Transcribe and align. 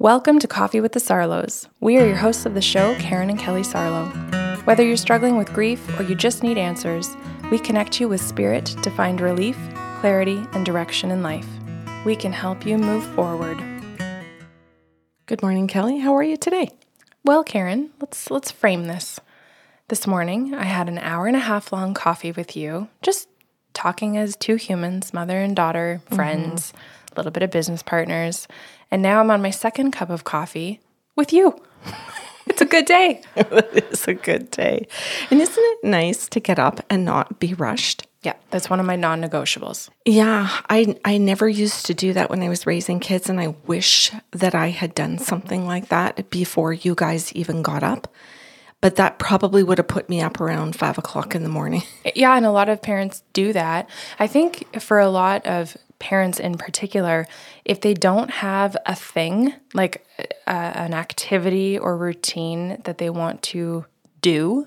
Welcome 0.00 0.38
to 0.38 0.48
Coffee 0.48 0.80
with 0.80 0.92
the 0.92 0.98
Sarlos. 0.98 1.68
We 1.80 1.98
are 1.98 2.06
your 2.06 2.16
hosts 2.16 2.46
of 2.46 2.54
the 2.54 2.62
show, 2.62 2.94
Karen 2.94 3.28
and 3.28 3.38
Kelly 3.38 3.60
Sarlo. 3.60 4.08
Whether 4.64 4.82
you're 4.82 4.96
struggling 4.96 5.36
with 5.36 5.52
grief 5.52 6.00
or 6.00 6.04
you 6.04 6.14
just 6.14 6.42
need 6.42 6.56
answers, 6.56 7.14
we 7.50 7.58
connect 7.58 8.00
you 8.00 8.08
with 8.08 8.22
spirit 8.22 8.64
to 8.82 8.90
find 8.90 9.20
relief, 9.20 9.58
clarity, 10.00 10.42
and 10.54 10.64
direction 10.64 11.10
in 11.10 11.22
life. 11.22 11.46
We 12.06 12.16
can 12.16 12.32
help 12.32 12.64
you 12.64 12.78
move 12.78 13.04
forward. 13.14 13.62
Good 15.26 15.42
morning, 15.42 15.66
Kelly. 15.66 15.98
How 15.98 16.16
are 16.16 16.22
you 16.22 16.38
today? 16.38 16.70
Well, 17.22 17.44
Karen, 17.44 17.90
let's 18.00 18.30
let's 18.30 18.50
frame 18.50 18.86
this. 18.86 19.20
This 19.88 20.06
morning, 20.06 20.54
I 20.54 20.64
had 20.64 20.88
an 20.88 20.96
hour 20.96 21.26
and 21.26 21.36
a 21.36 21.40
half 21.40 21.74
long 21.74 21.92
coffee 21.92 22.32
with 22.32 22.56
you, 22.56 22.88
just 23.02 23.28
talking 23.74 24.16
as 24.16 24.34
two 24.34 24.56
humans, 24.56 25.12
mother 25.12 25.36
and 25.42 25.54
daughter, 25.54 26.00
mm-hmm. 26.06 26.16
friends, 26.16 26.72
a 27.12 27.16
little 27.16 27.32
bit 27.32 27.42
of 27.42 27.50
business 27.50 27.82
partners. 27.82 28.48
And 28.90 29.02
now 29.02 29.20
I'm 29.20 29.30
on 29.30 29.42
my 29.42 29.50
second 29.50 29.92
cup 29.92 30.10
of 30.10 30.24
coffee 30.24 30.80
with 31.16 31.32
you. 31.32 31.60
it's 32.46 32.60
a 32.60 32.66
good 32.66 32.86
day. 32.86 33.22
it's 33.36 34.08
a 34.08 34.14
good 34.14 34.50
day. 34.50 34.86
And 35.30 35.40
isn't 35.40 35.62
it 35.64 35.84
nice 35.84 36.28
to 36.28 36.40
get 36.40 36.58
up 36.58 36.80
and 36.90 37.04
not 37.04 37.38
be 37.38 37.54
rushed? 37.54 38.06
Yeah, 38.22 38.34
that's 38.50 38.68
one 38.68 38.80
of 38.80 38.86
my 38.86 38.96
non 38.96 39.22
negotiables. 39.22 39.88
Yeah, 40.04 40.50
I 40.68 40.94
I 41.06 41.16
never 41.16 41.48
used 41.48 41.86
to 41.86 41.94
do 41.94 42.12
that 42.12 42.28
when 42.28 42.42
I 42.42 42.50
was 42.50 42.66
raising 42.66 43.00
kids, 43.00 43.30
and 43.30 43.40
I 43.40 43.54
wish 43.66 44.12
that 44.32 44.54
I 44.54 44.68
had 44.68 44.94
done 44.94 45.16
something 45.16 45.66
like 45.66 45.88
that 45.88 46.28
before 46.28 46.74
you 46.74 46.94
guys 46.94 47.32
even 47.32 47.62
got 47.62 47.82
up. 47.82 48.12
But 48.82 48.96
that 48.96 49.18
probably 49.18 49.62
would 49.62 49.78
have 49.78 49.88
put 49.88 50.08
me 50.08 50.20
up 50.20 50.40
around 50.40 50.76
five 50.76 50.98
o'clock 50.98 51.34
in 51.34 51.44
the 51.44 51.48
morning. 51.48 51.82
Yeah, 52.14 52.36
and 52.36 52.44
a 52.44 52.50
lot 52.50 52.68
of 52.68 52.82
parents 52.82 53.22
do 53.32 53.54
that. 53.54 53.88
I 54.18 54.26
think 54.26 54.80
for 54.80 54.98
a 54.98 55.08
lot 55.08 55.46
of 55.46 55.76
parents 56.00 56.40
in 56.40 56.58
particular, 56.58 57.28
if 57.64 57.80
they 57.80 57.94
don't 57.94 58.30
have 58.30 58.76
a 58.86 58.96
thing 58.96 59.54
like 59.72 60.04
uh, 60.18 60.50
an 60.50 60.92
activity 60.92 61.78
or 61.78 61.96
routine 61.96 62.80
that 62.84 62.98
they 62.98 63.10
want 63.10 63.42
to 63.42 63.84
do, 64.20 64.66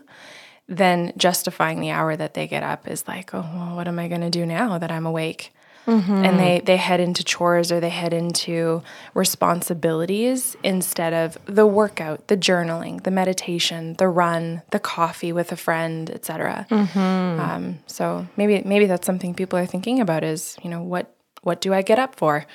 then 0.67 1.11
justifying 1.17 1.81
the 1.81 1.91
hour 1.91 2.15
that 2.15 2.35
they 2.35 2.47
get 2.47 2.63
up 2.63 2.87
is 2.87 3.05
like, 3.07 3.33
oh, 3.33 3.45
well, 3.53 3.75
what 3.75 3.87
am 3.87 3.99
I 3.99 4.07
going 4.07 4.21
to 4.21 4.29
do 4.29 4.45
now 4.45 4.77
that 4.77 4.91
I'm 4.91 5.05
awake? 5.05 5.51
Mm-hmm. 5.85 6.23
And 6.23 6.39
they, 6.39 6.61
they 6.61 6.77
head 6.77 7.01
into 7.01 7.25
chores 7.25 7.69
or 7.69 7.81
they 7.81 7.89
head 7.89 8.13
into 8.13 8.81
responsibilities 9.13 10.55
instead 10.63 11.13
of 11.13 11.37
the 11.45 11.67
workout, 11.67 12.29
the 12.29 12.37
journaling, 12.37 13.03
the 13.03 13.11
meditation, 13.11 13.95
the 13.95 14.07
run, 14.07 14.61
the 14.71 14.79
coffee 14.79 15.33
with 15.33 15.51
a 15.51 15.57
friend, 15.57 16.09
etc. 16.09 16.65
Mm-hmm. 16.69 17.39
Um, 17.39 17.79
so 17.85 18.25
maybe 18.37 18.61
maybe 18.65 18.85
that's 18.85 19.05
something 19.05 19.33
people 19.33 19.59
are 19.59 19.65
thinking 19.65 19.99
about 19.99 20.23
is 20.23 20.57
you 20.63 20.69
know 20.69 20.81
what 20.81 21.13
what 21.43 21.61
do 21.61 21.73
I 21.73 21.81
get 21.81 21.99
up 21.99 22.15
for? 22.15 22.45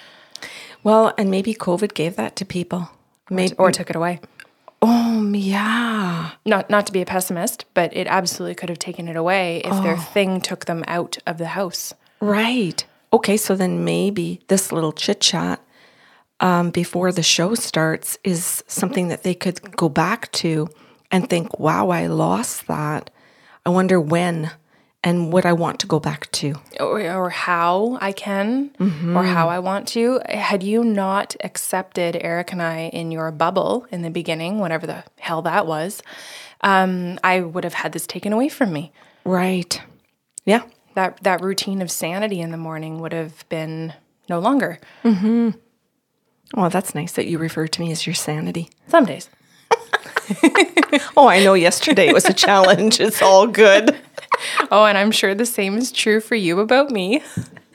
Well, 0.83 1.15
and 1.19 1.31
maybe 1.31 1.55
COVID 1.55 1.95
gave 1.95 2.17
that 2.17 2.37
to 2.37 2.45
people, 2.45 2.91
maybe 3.31 3.55
or, 3.59 3.69
or 3.69 3.73
took 3.73 3.91
it 3.91 3.97
away. 3.97 4.21
Oh, 4.81 5.33
yeah. 5.35 6.31
Not 6.47 6.71
not 6.71 6.87
to 6.87 6.93
be 6.93 7.03
a 7.03 7.07
pessimist, 7.07 7.65
but 7.75 7.95
it 7.97 8.07
absolutely 8.07 8.55
could 8.55 8.69
have 8.69 8.79
taken 8.79 9.09
it 9.09 9.17
away 9.17 9.59
if 9.65 9.73
oh. 9.73 9.83
their 9.83 9.97
thing 9.97 10.41
took 10.41 10.67
them 10.67 10.85
out 10.87 11.19
of 11.27 11.39
the 11.39 11.49
house. 11.49 11.93
Right. 12.21 12.85
Okay, 13.13 13.37
so 13.37 13.57
then 13.57 13.85
maybe 13.85 14.41
this 14.49 14.71
little 14.71 14.93
chit 14.93 15.21
chat 15.21 15.61
um, 16.41 16.71
before 16.71 17.11
the 17.11 17.23
show 17.23 17.55
starts 17.55 18.19
is 18.23 18.63
something 18.69 19.09
that 19.09 19.23
they 19.23 19.35
could 19.35 19.77
go 19.77 19.89
back 19.89 20.31
to 20.33 20.69
and 21.11 21.29
think, 21.29 21.59
wow, 21.59 21.89
I 21.89 22.07
lost 22.07 22.67
that. 22.67 23.11
I 23.65 23.71
wonder 23.71 24.01
when 24.01 24.51
and 25.05 25.33
what 25.33 25.47
I 25.47 25.53
want 25.53 25.81
to 25.81 25.87
go 25.87 26.01
back 26.01 26.31
to. 26.33 26.57
Or, 26.81 27.01
or 27.01 27.31
how 27.31 27.99
I 28.01 28.13
can, 28.13 28.71
mm-hmm. 28.71 29.17
or 29.17 29.25
how 29.25 29.49
I 29.49 29.59
want 29.61 29.87
to. 29.89 30.21
Had 30.29 30.63
you 30.63 30.83
not 30.83 31.37
accepted 31.43 32.17
Eric 32.21 32.53
and 32.53 32.63
I 32.63 32.91
in 32.93 33.13
your 33.13 33.31
bubble 33.31 33.87
in 33.91 34.03
the 34.03 34.11
beginning, 34.11 34.59
whatever 34.59 34.87
the 34.87 35.05
hell 35.19 35.43
that 35.43 35.67
was, 35.67 36.03
um, 36.63 37.19
I 37.23 37.41
would 37.41 37.65
have 37.65 37.75
had 37.75 37.93
this 37.93 38.07
taken 38.07 38.33
away 38.33 38.49
from 38.49 38.73
me. 38.73 38.93
Right. 39.25 39.81
Yeah. 40.45 40.63
That, 40.95 41.23
that 41.23 41.43
routine 41.43 41.81
of 41.81 41.91
sanity 41.91 42.41
in 42.41 42.51
the 42.51 42.57
morning 42.57 43.01
would 43.01 43.13
have 43.13 43.49
been 43.49 43.95
no 44.29 44.41
longer. 44.41 44.81
Mm-hmm. 45.05 45.51
Well, 46.55 46.71
that's 46.71 46.95
nice 46.95 47.13
that 47.13 47.27
you 47.27 47.39
refer 47.39 47.69
to 47.69 47.81
me 47.81 47.93
as 47.93 48.07
your 48.07 48.15
sanity. 48.15 48.71
Some 48.89 49.05
days. 49.05 49.29
oh, 51.17 51.29
I 51.29 51.43
know 51.43 51.55
yesterday 51.55 52.13
was 52.13 52.25
a 52.25 52.33
challenge. 52.33 53.01
It's 53.01 53.23
all 53.23 53.47
good. 53.47 53.97
oh, 54.71 54.85
and 54.85 54.99
I'm 54.99 55.11
sure 55.11 55.35
the 55.35 55.47
same 55.47 55.77
is 55.77 55.93
true 55.93 56.21
for 56.21 56.35
you 56.35 56.61
about 56.61 56.91
me. 56.91 57.23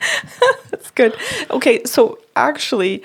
That's 0.70 0.90
good. 0.90 1.14
Okay, 1.50 1.82
so 1.84 2.18
actually, 2.36 3.02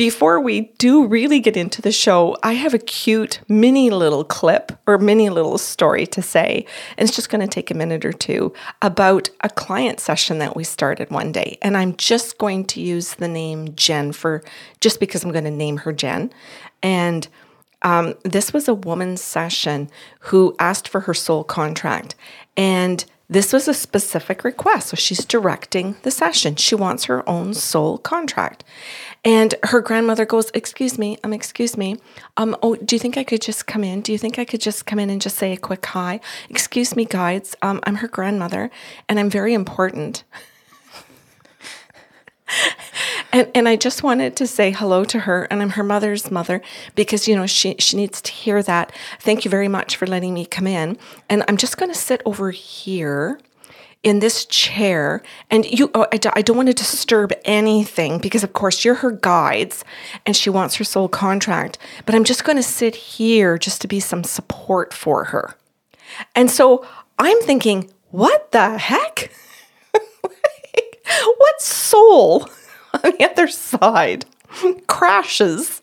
before 0.00 0.40
we 0.40 0.72
do 0.78 1.06
really 1.06 1.40
get 1.40 1.58
into 1.58 1.82
the 1.82 1.92
show, 1.92 2.34
I 2.42 2.54
have 2.54 2.72
a 2.72 2.78
cute 2.78 3.40
mini 3.48 3.90
little 3.90 4.24
clip 4.24 4.72
or 4.86 4.96
mini 4.96 5.28
little 5.28 5.58
story 5.58 6.06
to 6.06 6.22
say. 6.22 6.64
And 6.96 7.06
it's 7.06 7.14
just 7.14 7.28
going 7.28 7.42
to 7.42 7.46
take 7.46 7.70
a 7.70 7.74
minute 7.74 8.06
or 8.06 8.12
two 8.14 8.54
about 8.80 9.28
a 9.42 9.50
client 9.50 10.00
session 10.00 10.38
that 10.38 10.56
we 10.56 10.64
started 10.64 11.10
one 11.10 11.32
day. 11.32 11.58
And 11.60 11.76
I'm 11.76 11.96
just 11.96 12.38
going 12.38 12.64
to 12.68 12.80
use 12.80 13.16
the 13.16 13.28
name 13.28 13.74
Jen 13.76 14.12
for 14.12 14.42
just 14.80 15.00
because 15.00 15.22
I'm 15.22 15.32
going 15.32 15.44
to 15.44 15.50
name 15.50 15.76
her 15.76 15.92
Jen. 15.92 16.32
And 16.82 17.28
um, 17.82 18.14
this 18.24 18.52
was 18.52 18.68
a 18.68 18.74
woman's 18.74 19.22
session 19.22 19.90
who 20.20 20.54
asked 20.58 20.88
for 20.88 21.00
her 21.00 21.14
soul 21.14 21.44
contract. 21.44 22.14
And 22.56 23.04
this 23.30 23.52
was 23.52 23.68
a 23.68 23.74
specific 23.74 24.42
request. 24.42 24.88
So 24.88 24.96
she's 24.96 25.24
directing 25.24 25.96
the 26.02 26.10
session. 26.10 26.56
She 26.56 26.74
wants 26.74 27.04
her 27.04 27.26
own 27.28 27.54
soul 27.54 27.98
contract. 27.98 28.64
And 29.24 29.54
her 29.64 29.80
grandmother 29.80 30.26
goes, 30.26 30.50
Excuse 30.52 30.98
me, 30.98 31.16
um, 31.22 31.32
excuse 31.32 31.76
me. 31.76 31.96
Um, 32.36 32.56
oh, 32.60 32.74
do 32.74 32.96
you 32.96 33.00
think 33.00 33.16
I 33.16 33.22
could 33.22 33.40
just 33.40 33.68
come 33.68 33.84
in? 33.84 34.00
Do 34.00 34.10
you 34.10 34.18
think 34.18 34.38
I 34.38 34.44
could 34.44 34.60
just 34.60 34.84
come 34.84 34.98
in 34.98 35.10
and 35.10 35.20
just 35.20 35.36
say 35.36 35.52
a 35.52 35.56
quick 35.56 35.86
hi? 35.86 36.20
Excuse 36.48 36.96
me, 36.96 37.04
guides. 37.04 37.54
Um, 37.62 37.80
I'm 37.84 37.96
her 37.96 38.08
grandmother 38.08 38.68
and 39.08 39.20
I'm 39.20 39.30
very 39.30 39.54
important. 39.54 40.24
and 43.32 43.50
and 43.54 43.68
I 43.68 43.76
just 43.76 44.02
wanted 44.02 44.36
to 44.36 44.46
say 44.46 44.70
hello 44.70 45.04
to 45.04 45.20
her 45.20 45.44
and 45.50 45.62
I'm 45.62 45.70
her 45.70 45.84
mother's 45.84 46.30
mother 46.30 46.62
because 46.94 47.28
you 47.28 47.36
know 47.36 47.46
she 47.46 47.76
she 47.78 47.96
needs 47.96 48.20
to 48.22 48.32
hear 48.32 48.62
that. 48.62 48.92
Thank 49.20 49.44
you 49.44 49.50
very 49.50 49.68
much 49.68 49.96
for 49.96 50.06
letting 50.06 50.34
me 50.34 50.46
come 50.46 50.66
in. 50.66 50.98
And 51.28 51.44
I'm 51.48 51.56
just 51.56 51.76
going 51.76 51.92
to 51.92 51.98
sit 51.98 52.22
over 52.24 52.50
here 52.50 53.40
in 54.02 54.20
this 54.20 54.46
chair 54.46 55.22
and 55.50 55.66
you 55.66 55.90
oh, 55.94 56.06
I, 56.12 56.18
I 56.34 56.42
don't 56.42 56.56
want 56.56 56.68
to 56.68 56.74
disturb 56.74 57.32
anything 57.44 58.18
because 58.18 58.42
of 58.42 58.54
course 58.54 58.84
you're 58.84 58.94
her 58.96 59.10
guides 59.10 59.84
and 60.24 60.34
she 60.34 60.48
wants 60.48 60.76
her 60.76 60.84
soul 60.84 61.06
contract 61.06 61.76
but 62.06 62.14
i'm 62.14 62.24
just 62.24 62.42
going 62.42 62.56
to 62.56 62.62
sit 62.62 62.94
here 62.94 63.58
just 63.58 63.82
to 63.82 63.88
be 63.88 64.00
some 64.00 64.24
support 64.24 64.94
for 64.94 65.24
her 65.24 65.54
and 66.34 66.50
so 66.50 66.86
i'm 67.18 67.38
thinking 67.42 67.90
what 68.10 68.52
the 68.52 68.78
heck 68.78 69.30
what 71.36 71.60
soul 71.60 72.48
on 72.94 73.12
the 73.18 73.24
other 73.24 73.48
side 73.48 74.24
crashes 74.86 75.80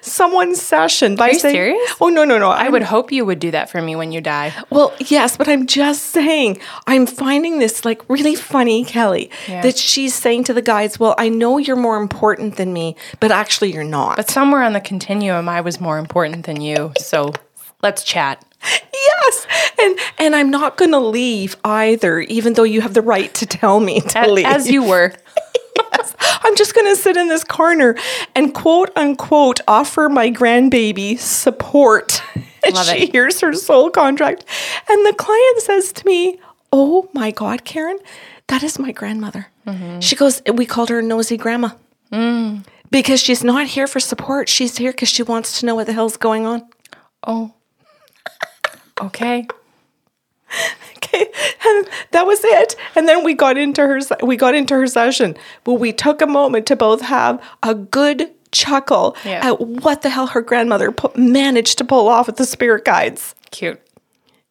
someone's 0.00 0.60
session 0.60 1.16
by 1.16 1.28
Are 1.28 1.32
you 1.32 1.38
saying, 1.38 1.54
serious? 1.54 1.94
"Oh 2.00 2.08
no, 2.08 2.24
no, 2.24 2.38
no!" 2.38 2.50
I 2.50 2.68
would 2.68 2.82
hope 2.82 3.12
you 3.12 3.24
would 3.24 3.38
do 3.38 3.50
that 3.50 3.70
for 3.70 3.80
me 3.80 3.96
when 3.96 4.12
you 4.12 4.20
die. 4.20 4.52
Well, 4.70 4.92
yes, 4.98 5.36
but 5.36 5.48
I'm 5.48 5.66
just 5.66 6.06
saying, 6.06 6.60
I'm 6.86 7.06
finding 7.06 7.58
this 7.58 7.84
like 7.84 8.08
really 8.08 8.34
funny, 8.34 8.84
Kelly, 8.84 9.30
yeah. 9.48 9.62
that 9.62 9.76
she's 9.76 10.14
saying 10.14 10.44
to 10.44 10.54
the 10.54 10.62
guides, 10.62 10.98
"Well, 10.98 11.14
I 11.18 11.28
know 11.28 11.58
you're 11.58 11.76
more 11.76 11.98
important 11.98 12.56
than 12.56 12.72
me, 12.72 12.96
but 13.20 13.30
actually 13.30 13.72
you're 13.72 13.84
not." 13.84 14.16
But 14.16 14.30
somewhere 14.30 14.62
on 14.62 14.72
the 14.72 14.80
continuum, 14.80 15.48
I 15.48 15.60
was 15.60 15.80
more 15.80 15.98
important 15.98 16.46
than 16.46 16.60
you. 16.60 16.92
So 16.98 17.32
let's 17.82 18.02
chat. 18.02 18.44
Yes, 18.62 19.46
and 19.78 19.98
and 20.18 20.36
I'm 20.36 20.50
not 20.50 20.76
going 20.76 20.90
to 20.90 20.98
leave 20.98 21.56
either, 21.64 22.20
even 22.20 22.54
though 22.54 22.64
you 22.64 22.80
have 22.82 22.94
the 22.94 23.02
right 23.02 23.32
to 23.34 23.46
tell 23.46 23.80
me 23.80 24.00
to 24.00 24.18
as, 24.18 24.30
leave, 24.30 24.46
as 24.46 24.70
you 24.70 24.82
were. 24.82 25.14
yes, 25.76 26.14
I'm 26.20 26.54
just 26.56 26.74
going 26.74 26.86
to 26.86 27.00
sit 27.00 27.16
in 27.16 27.28
this 27.28 27.44
corner 27.44 27.96
and 28.34 28.54
quote 28.54 28.90
unquote 28.96 29.60
offer 29.66 30.08
my 30.08 30.30
grandbaby 30.30 31.18
support. 31.18 32.22
And 32.62 32.74
Love 32.74 32.88
she 32.88 33.04
it. 33.04 33.12
hears 33.12 33.40
her 33.40 33.54
soul 33.54 33.88
contract, 33.88 34.44
and 34.86 35.06
the 35.06 35.14
client 35.14 35.60
says 35.62 35.92
to 35.94 36.04
me, 36.06 36.38
"Oh 36.70 37.08
my 37.14 37.30
God, 37.30 37.64
Karen, 37.64 37.98
that 38.48 38.62
is 38.62 38.78
my 38.78 38.92
grandmother." 38.92 39.46
Mm-hmm. 39.66 40.00
She 40.00 40.14
goes, 40.14 40.42
"We 40.46 40.66
called 40.66 40.90
her 40.90 41.00
nosy 41.00 41.38
grandma." 41.38 41.70
Mm. 42.12 42.66
Because 42.90 43.22
she's 43.22 43.42
not 43.42 43.66
here 43.66 43.86
for 43.86 43.98
support. 43.98 44.50
She's 44.50 44.76
here 44.76 44.90
because 44.92 45.08
she 45.08 45.22
wants 45.22 45.60
to 45.60 45.66
know 45.66 45.74
what 45.74 45.86
the 45.86 45.94
hell's 45.94 46.18
going 46.18 46.44
on. 46.44 46.68
Oh, 47.26 47.54
okay. 49.00 49.46
okay 50.96 51.30
and 51.66 51.88
that 52.10 52.26
was 52.26 52.40
it 52.42 52.74
and 52.96 53.08
then 53.08 53.24
we 53.24 53.34
got 53.34 53.56
into 53.56 53.82
her 53.86 54.00
we 54.22 54.36
got 54.36 54.54
into 54.54 54.74
her 54.74 54.86
session 54.86 55.36
but 55.64 55.74
we 55.74 55.92
took 55.92 56.20
a 56.20 56.26
moment 56.26 56.66
to 56.66 56.74
both 56.74 57.00
have 57.02 57.40
a 57.62 57.74
good 57.74 58.30
chuckle 58.50 59.16
yeah. 59.24 59.46
at 59.46 59.60
what 59.60 60.02
the 60.02 60.10
hell 60.10 60.26
her 60.26 60.40
grandmother 60.40 60.90
pu- 60.90 61.16
managed 61.16 61.78
to 61.78 61.84
pull 61.84 62.08
off 62.08 62.26
with 62.26 62.36
the 62.36 62.44
spirit 62.44 62.84
guides 62.84 63.34
cute 63.52 63.80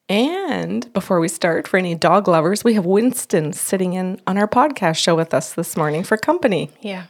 and 0.08 0.92
before 0.94 1.20
we 1.20 1.28
start 1.28 1.68
for 1.68 1.78
any 1.78 1.96
dog 1.96 2.28
lovers 2.28 2.64
we 2.64 2.76
have 2.76 2.86
winston 2.86 3.52
sitting 3.52 3.92
in 3.94 4.22
on 4.26 4.38
our 4.38 4.48
podcast 4.48 4.98
show 4.98 5.16
with 5.16 5.34
us 5.34 5.54
this 5.54 5.76
morning 5.76 6.04
for 6.04 6.16
company 6.16 6.72
yeah 6.80 7.06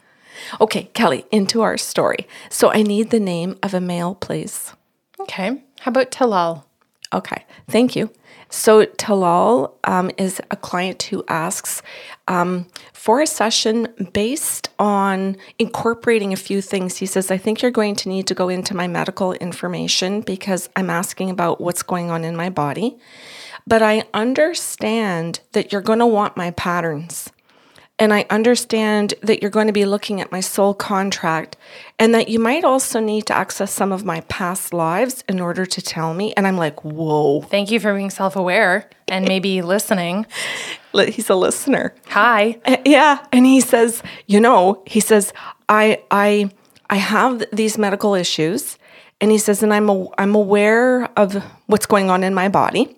Okay, 0.60 0.84
Kelly, 0.94 1.26
into 1.30 1.62
our 1.62 1.76
story. 1.76 2.26
So 2.48 2.70
I 2.70 2.82
need 2.82 3.10
the 3.10 3.20
name 3.20 3.58
of 3.62 3.74
a 3.74 3.80
male, 3.80 4.14
please. 4.14 4.72
Okay. 5.20 5.62
How 5.80 5.90
about 5.90 6.10
Talal? 6.10 6.64
Okay, 7.12 7.44
thank 7.68 7.96
you. 7.96 8.10
So 8.50 8.84
Talal 8.84 9.72
um, 9.84 10.10
is 10.18 10.40
a 10.50 10.56
client 10.56 11.04
who 11.04 11.24
asks 11.28 11.82
um, 12.26 12.66
for 12.92 13.20
a 13.20 13.26
session 13.26 13.88
based 14.12 14.68
on 14.78 15.36
incorporating 15.58 16.32
a 16.32 16.36
few 16.36 16.60
things. 16.60 16.96
He 16.96 17.06
says, 17.06 17.30
I 17.30 17.38
think 17.38 17.62
you're 17.62 17.70
going 17.70 17.94
to 17.96 18.08
need 18.08 18.26
to 18.26 18.34
go 18.34 18.48
into 18.48 18.74
my 18.74 18.88
medical 18.88 19.32
information 19.34 20.20
because 20.20 20.68
I'm 20.74 20.90
asking 20.90 21.30
about 21.30 21.60
what's 21.60 21.82
going 21.82 22.10
on 22.10 22.24
in 22.24 22.36
my 22.36 22.50
body. 22.50 22.98
But 23.66 23.82
I 23.82 24.04
understand 24.14 25.40
that 25.52 25.70
you're 25.70 25.80
going 25.80 26.00
to 26.00 26.06
want 26.06 26.36
my 26.36 26.50
patterns. 26.52 27.30
And 28.00 28.14
I 28.14 28.24
understand 28.30 29.12
that 29.20 29.42
you're 29.42 29.50
going 29.50 29.66
to 29.66 29.74
be 29.74 29.84
looking 29.84 30.22
at 30.22 30.32
my 30.32 30.40
soul 30.40 30.72
contract 30.72 31.58
and 31.98 32.14
that 32.14 32.30
you 32.30 32.38
might 32.38 32.64
also 32.64 32.98
need 32.98 33.26
to 33.26 33.36
access 33.36 33.70
some 33.70 33.92
of 33.92 34.06
my 34.06 34.22
past 34.22 34.72
lives 34.72 35.22
in 35.28 35.38
order 35.38 35.66
to 35.66 35.82
tell 35.82 36.14
me. 36.14 36.32
And 36.34 36.46
I'm 36.46 36.56
like, 36.56 36.82
whoa. 36.82 37.42
Thank 37.42 37.70
you 37.70 37.78
for 37.78 37.94
being 37.94 38.08
self 38.08 38.36
aware 38.36 38.88
and 39.06 39.28
maybe 39.28 39.60
listening. 39.76 40.24
He's 40.94 41.28
a 41.28 41.34
listener. 41.34 41.94
Hi. 42.06 42.58
Uh, 42.64 42.78
yeah. 42.86 43.26
And 43.32 43.44
he 43.44 43.60
says, 43.60 44.02
you 44.26 44.40
know, 44.40 44.82
he 44.86 45.00
says, 45.00 45.34
I, 45.68 46.02
I, 46.10 46.50
I 46.88 46.96
have 46.96 47.44
these 47.52 47.76
medical 47.76 48.14
issues. 48.14 48.78
And 49.20 49.30
he 49.30 49.36
says, 49.36 49.62
and 49.62 49.74
I'm, 49.74 49.90
a, 49.90 50.06
I'm 50.16 50.34
aware 50.34 51.04
of 51.18 51.34
what's 51.66 51.84
going 51.84 52.08
on 52.08 52.24
in 52.24 52.32
my 52.32 52.48
body 52.48 52.96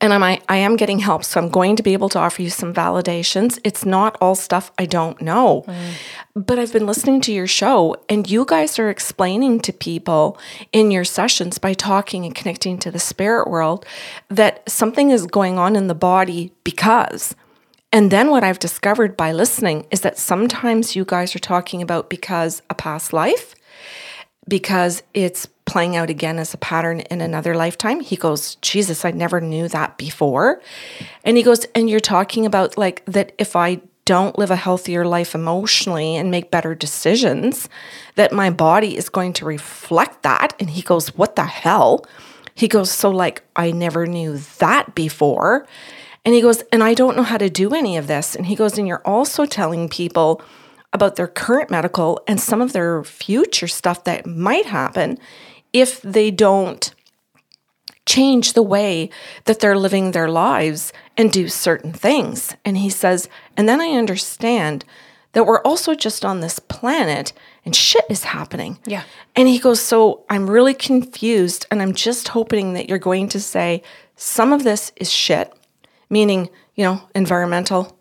and 0.00 0.14
I'm, 0.14 0.22
I, 0.22 0.40
I 0.48 0.56
am 0.56 0.76
getting 0.76 0.98
help. 0.98 1.24
So 1.24 1.40
I'm 1.40 1.50
going 1.50 1.76
to 1.76 1.82
be 1.82 1.92
able 1.92 2.08
to 2.10 2.18
offer 2.18 2.40
you 2.40 2.50
some 2.50 2.72
validations. 2.72 3.58
It's 3.64 3.84
not 3.84 4.16
all 4.20 4.34
stuff 4.34 4.72
I 4.78 4.86
don't 4.86 5.20
know. 5.20 5.64
Mm. 5.66 5.92
But 6.34 6.58
I've 6.58 6.72
been 6.72 6.86
listening 6.86 7.20
to 7.22 7.32
your 7.32 7.46
show, 7.46 7.96
and 8.08 8.30
you 8.30 8.44
guys 8.46 8.78
are 8.78 8.88
explaining 8.88 9.60
to 9.60 9.72
people 9.72 10.38
in 10.72 10.90
your 10.90 11.04
sessions 11.04 11.58
by 11.58 11.74
talking 11.74 12.24
and 12.24 12.34
connecting 12.34 12.78
to 12.78 12.90
the 12.90 12.98
spirit 12.98 13.48
world 13.48 13.84
that 14.28 14.68
something 14.68 15.10
is 15.10 15.26
going 15.26 15.58
on 15.58 15.76
in 15.76 15.88
the 15.88 15.94
body 15.94 16.52
because. 16.64 17.34
And 17.92 18.10
then 18.10 18.30
what 18.30 18.44
I've 18.44 18.60
discovered 18.60 19.16
by 19.16 19.32
listening 19.32 19.86
is 19.90 20.02
that 20.02 20.16
sometimes 20.16 20.94
you 20.94 21.04
guys 21.04 21.34
are 21.34 21.40
talking 21.40 21.82
about 21.82 22.08
because 22.08 22.62
a 22.70 22.74
past 22.74 23.12
life, 23.12 23.54
because 24.48 25.02
it's 25.12 25.46
playing 25.70 25.94
out 25.94 26.10
again 26.10 26.40
as 26.40 26.52
a 26.52 26.58
pattern 26.58 26.98
in 26.98 27.20
another 27.20 27.54
lifetime. 27.54 28.00
He 28.00 28.16
goes, 28.16 28.56
Jesus, 28.56 29.04
I 29.04 29.12
never 29.12 29.40
knew 29.40 29.68
that 29.68 29.96
before. 29.96 30.60
And 31.24 31.36
he 31.36 31.44
goes, 31.44 31.64
and 31.76 31.88
you're 31.88 32.00
talking 32.00 32.44
about 32.44 32.76
like 32.76 33.04
that 33.06 33.32
if 33.38 33.54
I 33.54 33.80
don't 34.04 34.36
live 34.36 34.50
a 34.50 34.56
healthier 34.56 35.04
life 35.04 35.32
emotionally 35.32 36.16
and 36.16 36.28
make 36.28 36.50
better 36.50 36.74
decisions, 36.74 37.68
that 38.16 38.32
my 38.32 38.50
body 38.50 38.96
is 38.96 39.08
going 39.08 39.32
to 39.34 39.44
reflect 39.44 40.24
that. 40.24 40.56
And 40.58 40.70
he 40.70 40.82
goes, 40.82 41.14
What 41.14 41.36
the 41.36 41.44
hell? 41.44 42.04
He 42.56 42.66
goes, 42.66 42.90
So, 42.90 43.08
like, 43.08 43.42
I 43.54 43.70
never 43.70 44.06
knew 44.06 44.38
that 44.58 44.96
before. 44.96 45.68
And 46.24 46.34
he 46.34 46.40
goes, 46.40 46.64
And 46.72 46.82
I 46.82 46.94
don't 46.94 47.16
know 47.16 47.22
how 47.22 47.38
to 47.38 47.48
do 47.48 47.72
any 47.72 47.96
of 47.96 48.08
this. 48.08 48.34
And 48.34 48.46
he 48.46 48.56
goes, 48.56 48.76
And 48.76 48.88
you're 48.88 49.06
also 49.06 49.46
telling 49.46 49.88
people 49.88 50.42
about 50.92 51.14
their 51.14 51.28
current 51.28 51.70
medical 51.70 52.20
and 52.26 52.40
some 52.40 52.60
of 52.60 52.72
their 52.72 53.04
future 53.04 53.68
stuff 53.68 54.02
that 54.02 54.26
might 54.26 54.66
happen 54.66 55.16
if 55.72 56.00
they 56.02 56.30
don't 56.30 56.94
change 58.06 58.54
the 58.54 58.62
way 58.62 59.10
that 59.44 59.60
they're 59.60 59.78
living 59.78 60.10
their 60.10 60.28
lives 60.28 60.92
and 61.16 61.30
do 61.30 61.48
certain 61.48 61.92
things. 61.92 62.56
And 62.64 62.76
he 62.76 62.90
says, 62.90 63.28
and 63.56 63.68
then 63.68 63.80
I 63.80 63.90
understand 63.90 64.84
that 65.32 65.46
we're 65.46 65.62
also 65.62 65.94
just 65.94 66.24
on 66.24 66.40
this 66.40 66.58
planet 66.58 67.32
and 67.64 67.76
shit 67.76 68.04
is 68.08 68.24
happening. 68.24 68.78
Yeah. 68.84 69.04
And 69.36 69.46
he 69.46 69.58
goes, 69.58 69.80
So 69.80 70.24
I'm 70.28 70.50
really 70.50 70.74
confused. 70.74 71.66
And 71.70 71.80
I'm 71.80 71.94
just 71.94 72.28
hoping 72.28 72.72
that 72.72 72.88
you're 72.88 72.98
going 72.98 73.28
to 73.28 73.40
say 73.40 73.82
some 74.16 74.52
of 74.52 74.64
this 74.64 74.92
is 74.96 75.10
shit, 75.10 75.52
meaning, 76.08 76.48
you 76.74 76.84
know, 76.84 77.02
environmental, 77.14 77.96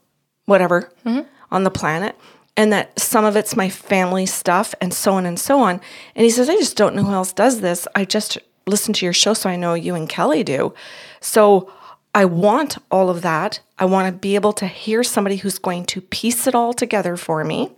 whatever 0.45 0.91
mm-hmm. 1.05 1.27
on 1.51 1.63
the 1.63 1.71
planet 1.71 2.15
and 2.57 2.73
that 2.73 2.99
some 2.99 3.25
of 3.25 3.35
it's 3.35 3.55
my 3.55 3.69
family 3.69 4.25
stuff 4.25 4.75
and 4.81 4.93
so 4.93 5.13
on 5.13 5.25
and 5.25 5.39
so 5.39 5.59
on. 5.61 5.81
And 6.15 6.23
he 6.25 6.29
says, 6.29 6.49
I 6.49 6.55
just 6.55 6.77
don't 6.77 6.95
know 6.95 7.03
who 7.03 7.13
else 7.13 7.31
does 7.31 7.61
this. 7.61 7.87
I 7.95 8.05
just 8.05 8.37
listen 8.67 8.93
to 8.93 9.05
your 9.05 9.13
show, 9.13 9.33
so 9.33 9.49
I 9.49 9.55
know 9.55 9.73
you 9.73 9.95
and 9.95 10.07
Kelly 10.07 10.43
do. 10.43 10.73
So 11.21 11.71
I 12.13 12.25
want 12.25 12.77
all 12.91 13.09
of 13.09 13.21
that. 13.21 13.61
I 13.77 13.85
want 13.85 14.07
to 14.07 14.19
be 14.19 14.35
able 14.35 14.53
to 14.53 14.67
hear 14.67 15.03
somebody 15.03 15.37
who's 15.37 15.59
going 15.59 15.85
to 15.85 16.01
piece 16.01 16.47
it 16.47 16.55
all 16.55 16.73
together 16.73 17.15
for 17.15 17.43
me 17.43 17.71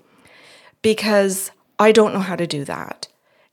because 0.82 1.52
I 1.80 1.92
don't 1.92 2.14
know 2.14 2.20
how 2.20 2.36
to 2.36 2.48
do 2.48 2.66
that. 2.66 3.08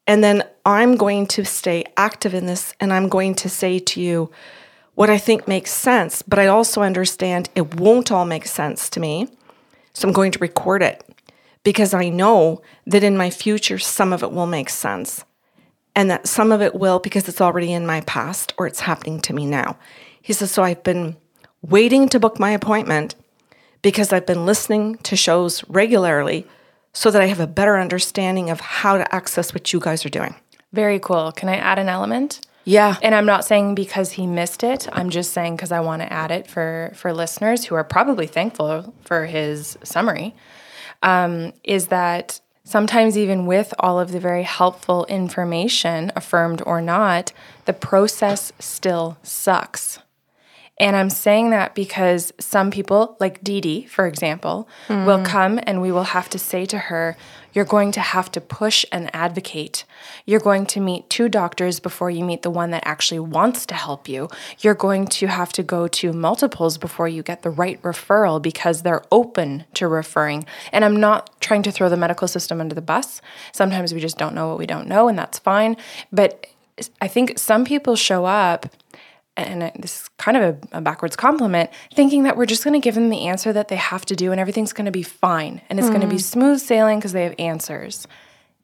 And 0.06 0.24
then 0.24 0.42
I'm 0.64 0.96
going 0.96 1.26
to 1.28 1.44
stay 1.44 1.84
active 1.96 2.32
in 2.32 2.46
this 2.46 2.74
and 2.80 2.92
I'm 2.92 3.08
going 3.08 3.34
to 3.36 3.48
say 3.48 3.78
to 3.78 4.00
you 4.00 4.30
what 4.94 5.10
I 5.10 5.18
think 5.18 5.46
makes 5.46 5.70
sense, 5.72 6.22
but 6.22 6.38
I 6.38 6.46
also 6.46 6.82
understand 6.82 7.50
it 7.54 7.74
won't 7.76 8.10
all 8.10 8.24
make 8.24 8.46
sense 8.46 8.88
to 8.90 9.00
me. 9.00 9.28
So 9.92 10.08
I'm 10.08 10.14
going 10.14 10.32
to 10.32 10.38
record 10.38 10.82
it 10.82 11.07
because 11.68 11.92
I 11.92 12.08
know 12.08 12.62
that 12.86 13.04
in 13.04 13.18
my 13.18 13.28
future, 13.28 13.78
some 13.78 14.14
of 14.14 14.22
it 14.22 14.32
will 14.32 14.46
make 14.46 14.70
sense. 14.70 15.26
And 15.94 16.10
that 16.10 16.26
some 16.26 16.50
of 16.50 16.62
it 16.62 16.74
will 16.74 16.98
because 16.98 17.28
it's 17.28 17.42
already 17.42 17.74
in 17.74 17.86
my 17.86 18.00
past 18.00 18.54
or 18.56 18.66
it's 18.66 18.80
happening 18.80 19.20
to 19.20 19.34
me 19.34 19.44
now. 19.44 19.76
He 20.22 20.32
says, 20.32 20.50
So 20.50 20.62
I've 20.62 20.82
been 20.82 21.18
waiting 21.60 22.08
to 22.08 22.18
book 22.18 22.38
my 22.38 22.52
appointment 22.52 23.16
because 23.82 24.14
I've 24.14 24.24
been 24.24 24.46
listening 24.46 24.96
to 25.02 25.14
shows 25.14 25.62
regularly 25.68 26.46
so 26.94 27.10
that 27.10 27.20
I 27.20 27.26
have 27.26 27.38
a 27.38 27.46
better 27.46 27.76
understanding 27.76 28.48
of 28.48 28.60
how 28.60 28.96
to 28.96 29.14
access 29.14 29.52
what 29.52 29.70
you 29.70 29.78
guys 29.78 30.06
are 30.06 30.08
doing. 30.08 30.36
Very 30.72 30.98
cool. 30.98 31.32
Can 31.32 31.50
I 31.50 31.56
add 31.56 31.78
an 31.78 31.90
element? 31.90 32.46
Yeah. 32.64 32.96
And 33.02 33.14
I'm 33.14 33.26
not 33.26 33.44
saying 33.44 33.74
because 33.74 34.12
he 34.12 34.26
missed 34.26 34.64
it. 34.64 34.88
I'm 34.90 35.10
just 35.10 35.34
saying 35.34 35.56
because 35.56 35.72
I 35.72 35.80
want 35.80 36.00
to 36.00 36.10
add 36.10 36.30
it 36.30 36.46
for 36.46 36.92
for 36.94 37.12
listeners 37.12 37.66
who 37.66 37.74
are 37.74 37.84
probably 37.84 38.26
thankful 38.26 38.94
for 39.04 39.26
his 39.26 39.76
summary 39.84 40.34
um, 41.02 41.52
is 41.64 41.88
that 41.88 42.40
sometimes, 42.64 43.16
even 43.16 43.46
with 43.46 43.72
all 43.78 43.98
of 43.98 44.12
the 44.12 44.20
very 44.20 44.42
helpful 44.42 45.06
information, 45.06 46.12
affirmed 46.14 46.62
or 46.66 46.80
not, 46.80 47.32
the 47.64 47.72
process 47.72 48.52
still 48.58 49.18
sucks. 49.22 50.00
And 50.80 50.94
I'm 50.94 51.10
saying 51.10 51.50
that 51.50 51.74
because 51.74 52.32
some 52.38 52.70
people, 52.70 53.16
like 53.18 53.42
Dee 53.42 53.60
Dee, 53.60 53.86
for 53.86 54.06
example, 54.06 54.68
mm. 54.86 55.04
will 55.06 55.24
come 55.24 55.58
and 55.64 55.82
we 55.82 55.90
will 55.90 56.04
have 56.04 56.28
to 56.30 56.38
say 56.38 56.66
to 56.66 56.78
her, 56.78 57.16
You're 57.52 57.64
going 57.64 57.92
to 57.92 58.00
have 58.00 58.30
to 58.32 58.40
push 58.40 58.84
and 58.92 59.10
advocate. 59.14 59.84
You're 60.26 60.40
going 60.40 60.66
to 60.66 60.80
meet 60.80 61.08
two 61.10 61.28
doctors 61.28 61.80
before 61.80 62.10
you 62.10 62.24
meet 62.24 62.42
the 62.42 62.50
one 62.50 62.70
that 62.70 62.82
actually 62.86 63.20
wants 63.20 63.66
to 63.66 63.74
help 63.74 64.08
you. 64.08 64.28
You're 64.60 64.74
going 64.74 65.06
to 65.06 65.26
have 65.26 65.52
to 65.54 65.62
go 65.62 65.88
to 65.88 66.12
multiples 66.12 66.78
before 66.78 67.08
you 67.08 67.22
get 67.22 67.42
the 67.42 67.50
right 67.50 67.80
referral 67.82 68.40
because 68.40 68.82
they're 68.82 69.04
open 69.10 69.64
to 69.74 69.88
referring. 69.88 70.46
And 70.72 70.84
I'm 70.84 70.98
not 70.98 71.40
trying 71.40 71.62
to 71.62 71.72
throw 71.72 71.88
the 71.88 71.96
medical 71.96 72.28
system 72.28 72.60
under 72.60 72.74
the 72.74 72.82
bus. 72.82 73.20
Sometimes 73.52 73.94
we 73.94 74.00
just 74.00 74.18
don't 74.18 74.34
know 74.34 74.48
what 74.48 74.58
we 74.58 74.66
don't 74.66 74.88
know, 74.88 75.08
and 75.08 75.18
that's 75.18 75.38
fine. 75.38 75.76
But 76.12 76.46
I 77.00 77.08
think 77.08 77.38
some 77.38 77.64
people 77.64 77.96
show 77.96 78.24
up 78.24 78.66
and 79.38 79.82
this 79.82 80.02
is 80.02 80.08
kind 80.18 80.36
of 80.36 80.42
a, 80.72 80.78
a 80.78 80.80
backwards 80.80 81.16
compliment, 81.16 81.70
thinking 81.94 82.24
that 82.24 82.36
we're 82.36 82.46
just 82.46 82.64
going 82.64 82.78
to 82.78 82.84
give 82.84 82.94
them 82.94 83.08
the 83.08 83.26
answer 83.26 83.52
that 83.52 83.68
they 83.68 83.76
have 83.76 84.04
to 84.06 84.16
do 84.16 84.32
and 84.32 84.40
everything's 84.40 84.72
going 84.72 84.86
to 84.86 84.90
be 84.90 85.02
fine 85.02 85.60
and 85.68 85.78
it's 85.78 85.88
mm. 85.88 85.92
going 85.92 86.02
to 86.02 86.08
be 86.08 86.18
smooth 86.18 86.60
sailing 86.60 86.98
because 86.98 87.12
they 87.12 87.24
have 87.24 87.34
answers. 87.38 88.06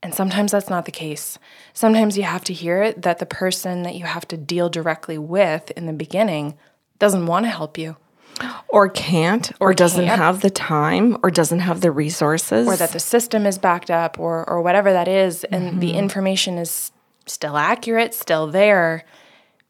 And 0.02 0.14
sometimes 0.14 0.52
that's 0.52 0.68
not 0.68 0.84
the 0.84 0.92
case. 0.92 1.38
Sometimes 1.72 2.18
you 2.18 2.24
have 2.24 2.44
to 2.44 2.52
hear 2.52 2.82
it 2.82 3.02
that 3.02 3.20
the 3.20 3.26
person 3.26 3.84
that 3.84 3.94
you 3.94 4.04
have 4.04 4.28
to 4.28 4.36
deal 4.36 4.68
directly 4.68 5.16
with 5.16 5.70
in 5.70 5.86
the 5.86 5.94
beginning 5.94 6.58
doesn't 6.98 7.26
want 7.26 7.46
to 7.46 7.50
help 7.50 7.78
you. 7.78 7.96
Or 8.68 8.88
can't, 8.88 9.52
or, 9.60 9.70
or 9.70 9.74
doesn't 9.74 10.04
can't. 10.04 10.20
have 10.20 10.40
the 10.40 10.50
time, 10.50 11.16
or 11.22 11.30
doesn't 11.30 11.60
have 11.60 11.80
the 11.80 11.92
resources. 11.92 12.66
Or 12.66 12.76
that 12.76 12.90
the 12.90 12.98
system 12.98 13.46
is 13.46 13.58
backed 13.58 13.92
up, 13.92 14.18
or, 14.18 14.46
or 14.50 14.60
whatever 14.60 14.92
that 14.92 15.06
is, 15.06 15.44
and 15.44 15.70
mm-hmm. 15.70 15.78
the 15.78 15.92
information 15.92 16.58
is 16.58 16.90
still 17.26 17.56
accurate, 17.56 18.12
still 18.12 18.48
there 18.48 19.04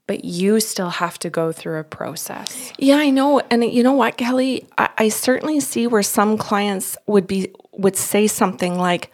but 0.07 0.25
you 0.25 0.61
still 0.61 0.91
have 0.91 1.19
to 1.21 1.31
go 1.31 1.53
through 1.53 1.79
a 1.79 1.85
process. 1.85 2.73
Yeah, 2.79 2.97
I 2.97 3.11
know. 3.11 3.41
And 3.51 3.65
you 3.65 3.83
know 3.83 3.93
what, 3.93 4.17
Kelly? 4.17 4.67
I, 4.77 4.91
I, 4.99 5.09
certainly 5.09 5.61
see 5.61 5.87
where 5.87 6.03
some 6.03 6.37
clients 6.37 6.97
would 7.07 7.27
be 7.27 7.53
would 7.73 7.97
say 7.97 8.27
something 8.27 8.79
like, 8.79 9.11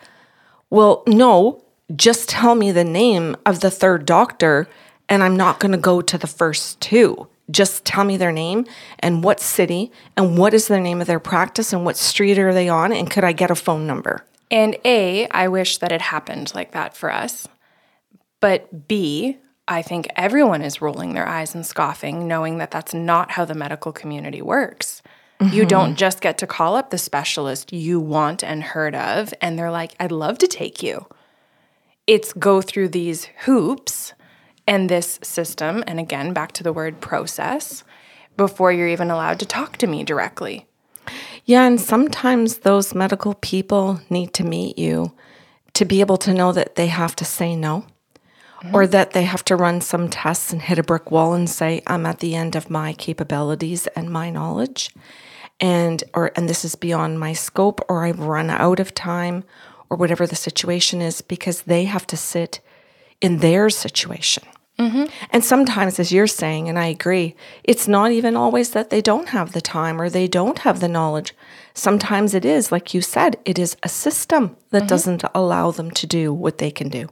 Well, 0.69 1.03
no, 1.07 1.65
just 1.95 2.29
tell 2.29 2.55
me 2.55 2.73
the 2.73 2.85
name 2.85 3.37
of 3.47 3.61
the 3.61 3.71
third 3.71 4.05
doctor 4.05 4.69
and 5.09 5.23
I'm 5.23 5.37
not 5.37 5.61
gonna 5.61 5.79
go 5.79 6.01
to 6.01 6.19
the 6.19 6.27
first 6.27 6.81
two. 6.81 7.29
Just 7.51 7.85
tell 7.85 8.05
me 8.05 8.17
their 8.17 8.31
name 8.31 8.65
and 9.01 9.25
what 9.25 9.41
city 9.41 9.91
and 10.17 10.39
what 10.39 10.55
is 10.55 10.69
the 10.69 10.79
name 10.79 11.01
of 11.01 11.09
their 11.09 11.19
practice 11.19 11.73
and 11.73 11.85
what 11.85 11.97
street 11.97 12.39
are 12.39 12.55
they 12.55 12.69
on 12.69 12.93
and 12.93 13.11
could 13.11 13.25
I 13.25 13.33
get 13.33 13.51
a 13.51 13.57
phone 13.57 13.87
number? 13.87 14.25
And 14.53 14.77
A, 14.85 15.29
I 15.29 15.49
wish 15.49 15.79
that 15.79 15.93
it 15.93 16.01
happened 16.01 16.53
like 16.55 16.73
that 16.73 16.97
for 16.97 17.13
us. 17.13 17.47
But 18.41 18.89
B, 18.89 19.39
I 19.71 19.83
think 19.83 20.09
everyone 20.17 20.63
is 20.63 20.83
rolling 20.83 21.15
their 21.15 21.29
eyes 21.29 21.55
and 21.55 21.65
scoffing, 21.65 22.27
knowing 22.27 22.59
that 22.59 22.73
that's 22.73 22.93
not 22.93 23.31
how 23.31 23.45
the 23.45 23.55
medical 23.55 23.93
community 23.93 24.43
works. 24.43 25.01
You 25.41 25.47
mm-hmm. 25.47 25.69
don't 25.69 25.95
just 25.95 26.21
get 26.21 26.39
to 26.39 26.47
call 26.47 26.75
up 26.75 26.91
the 26.91 26.99
specialist 26.99 27.73
you 27.73 28.01
want 28.01 28.43
and 28.43 28.65
heard 28.65 28.97
of, 28.97 29.33
and 29.41 29.57
they're 29.57 29.71
like, 29.71 29.93
I'd 30.01 30.11
love 30.11 30.39
to 30.39 30.49
take 30.49 30.83
you. 30.83 31.07
It's 32.09 32.33
go 32.33 32.61
through 32.61 32.89
these 32.89 33.29
hoops 33.45 34.13
and 34.67 34.89
this 34.89 35.21
system, 35.23 35.85
and 35.87 36.01
again, 36.01 36.33
back 36.33 36.51
to 36.53 36.65
the 36.65 36.73
word 36.73 37.01
process, 37.01 37.85
before 38.37 38.73
you're 38.73 38.89
even 38.89 39.11
allowed 39.11 39.39
to 39.39 39.47
talk 39.47 39.77
to 39.77 39.87
me 39.87 40.03
directly. 40.03 40.67
Yeah, 41.45 41.65
and 41.65 41.81
sometimes 41.81 42.59
those 42.59 42.93
medical 42.93 43.35
people 43.35 44.01
need 44.11 44.35
to 44.35 44.45
meet 44.45 44.79
you 44.79 45.13
to 45.75 45.85
be 45.85 46.01
able 46.01 46.17
to 46.19 46.35
know 46.35 46.51
that 46.51 46.75
they 46.75 46.89
have 46.89 47.15
to 47.17 47.25
say 47.25 47.55
no 47.55 47.87
or 48.73 48.87
that 48.87 49.13
they 49.13 49.25
have 49.25 49.45
to 49.45 49.57
run 49.57 49.81
some 49.81 50.09
tests 50.09 50.53
and 50.53 50.63
hit 50.63 50.79
a 50.79 50.83
brick 50.83 51.11
wall 51.11 51.33
and 51.35 51.49
say 51.49 51.83
I'm 51.87 52.07
at 52.07 52.21
the 52.21 52.35
end 52.35 52.57
of 52.57 52.71
my 52.71 52.93
capabilities 52.93 53.87
and 53.89 54.11
my 54.11 54.31
knowledge 54.31 54.91
and 55.61 56.03
or 56.15 56.33
and 56.37 56.49
this 56.49 56.65
is 56.65 56.75
beyond 56.75 57.21
my 57.21 57.33
scope 57.33 57.81
or 57.89 58.05
I've 58.05 58.21
run 58.21 58.51
out 58.51 58.81
of 58.81 58.95
time 58.95 59.45
or 59.89 59.97
whatever 59.97 60.27
the 60.27 60.37
situation 60.37 61.01
is 61.03 61.21
because 61.21 61.63
they 61.63 61.85
have 61.85 62.07
to 62.09 62.17
sit 62.17 62.61
in 63.21 63.39
their 63.39 63.69
situation. 63.69 64.45
Mm-hmm. 64.79 65.05
And 65.31 65.45
sometimes, 65.45 66.01
as 66.01 66.11
you're 66.11 66.27
saying, 66.27 66.71
and 66.71 66.79
I 66.79 66.87
agree, 66.87 67.35
it's 67.65 67.87
not 67.87 68.13
even 68.13 68.35
always 68.35 68.71
that 68.71 68.89
they 68.89 69.03
don't 69.03 69.29
have 69.29 69.53
the 69.53 69.61
time 69.61 70.01
or 70.01 70.09
they 70.09 70.27
don't 70.27 70.61
have 70.61 70.81
the 70.81 70.89
knowledge. 70.89 71.35
Sometimes 71.75 72.33
it 72.33 72.47
is, 72.47 72.73
like 72.73 72.95
you 72.95 73.03
said, 73.03 73.37
it 73.45 73.59
is 73.59 73.77
a 73.83 73.91
system 73.91 74.57
that 74.71 74.79
mm-hmm. 74.79 74.87
doesn't 74.87 75.25
allow 75.35 75.71
them 75.71 75.91
to 75.91 76.07
do 76.07 76.33
what 76.33 76.59
they 76.59 76.71
can 76.71 76.89
do. 76.89 77.09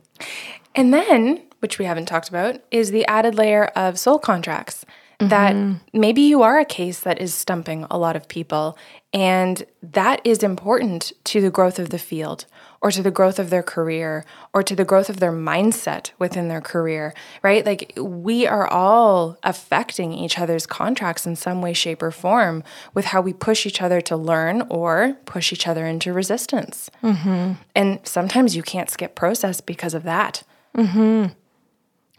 And 0.78 0.94
then, 0.94 1.42
which 1.58 1.78
we 1.78 1.84
haven't 1.84 2.06
talked 2.06 2.28
about, 2.28 2.60
is 2.70 2.92
the 2.92 3.04
added 3.06 3.34
layer 3.34 3.64
of 3.74 3.98
soul 3.98 4.18
contracts. 4.18 4.86
That 5.20 5.56
mm-hmm. 5.56 5.98
maybe 5.98 6.20
you 6.20 6.42
are 6.42 6.60
a 6.60 6.64
case 6.64 7.00
that 7.00 7.20
is 7.20 7.34
stumping 7.34 7.84
a 7.90 7.98
lot 7.98 8.14
of 8.14 8.28
people, 8.28 8.78
and 9.12 9.64
that 9.82 10.20
is 10.22 10.44
important 10.44 11.10
to 11.24 11.40
the 11.40 11.50
growth 11.50 11.80
of 11.80 11.90
the 11.90 11.98
field, 11.98 12.44
or 12.80 12.92
to 12.92 13.02
the 13.02 13.10
growth 13.10 13.40
of 13.40 13.50
their 13.50 13.64
career, 13.64 14.24
or 14.54 14.62
to 14.62 14.76
the 14.76 14.84
growth 14.84 15.08
of 15.10 15.18
their 15.18 15.32
mindset 15.32 16.12
within 16.20 16.46
their 16.46 16.60
career, 16.60 17.14
right? 17.42 17.66
Like 17.66 17.94
we 17.96 18.46
are 18.46 18.68
all 18.68 19.36
affecting 19.42 20.12
each 20.12 20.38
other's 20.38 20.66
contracts 20.66 21.26
in 21.26 21.34
some 21.34 21.60
way, 21.60 21.72
shape, 21.72 22.00
or 22.00 22.12
form 22.12 22.62
with 22.94 23.06
how 23.06 23.20
we 23.20 23.32
push 23.32 23.66
each 23.66 23.82
other 23.82 24.00
to 24.02 24.16
learn 24.16 24.62
or 24.70 25.16
push 25.24 25.52
each 25.52 25.66
other 25.66 25.84
into 25.84 26.12
resistance. 26.12 26.90
Mm-hmm. 27.02 27.54
And 27.74 27.98
sometimes 28.04 28.54
you 28.54 28.62
can't 28.62 28.88
skip 28.88 29.16
process 29.16 29.60
because 29.60 29.94
of 29.94 30.04
that. 30.04 30.44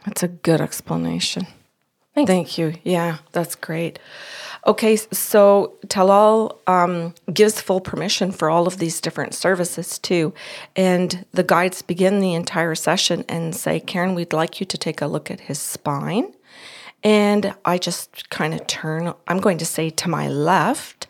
That's 0.06 0.24
a 0.24 0.27
good 0.27 0.62
explanation. 0.62 1.48
Thank 2.15 2.58
you. 2.58 2.74
Yeah, 2.84 3.18
that's 3.32 3.56
great. 3.56 4.00
Okay, 4.68 4.98
so 4.98 5.77
Talal 5.88 6.58
um, 6.68 7.13
gives 7.34 7.62
full 7.62 7.79
permission 7.79 8.32
for 8.32 8.50
all 8.50 8.68
of 8.68 8.77
these 8.77 9.00
different 9.00 9.34
services 9.34 9.98
too. 9.98 10.34
And 10.75 11.25
the 11.32 11.44
guides 11.44 11.82
begin 11.82 12.20
the 12.20 12.34
entire 12.34 12.75
session 12.75 13.24
and 13.29 13.56
say, 13.56 13.79
Karen, 13.79 14.15
we'd 14.15 14.34
like 14.34 14.60
you 14.60 14.65
to 14.65 14.77
take 14.77 15.01
a 15.01 15.08
look 15.08 15.32
at 15.32 15.41
his 15.41 15.60
spine. 15.60 16.34
And 17.01 17.56
I 17.63 17.77
just 17.77 18.29
kind 18.29 18.53
of 18.53 18.68
turn, 18.68 19.13
I'm 19.27 19.39
going 19.39 19.58
to 19.60 19.65
say 19.65 19.89
to 19.89 20.10
my 20.10 20.27
left, 20.27 21.08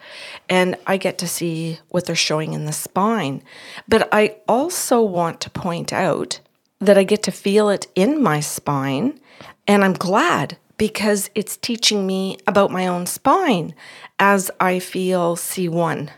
and 0.47 0.75
I 0.85 0.97
get 0.97 1.17
to 1.17 1.27
see 1.27 1.79
what 1.87 2.05
they're 2.05 2.15
showing 2.15 2.53
in 2.53 2.65
the 2.65 2.71
spine. 2.71 3.41
But 3.87 4.07
I 4.11 4.35
also 4.47 5.01
want 5.01 5.41
to 5.41 5.49
point 5.49 5.91
out 5.91 6.39
that 6.79 6.97
I 6.97 7.03
get 7.03 7.23
to 7.23 7.31
feel 7.31 7.69
it 7.69 7.87
in 7.95 8.21
my 8.21 8.39
spine, 8.39 9.19
and 9.67 9.83
I'm 9.83 9.93
glad 9.93 10.57
because 10.79 11.29
it's 11.35 11.57
teaching 11.57 12.07
me 12.07 12.37
about 12.47 12.71
my 12.71 12.87
own 12.87 13.05
spine 13.05 13.75
as 14.17 14.49
I 14.59 14.79
feel 14.79 15.35
C1. 15.35 16.09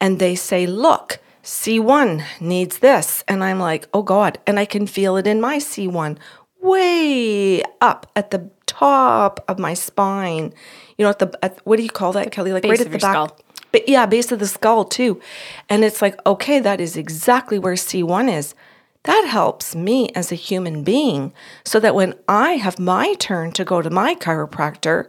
And 0.00 0.18
they 0.18 0.34
say, 0.36 0.66
look, 0.66 1.18
C1 1.42 2.24
needs 2.40 2.78
this. 2.78 3.24
And 3.28 3.44
I'm 3.44 3.58
like, 3.58 3.86
oh 3.92 4.02
God. 4.02 4.38
And 4.46 4.58
I 4.58 4.64
can 4.64 4.86
feel 4.86 5.16
it 5.16 5.26
in 5.26 5.40
my 5.40 5.58
C1 5.58 6.16
way 6.62 7.62
up 7.80 8.10
at 8.16 8.30
the 8.30 8.50
top 8.66 9.44
of 9.48 9.58
my 9.58 9.74
spine. 9.74 10.54
You 10.96 11.04
know, 11.04 11.10
at 11.10 11.18
the, 11.18 11.38
at, 11.42 11.58
what 11.64 11.76
do 11.76 11.82
you 11.82 11.90
call 11.90 12.12
that, 12.12 12.30
Kelly? 12.30 12.52
Like 12.52 12.62
base 12.62 12.70
right 12.70 12.80
of 12.80 12.86
at 12.86 12.92
the 12.92 12.98
back. 12.98 13.12
skull. 13.12 13.38
But 13.72 13.88
yeah, 13.88 14.06
base 14.06 14.30
of 14.30 14.38
the 14.38 14.46
skull 14.46 14.84
too. 14.84 15.20
And 15.68 15.84
it's 15.84 16.00
like, 16.00 16.24
okay, 16.24 16.60
that 16.60 16.80
is 16.80 16.96
exactly 16.96 17.58
where 17.58 17.74
C1 17.74 18.32
is. 18.32 18.54
That 19.04 19.26
helps 19.28 19.74
me 19.74 20.08
as 20.14 20.32
a 20.32 20.36
human 20.36 20.82
being 20.82 21.32
so 21.64 21.78
that 21.80 21.94
when 21.94 22.14
I 22.26 22.52
have 22.52 22.78
my 22.78 23.14
turn 23.14 23.52
to 23.52 23.64
go 23.64 23.82
to 23.82 23.90
my 23.90 24.14
chiropractor, 24.14 25.08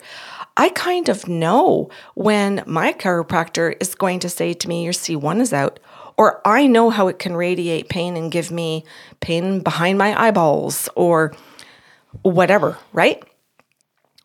I 0.57 0.69
kind 0.69 1.09
of 1.09 1.27
know 1.27 1.89
when 2.13 2.63
my 2.65 2.93
chiropractor 2.93 3.75
is 3.79 3.95
going 3.95 4.19
to 4.19 4.29
say 4.29 4.53
to 4.53 4.67
me, 4.67 4.83
Your 4.83 4.93
C1 4.93 5.39
is 5.39 5.53
out, 5.53 5.79
or 6.17 6.41
I 6.45 6.67
know 6.67 6.89
how 6.89 7.07
it 7.07 7.19
can 7.19 7.35
radiate 7.35 7.89
pain 7.89 8.17
and 8.17 8.31
give 8.31 8.51
me 8.51 8.83
pain 9.21 9.61
behind 9.61 9.97
my 9.97 10.19
eyeballs 10.21 10.89
or 10.95 11.33
whatever, 12.21 12.77
right? 12.91 13.23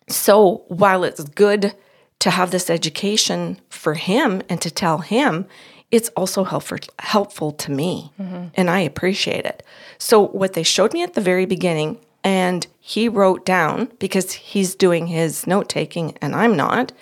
So 0.08 0.64
while 0.68 1.04
it's 1.04 1.22
good 1.22 1.74
to 2.20 2.30
have 2.30 2.50
this 2.50 2.70
education 2.70 3.60
for 3.68 3.94
him 3.94 4.42
and 4.48 4.60
to 4.60 4.70
tell 4.70 4.98
him, 4.98 5.46
it's 5.90 6.08
also 6.10 6.44
helpful 6.44 6.78
helpful 6.98 7.52
to 7.52 7.70
me, 7.70 8.12
and 8.54 8.70
I 8.70 8.80
appreciate 8.80 9.44
it. 9.44 9.62
So 9.98 10.26
what 10.28 10.52
they 10.52 10.62
showed 10.62 10.92
me 10.92 11.02
at 11.02 11.14
the 11.14 11.20
very 11.20 11.46
beginning, 11.46 11.98
and 12.22 12.66
he 12.80 13.08
wrote 13.08 13.44
down 13.44 13.90
because 13.98 14.32
he's 14.32 14.74
doing 14.74 15.06
his 15.08 15.46
note 15.46 15.68
taking 15.68 16.16
and 16.20 16.34
I'm 16.34 16.56
not, 16.56 16.92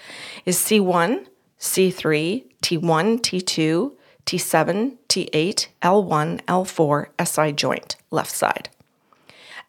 is 0.46 0.56
C1, 0.58 1.26
C3, 1.58 2.44
T1, 2.62 3.20
T2, 3.20 3.92
T7, 4.26 4.96
T8, 5.08 5.66
L1, 5.82 6.44
L4, 6.44 7.06
SI 7.26 7.52
joint, 7.52 7.96
left 8.10 8.30
side. 8.30 8.68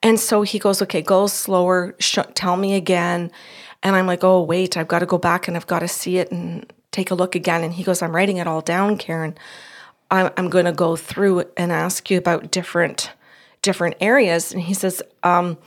And 0.04 0.20
so 0.20 0.44
he 0.44 0.60
goes, 0.60 0.82
okay, 0.82 1.02
go 1.02 1.28
slower, 1.28 1.96
sh- 2.00 2.20
tell 2.36 2.56
me 2.58 2.76
again. 2.76 3.32
And 3.82 3.96
I'm 3.96 4.08
like, 4.08 4.24
oh, 4.24 4.42
wait, 4.42 4.78
I've 4.78 4.88
got 4.88 5.00
to 5.00 5.06
go 5.06 5.18
back 5.18 5.48
and 5.48 5.58
I've 5.58 5.68
got 5.68 5.80
to 5.80 5.88
see 5.88 6.18
it 6.18 6.32
and 6.32 6.72
take 6.92 7.12
a 7.12 7.16
look 7.16 7.36
again. 7.36 7.64
And 7.64 7.74
he 7.74 7.84
goes, 7.84 8.02
I'm 8.02 8.16
writing 8.16 8.38
it 8.38 8.48
all 8.48 8.62
down, 8.62 8.98
Karen. 8.98 9.36
I'm, 10.12 10.32
I'm 10.38 10.50
going 10.50 10.66
to 10.66 10.72
go 10.72 10.96
through 10.96 11.46
and 11.56 11.72
ask 11.72 12.10
you 12.10 12.18
about 12.18 12.52
different 12.52 13.12
different 13.62 13.96
areas. 14.00 14.54
And 14.54 14.62
he 14.62 14.74
says, 14.74 15.02
um, 15.24 15.58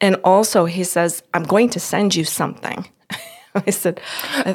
and 0.00 0.16
also 0.24 0.64
he 0.64 0.84
says, 0.84 1.22
I'm 1.34 1.42
going 1.42 1.68
to 1.70 1.80
send 1.80 2.14
you 2.14 2.24
something. 2.24 2.88
I 3.54 3.70
said, 3.70 4.00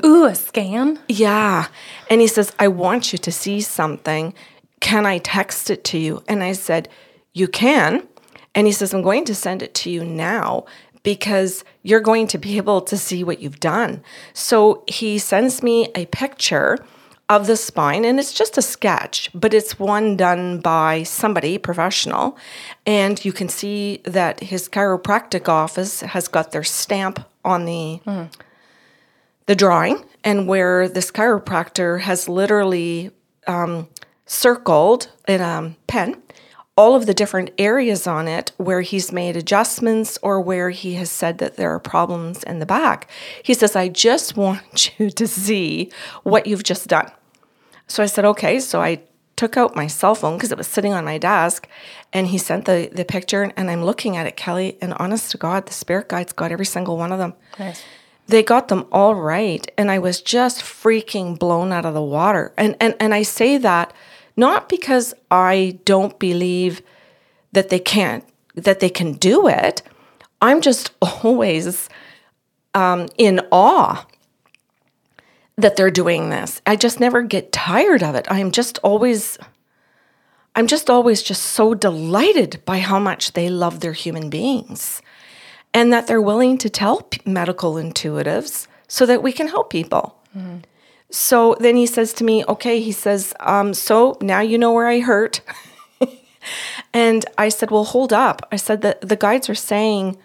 Ooh, 0.03 0.25
a 0.25 0.33
scan? 0.33 0.99
yeah. 1.07 1.67
And 2.09 2.21
he 2.21 2.27
says, 2.27 2.51
I 2.57 2.67
want 2.67 3.11
you 3.11 3.19
to 3.19 3.31
see 3.31 3.61
something. 3.61 4.33
Can 4.79 5.05
I 5.05 5.19
text 5.19 5.69
it 5.69 5.83
to 5.85 5.97
you? 5.97 6.23
And 6.27 6.43
I 6.43 6.53
said, 6.53 6.89
You 7.33 7.47
can. 7.47 8.07
And 8.55 8.65
he 8.65 8.73
says, 8.73 8.93
I'm 8.93 9.03
going 9.03 9.25
to 9.25 9.35
send 9.35 9.61
it 9.61 9.75
to 9.75 9.91
you 9.91 10.03
now 10.03 10.65
because 11.07 11.63
you're 11.83 12.01
going 12.01 12.27
to 12.27 12.37
be 12.37 12.57
able 12.57 12.81
to 12.81 12.97
see 12.97 13.23
what 13.23 13.39
you've 13.39 13.61
done. 13.61 14.03
So 14.33 14.83
he 14.87 15.17
sends 15.17 15.63
me 15.63 15.87
a 15.95 16.05
picture 16.07 16.77
of 17.29 17.47
the 17.47 17.55
spine 17.55 18.03
and 18.03 18.19
it's 18.19 18.33
just 18.33 18.57
a 18.57 18.61
sketch, 18.61 19.29
but 19.33 19.53
it's 19.53 19.79
one 19.79 20.17
done 20.17 20.59
by 20.59 21.03
somebody 21.03 21.57
professional. 21.57 22.37
And 22.85 23.23
you 23.23 23.31
can 23.31 23.47
see 23.47 24.01
that 24.03 24.41
his 24.41 24.67
chiropractic 24.67 25.47
office 25.47 26.01
has 26.01 26.27
got 26.27 26.51
their 26.51 26.65
stamp 26.65 27.25
on 27.45 27.63
the 27.63 28.01
the 29.45 29.55
drawing 29.55 30.03
and 30.25 30.45
where 30.45 30.89
this 30.89 31.09
chiropractor 31.09 32.01
has 32.01 32.27
literally 32.27 33.11
um, 33.47 33.87
circled 34.25 35.09
in 35.25 35.39
a 35.39 35.73
pen 35.87 36.21
all 36.77 36.95
of 36.95 37.07
the 37.07 37.13
different 37.13 37.49
areas 37.57 38.05
on 38.05 38.27
it 38.27 38.51
where 38.57 38.81
he's 38.81 39.11
made 39.11 39.35
adjustments 39.35 40.17
or 40.21 40.39
where 40.39 40.69
he 40.69 40.93
has 40.93 41.09
said 41.09 41.39
that 41.39 41.57
there 41.57 41.73
are 41.73 41.79
problems 41.79 42.43
in 42.43 42.59
the 42.59 42.65
back. 42.65 43.09
He 43.41 43.55
says, 43.55 43.75
I 43.75 43.89
just 43.89 44.37
want 44.37 44.91
you 44.99 45.09
to 45.09 45.27
see 45.27 45.91
what 46.23 46.45
you've 46.45 46.63
just 46.63 46.87
done. 46.87 47.11
So 47.87 48.03
I 48.03 48.05
said, 48.05 48.25
okay. 48.25 48.59
So 48.59 48.81
I 48.81 49.01
took 49.35 49.57
out 49.57 49.75
my 49.75 49.87
cell 49.87 50.15
phone 50.15 50.37
because 50.37 50.51
it 50.51 50.57
was 50.57 50.67
sitting 50.67 50.93
on 50.93 51.03
my 51.03 51.17
desk 51.17 51.67
and 52.13 52.27
he 52.27 52.37
sent 52.37 52.65
the, 52.65 52.89
the 52.93 53.05
picture 53.05 53.51
and 53.55 53.71
I'm 53.71 53.83
looking 53.83 54.15
at 54.15 54.27
it, 54.27 54.35
Kelly, 54.35 54.77
and 54.81 54.93
honest 54.95 55.31
to 55.31 55.37
God, 55.37 55.65
the 55.65 55.73
spirit 55.73 56.09
guides 56.09 56.33
got 56.33 56.51
every 56.51 56.65
single 56.65 56.97
one 56.97 57.11
of 57.11 57.17
them. 57.17 57.33
Nice. 57.57 57.83
They 58.27 58.43
got 58.43 58.67
them 58.67 58.85
all 58.91 59.15
right. 59.15 59.69
And 59.77 59.89
I 59.89 59.99
was 59.99 60.21
just 60.21 60.59
freaking 60.59 61.39
blown 61.39 61.71
out 61.71 61.85
of 61.85 61.93
the 61.93 62.03
water. 62.03 62.53
And 62.57 62.75
and 62.81 62.93
and 62.99 63.13
I 63.13 63.23
say 63.23 63.57
that 63.57 63.93
not 64.37 64.69
because 64.69 65.13
I 65.29 65.79
don't 65.83 66.17
believe 66.19 66.81
that 67.51 67.69
they 67.69 67.79
can't 67.79 68.23
that 68.55 68.79
they 68.79 68.89
can 68.89 69.13
do 69.13 69.47
it. 69.47 69.81
I'm 70.41 70.61
just 70.61 70.91
always 71.01 71.89
um, 72.73 73.07
in 73.17 73.41
awe 73.51 74.05
that 75.57 75.75
they're 75.75 75.91
doing 75.91 76.29
this. 76.29 76.61
I 76.65 76.75
just 76.75 76.99
never 76.99 77.23
get 77.23 77.51
tired 77.51 78.03
of 78.03 78.15
it. 78.15 78.27
I'm 78.29 78.51
just 78.51 78.77
always 78.79 79.37
I'm 80.55 80.67
just 80.67 80.89
always 80.89 81.21
just 81.21 81.43
so 81.43 81.73
delighted 81.73 82.61
by 82.65 82.79
how 82.79 82.99
much 82.99 83.33
they 83.33 83.49
love 83.49 83.79
their 83.79 83.93
human 83.93 84.29
beings 84.29 85.01
and 85.73 85.93
that 85.93 86.07
they're 86.07 86.21
willing 86.21 86.57
to 86.59 86.69
tell 86.69 87.07
medical 87.25 87.75
intuitives 87.75 88.67
so 88.87 89.05
that 89.05 89.21
we 89.21 89.31
can 89.31 89.47
help 89.47 89.69
people. 89.69 90.19
So 91.09 91.55
then 91.59 91.75
he 91.75 91.85
says 91.85 92.13
to 92.13 92.23
me, 92.23 92.43
okay, 92.45 92.81
he 92.81 92.91
says, 92.91 93.33
um, 93.39 93.73
so 93.73 94.17
now 94.21 94.41
you 94.41 94.57
know 94.57 94.73
where 94.73 94.87
I 94.87 94.99
hurt. 94.99 95.41
and 96.93 97.25
I 97.37 97.49
said, 97.49 97.71
well, 97.71 97.85
hold 97.85 98.11
up. 98.11 98.47
I 98.51 98.57
said 98.57 98.81
that 98.81 99.01
the 99.01 99.15
guides 99.15 99.49
are 99.49 99.55
saying, 99.55 100.17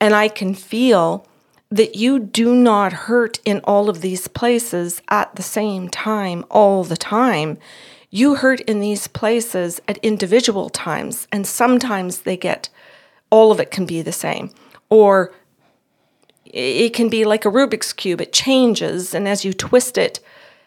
and 0.00 0.14
I 0.14 0.28
can 0.28 0.54
feel 0.54 1.26
that 1.70 1.96
you 1.96 2.18
do 2.18 2.54
not 2.54 2.92
hurt 2.92 3.40
in 3.44 3.60
all 3.64 3.88
of 3.88 4.00
these 4.00 4.28
places 4.28 5.02
at 5.08 5.34
the 5.36 5.42
same 5.42 5.88
time 5.88 6.44
all 6.50 6.84
the 6.84 6.96
time. 6.96 7.58
You 8.10 8.36
hurt 8.36 8.60
in 8.62 8.80
these 8.80 9.08
places 9.08 9.80
at 9.88 9.98
individual 9.98 10.70
times, 10.70 11.26
and 11.32 11.46
sometimes 11.46 12.20
they 12.20 12.36
get 12.36 12.68
all 13.30 13.50
of 13.50 13.60
it 13.60 13.70
can 13.70 13.84
be 13.84 14.02
the 14.02 14.12
same. 14.12 14.50
Or 14.90 15.32
it 16.52 16.92
can 16.92 17.08
be 17.08 17.24
like 17.24 17.44
a 17.44 17.50
Rubik's 17.50 17.92
Cube, 17.92 18.20
it 18.20 18.32
changes, 18.32 19.14
and 19.14 19.28
as 19.28 19.44
you 19.44 19.52
twist 19.52 19.98
it, 19.98 20.20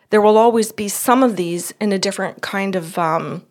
there 0.09 0.21
will 0.21 0.37
always 0.37 0.71
be 0.71 0.87
some 0.87 1.23
of 1.23 1.35
these 1.35 1.73
in 1.79 1.91
a 1.91 1.99
different 1.99 2.41
kind 2.41 2.75
of 2.75 2.97
um, 2.97 3.43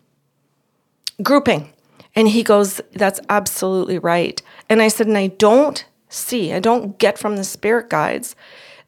grouping. 1.23 1.73
And 2.15 2.29
he 2.29 2.43
goes, 2.43 2.81
That's 2.93 3.21
absolutely 3.29 3.99
right. 3.99 4.41
And 4.69 4.83
I 4.83 4.89
said, 4.89 5.07
And 5.07 5.19
I 5.19 5.29
don't 5.29 5.85
see, 6.09 6.53
I 6.53 6.59
don't 6.59 6.99
get 6.99 7.19
from 7.19 7.37
the 7.37 7.45
spirit 7.45 7.91
guides 7.91 8.35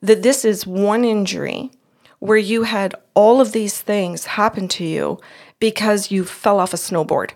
that 0.01 0.23
this 0.23 0.45
is 0.45 0.67
one 0.67 1.05
injury 1.05 1.71
where 2.19 2.39
you 2.39 2.65
had 2.65 2.95
all 3.15 3.41
of 3.41 3.53
these 3.53 3.81
things 3.81 4.27
happen 4.27 4.69
to 4.69 4.85
you 4.85 5.21
because 5.59 6.11
you 6.11 6.25
fell 6.25 6.59
off 6.59 6.75
a 6.75 6.77
snowboard 6.77 7.31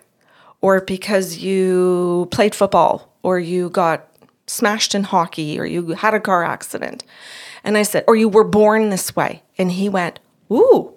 or 0.61 0.81
because 0.81 1.37
you 1.37 2.27
played 2.31 2.55
football 2.55 3.13
or 3.23 3.39
you 3.39 3.69
got 3.69 4.07
smashed 4.47 4.95
in 4.95 5.03
hockey 5.03 5.59
or 5.59 5.65
you 5.65 5.93
had 5.93 6.13
a 6.13 6.19
car 6.19 6.43
accident. 6.43 7.03
And 7.63 7.77
I 7.77 7.83
said, 7.83 8.03
or 8.07 8.15
you 8.15 8.29
were 8.29 8.43
born 8.43 8.89
this 8.89 9.15
way. 9.15 9.43
And 9.57 9.71
he 9.71 9.89
went, 9.89 10.19
Ooh, 10.51 10.93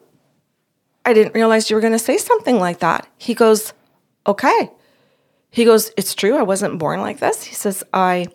I 1.05 1.15
didn't 1.15 1.35
realize 1.35 1.71
you 1.71 1.77
were 1.77 1.81
going 1.81 1.93
to 1.95 1.99
say 1.99 2.19
something 2.19 2.59
like 2.59 2.81
that. 2.81 3.09
He 3.17 3.35
goes, 3.35 3.73
Okay. 4.27 4.71
He 5.51 5.65
goes, 5.65 5.91
It's 5.97 6.15
true. 6.15 6.37
I 6.37 6.43
wasn't 6.43 6.79
born 6.79 7.01
like 7.01 7.21
this. 7.21 7.45
He 7.45 7.55
says, 7.55 7.83
I, 7.93 8.27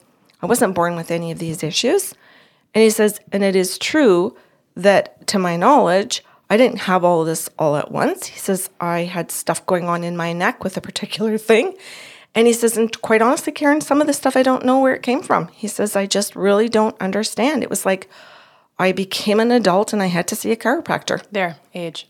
I 0.42 0.48
wasn't 0.48 0.76
born 0.76 0.96
with 0.96 1.12
any 1.12 1.32
of 1.32 1.40
these 1.40 1.64
issues. 1.64 2.16
And 2.74 2.84
he 2.84 2.90
says, 2.90 3.20
And 3.32 3.44
it 3.44 3.56
is 3.56 3.78
true 3.78 4.36
that 4.76 5.28
to 5.28 5.38
my 5.38 5.56
knowledge, 5.56 6.24
I 6.50 6.58
didn't 6.58 6.82
have 6.82 7.04
all 7.04 7.24
this 7.24 7.50
all 7.60 7.76
at 7.78 7.92
once. 7.92 8.28
He 8.28 8.40
says, 8.40 8.70
I 8.80 9.02
had 9.02 9.32
stuff 9.32 9.66
going 9.66 9.86
on 9.86 10.04
in 10.04 10.18
my 10.18 10.34
neck 10.34 10.64
with 10.64 10.78
a 10.78 10.82
particular 10.82 11.38
thing. 11.38 11.76
And 12.36 12.48
he 12.48 12.54
says, 12.54 12.78
and 12.78 13.00
quite 13.02 13.22
honestly, 13.22 13.54
Karen, 13.54 13.82
some 13.82 14.02
of 14.02 14.08
the 14.08 14.14
stuff 14.14 14.36
I 14.36 14.44
don't 14.44 14.66
know 14.66 14.80
where 14.80 14.96
it 14.96 15.04
came 15.04 15.22
from. 15.22 15.50
He 15.50 15.68
says, 15.68 15.96
I 15.96 16.08
just 16.08 16.36
really 16.36 16.68
don't 16.68 17.00
understand. 17.00 17.62
It 17.64 17.70
was 17.70 17.86
like 17.86 18.10
I 18.80 18.92
became 18.92 19.40
an 19.40 19.52
adult 19.52 19.94
and 19.94 20.02
I 20.02 20.08
had 20.08 20.28
to 20.30 20.36
see 20.36 20.52
a 20.52 20.56
chiropractor. 20.56 21.24
There, 21.32 21.58
age. 21.74 22.10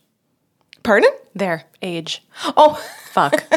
Pardon? 0.81 1.11
There, 1.35 1.65
age. 1.81 2.23
Oh, 2.55 2.81
fuck. 3.11 3.43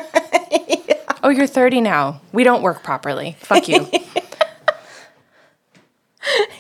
yeah. 0.51 0.95
Oh, 1.23 1.29
you're 1.29 1.47
30 1.47 1.81
now. 1.81 2.21
We 2.33 2.45
don't 2.45 2.63
work 2.63 2.83
properly. 2.83 3.37
Fuck 3.41 3.69
you. 3.69 3.89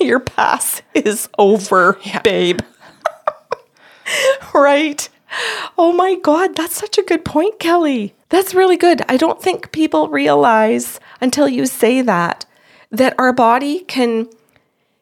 Your 0.00 0.20
pass 0.20 0.82
is 0.94 1.28
over, 1.38 1.98
yeah. 2.04 2.20
babe. 2.20 2.60
right? 4.54 5.08
Oh 5.78 5.92
my 5.92 6.16
God, 6.16 6.56
that's 6.56 6.76
such 6.76 6.98
a 6.98 7.02
good 7.02 7.24
point, 7.24 7.58
Kelly. 7.58 8.14
That's 8.28 8.54
really 8.54 8.76
good. 8.76 9.02
I 9.08 9.16
don't 9.16 9.42
think 9.42 9.72
people 9.72 10.08
realize 10.08 11.00
until 11.20 11.48
you 11.48 11.66
say 11.66 12.02
that 12.02 12.46
that 12.90 13.14
our 13.18 13.32
body 13.32 13.80
can 13.80 14.28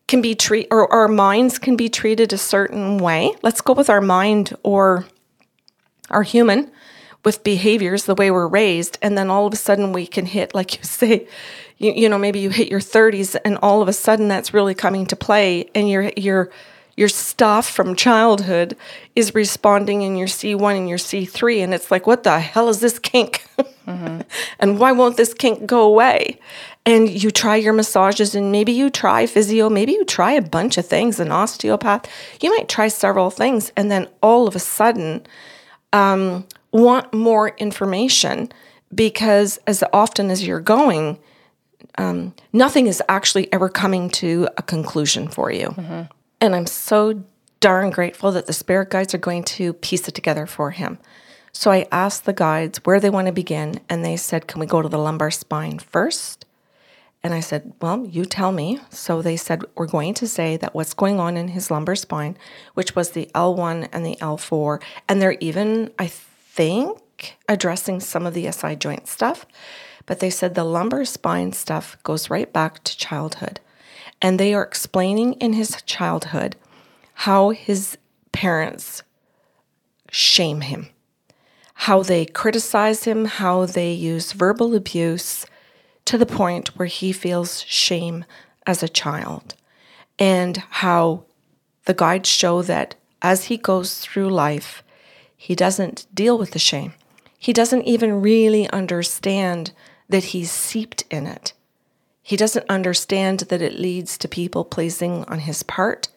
can 0.07 0.21
be 0.21 0.35
treat 0.35 0.69
or 0.71 0.93
our 0.93 1.09
minds 1.09 1.59
can 1.59 1.77
be 1.77 1.89
treated 1.89 2.33
a 2.33 2.39
certain 2.39 2.99
way. 2.99 3.33
Let's 3.43 3.61
go 3.61 3.73
with 3.73 3.89
our 3.89 4.01
mind 4.01 4.55
or 4.63 5.07
our 6.11 6.23
human 6.23 6.71
with 7.25 7.43
behaviors 7.43 8.05
the 8.05 8.15
way 8.15 8.31
we're 8.31 8.47
raised 8.47 8.99
and 9.01 9.17
then 9.17 9.31
all 9.31 9.47
of 9.47 9.53
a 9.53 9.57
sudden 9.57 9.93
we 9.93 10.07
can 10.07 10.27
hit 10.27 10.55
like 10.55 10.77
you 10.77 10.85
say 10.85 11.27
you, 11.79 11.93
you 11.93 12.09
know 12.09 12.19
maybe 12.19 12.39
you 12.39 12.51
hit 12.51 12.69
your 12.69 12.81
30s 12.81 13.35
and 13.45 13.57
all 13.63 13.81
of 13.81 13.89
a 13.89 13.93
sudden 13.93 14.29
that's 14.29 14.53
really 14.53 14.75
coming 14.75 15.07
to 15.07 15.17
play 15.17 15.71
and 15.75 15.89
you're 15.89 16.13
you're 16.17 16.51
your 16.97 17.09
stuff 17.09 17.69
from 17.69 17.97
childhood 17.97 18.77
is 19.17 19.35
responding 19.35 20.03
in 20.03 20.17
your 20.17 20.29
C1 20.29 20.77
and 20.77 20.89
your 20.89 20.99
C3. 20.99 21.65
And 21.65 21.75
it's 21.75 21.91
like, 21.91 22.07
what 22.07 22.23
the 22.23 22.39
hell 22.39 22.69
is 22.69 22.81
this 22.81 22.99
kink? 22.99 23.45
Mm-hmm. 23.59 24.21
and 24.61 24.79
why 24.79 24.93
won't 24.93 25.17
this 25.17 25.35
kink 25.35 25.67
go 25.67 25.83
away? 25.83 26.39
And 26.87 27.09
you 27.09 27.31
try 27.31 27.57
your 27.57 27.73
massages 27.73 28.35
and 28.35 28.53
maybe 28.53 28.73
you 28.73 28.91
try 28.91 29.27
physio, 29.27 29.69
maybe 29.69 29.93
you 29.93 30.05
try 30.05 30.33
a 30.33 30.43
bunch 30.43 30.79
of 30.79 30.87
things, 30.87 31.19
an 31.19 31.33
osteopath. 31.33 32.09
You 32.41 32.51
might 32.51 32.69
try 32.69 32.89
several 32.89 33.31
things 33.31 33.73
and 33.77 33.91
then 33.91 34.09
all 34.23 34.47
of 34.47 34.55
a 34.55 34.61
sudden 34.61 35.27
um, 35.93 36.47
want 36.73 37.13
more 37.13 37.51
information 37.57 38.51
because 38.95 39.59
as 39.67 39.83
often 39.93 40.31
as 40.31 40.47
you're 40.47 40.61
going, 40.61 41.19
um, 41.99 42.35
nothing 42.53 42.87
is 42.87 43.03
actually 43.09 43.53
ever 43.53 43.69
coming 43.69 44.11
to 44.11 44.49
a 44.57 44.63
conclusion 44.63 45.29
for 45.29 45.51
you. 45.51 45.69
Mm-hmm. 45.69 46.03
And 46.45 46.55
I'm 46.55 46.67
so 46.67 47.25
darn 47.61 47.89
grateful 47.89 48.31
that 48.33 48.47
the 48.47 48.53
spirit 48.53 48.91
guides 48.91 49.15
are 49.15 49.19
going 49.19 49.45
to 49.45 49.73
piece 49.73 50.07
it 50.09 50.15
together 50.15 50.45
for 50.45 50.73
him. 50.73 50.99
So 51.53 51.71
I 51.71 51.87
asked 51.91 52.27
the 52.27 52.35
guides 52.35 52.81
where 52.85 53.01
they 53.01 53.09
want 53.09 53.29
to 53.29 53.33
begin, 53.33 53.81
and 53.89 54.05
they 54.05 54.19
said, 54.19 54.47
Can 54.47 54.61
we 54.61 54.67
go 54.67 54.83
to 54.83 54.89
the 54.91 54.99
lumbar 54.99 55.31
spine 55.31 55.79
first? 55.79 56.45
And 57.23 57.33
I 57.33 57.41
said, 57.41 57.73
Well, 57.81 58.05
you 58.05 58.27
tell 58.27 58.53
me. 58.53 58.79
So 58.91 59.23
they 59.23 59.39
said, 59.39 59.65
We're 59.75 59.87
going 59.87 60.13
to 60.13 60.29
say 60.29 60.59
that 60.59 60.75
what's 60.75 60.93
going 60.93 61.19
on 61.19 61.39
in 61.39 61.49
his 61.49 61.71
lumbar 61.71 61.97
spine, 61.97 62.37
which 62.75 62.95
was 62.95 63.13
the 63.13 63.31
L1 63.35 63.89
and 63.91 64.05
the 64.05 64.17
L4, 64.17 64.83
and 65.09 65.23
they're 65.23 65.39
even, 65.41 65.93
I 65.99 66.09
think, 66.09 67.39
addressing 67.49 68.01
some 68.01 68.27
of 68.27 68.35
the 68.35 68.53
SI 68.53 68.77
joint 68.77 69.09
stuff. 69.09 69.47
But 70.05 70.21
they 70.21 70.29
said 70.29 70.55
the 70.55 70.65
lumbar 70.65 71.07
spine 71.07 71.55
stuff 71.55 71.97
goes 72.03 72.29
right 72.29 72.53
back 72.53 72.85
to 72.85 72.99
childhood. 72.99 73.61
And 74.25 74.41
they 74.41 74.55
are 74.55 74.63
explaining 74.63 75.35
in 75.35 75.53
his 75.53 75.83
childhood 75.83 76.57
how 77.13 77.51
his 77.51 77.99
parents 78.33 79.03
shame 80.11 80.63
him, 80.63 80.89
how 81.75 82.03
they 82.03 82.25
criticize 82.25 83.05
him, 83.05 83.27
how 83.27 83.67
they 83.67 83.93
use 83.93 84.33
verbal 84.33 84.75
abuse 84.75 85.45
to 86.07 86.17
the 86.17 86.25
point 86.25 86.69
where 86.79 86.89
he 86.89 87.13
feels 87.13 87.65
shame 87.65 88.25
as 88.67 88.83
a 88.83 88.89
child, 88.89 89.57
and 90.19 90.57
how 90.71 91.25
the 91.85 91.93
guides 91.93 92.31
show 92.31 92.63
that 92.63 92.95
as 93.21 93.45
he 93.45 93.59
goes 93.59 93.99
through 93.99 94.31
life, 94.31 94.83
he 95.37 95.55
doesn't 95.55 96.07
deal 96.15 96.39
with 96.39 96.53
the 96.53 96.59
shame. 96.59 96.95
He 97.39 97.53
doesn't 97.53 97.83
even 97.83 98.23
really 98.23 98.71
understand 98.71 99.73
that 100.09 100.25
he's 100.33 100.51
seeped 100.51 101.05
in 101.11 101.27
it. 101.27 101.53
He 102.27 102.39
doesn't 102.39 102.65
understand 102.71 103.41
that 103.41 103.61
it 103.61 103.79
leads 103.79 104.17
to 104.17 104.29
people 104.29 104.65
pleasing 104.65 105.25
on 105.29 105.41
his 105.41 105.63
part, 105.63 106.09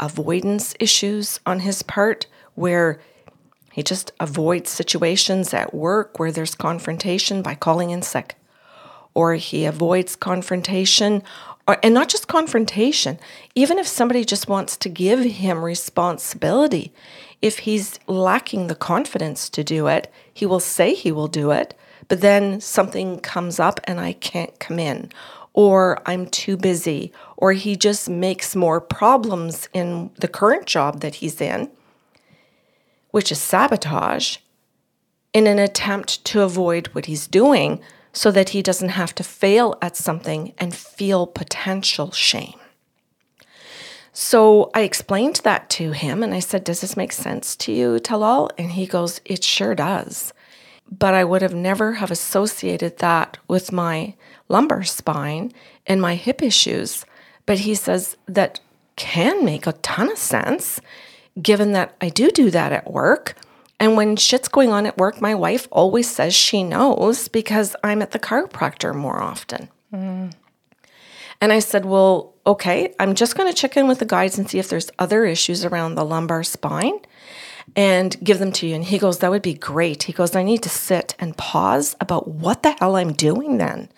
avoidance 0.00 0.74
issues 0.80 1.40
on 1.44 1.60
his 1.60 1.82
part, 1.82 2.26
where 2.54 2.98
he 3.70 3.82
just 3.82 4.12
avoids 4.18 4.70
situations 4.70 5.52
at 5.52 5.74
work 5.74 6.18
where 6.18 6.32
there's 6.32 6.54
confrontation 6.54 7.42
by 7.42 7.54
calling 7.54 7.90
in 7.90 8.00
sick. 8.00 8.34
Or 9.12 9.34
he 9.34 9.66
avoids 9.66 10.16
confrontation, 10.16 11.22
or, 11.68 11.76
and 11.82 11.92
not 11.92 12.08
just 12.08 12.28
confrontation, 12.28 13.18
even 13.54 13.78
if 13.78 13.86
somebody 13.86 14.24
just 14.24 14.48
wants 14.48 14.78
to 14.78 14.88
give 14.88 15.22
him 15.22 15.62
responsibility, 15.62 16.94
if 17.42 17.58
he's 17.60 18.00
lacking 18.06 18.68
the 18.68 18.74
confidence 18.74 19.50
to 19.50 19.62
do 19.62 19.86
it, 19.86 20.10
he 20.32 20.46
will 20.46 20.60
say 20.60 20.94
he 20.94 21.12
will 21.12 21.28
do 21.28 21.50
it, 21.50 21.74
but 22.08 22.22
then 22.22 22.58
something 22.58 23.20
comes 23.20 23.60
up 23.60 23.80
and 23.84 24.00
I 24.00 24.14
can't 24.14 24.58
come 24.58 24.78
in 24.78 25.10
or 25.54 26.00
I'm 26.06 26.26
too 26.26 26.56
busy, 26.56 27.12
or 27.36 27.52
he 27.52 27.76
just 27.76 28.08
makes 28.08 28.56
more 28.56 28.80
problems 28.80 29.68
in 29.72 30.10
the 30.18 30.28
current 30.28 30.66
job 30.66 31.00
that 31.00 31.16
he's 31.16 31.40
in, 31.40 31.70
which 33.10 33.30
is 33.30 33.40
sabotage, 33.40 34.38
in 35.32 35.46
an 35.46 35.58
attempt 35.58 36.24
to 36.26 36.42
avoid 36.42 36.88
what 36.88 37.06
he's 37.06 37.26
doing 37.26 37.80
so 38.12 38.30
that 38.30 38.50
he 38.50 38.62
doesn't 38.62 38.90
have 38.90 39.14
to 39.14 39.24
fail 39.24 39.76
at 39.80 39.96
something 39.96 40.52
and 40.58 40.74
feel 40.74 41.26
potential 41.26 42.10
shame. 42.10 42.58
So 44.12 44.70
I 44.74 44.82
explained 44.82 45.36
that 45.44 45.70
to 45.70 45.92
him 45.92 46.22
and 46.22 46.34
I 46.34 46.40
said, 46.40 46.64
Does 46.64 46.82
this 46.82 46.98
make 46.98 47.12
sense 47.12 47.56
to 47.56 47.72
you, 47.72 47.98
Talal? 47.98 48.50
And 48.58 48.72
he 48.72 48.86
goes, 48.86 49.22
It 49.24 49.42
sure 49.42 49.74
does. 49.74 50.34
But 50.98 51.14
I 51.14 51.24
would 51.24 51.40
have 51.40 51.54
never 51.54 51.94
have 51.94 52.10
associated 52.10 52.98
that 52.98 53.38
with 53.48 53.72
my 53.72 54.14
lumbar 54.48 54.84
spine 54.84 55.52
and 55.86 56.02
my 56.02 56.16
hip 56.16 56.42
issues. 56.42 57.06
But 57.46 57.60
he 57.60 57.74
says 57.74 58.16
that 58.26 58.60
can 58.96 59.42
make 59.44 59.66
a 59.66 59.72
ton 59.72 60.10
of 60.10 60.18
sense 60.18 60.80
given 61.40 61.72
that 61.72 61.96
I 62.02 62.10
do 62.10 62.30
do 62.30 62.50
that 62.50 62.72
at 62.72 62.92
work. 62.92 63.36
And 63.80 63.96
when 63.96 64.16
shit's 64.16 64.48
going 64.48 64.70
on 64.70 64.84
at 64.86 64.98
work, 64.98 65.20
my 65.20 65.34
wife 65.34 65.66
always 65.72 66.08
says 66.10 66.34
she 66.34 66.62
knows 66.62 67.28
because 67.28 67.74
I'm 67.82 68.02
at 68.02 68.10
the 68.10 68.18
chiropractor 68.18 68.94
more 68.94 69.20
often. 69.20 69.70
Mm. 69.92 70.34
And 71.40 71.52
I 71.52 71.58
said, 71.58 71.84
Well, 71.84 72.34
okay, 72.46 72.94
I'm 73.00 73.14
just 73.14 73.36
going 73.36 73.52
to 73.52 73.58
check 73.58 73.76
in 73.76 73.88
with 73.88 73.98
the 73.98 74.04
guides 74.04 74.38
and 74.38 74.48
see 74.48 74.58
if 74.58 74.68
there's 74.68 74.90
other 74.98 75.24
issues 75.24 75.64
around 75.64 75.94
the 75.94 76.04
lumbar 76.04 76.44
spine 76.44 77.00
and 77.74 78.16
give 78.22 78.38
them 78.38 78.52
to 78.52 78.66
you. 78.66 78.74
And 78.74 78.84
he 78.84 78.98
goes, 78.98 79.18
That 79.18 79.30
would 79.30 79.42
be 79.42 79.54
great. 79.54 80.04
He 80.04 80.12
goes, 80.12 80.34
I 80.36 80.42
need 80.42 80.62
to 80.62 80.68
sit 80.68 81.14
and 81.18 81.36
pause 81.36 81.96
about 82.00 82.28
what 82.28 82.62
the 82.62 82.72
hell 82.72 82.96
I'm 82.96 83.12
doing 83.12 83.58
then. 83.58 83.88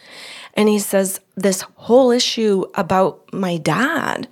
And 0.54 0.68
he 0.68 0.78
says, 0.78 1.20
This 1.34 1.62
whole 1.74 2.10
issue 2.10 2.64
about 2.74 3.32
my 3.32 3.56
dad 3.56 4.28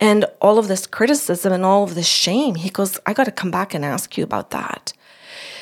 and 0.00 0.24
all 0.40 0.58
of 0.58 0.68
this 0.68 0.86
criticism 0.86 1.52
and 1.52 1.64
all 1.64 1.84
of 1.84 1.94
this 1.94 2.08
shame, 2.08 2.54
he 2.54 2.70
goes, 2.70 2.98
I 3.06 3.12
got 3.12 3.24
to 3.24 3.32
come 3.32 3.50
back 3.50 3.74
and 3.74 3.84
ask 3.84 4.16
you 4.16 4.24
about 4.24 4.50
that. 4.50 4.92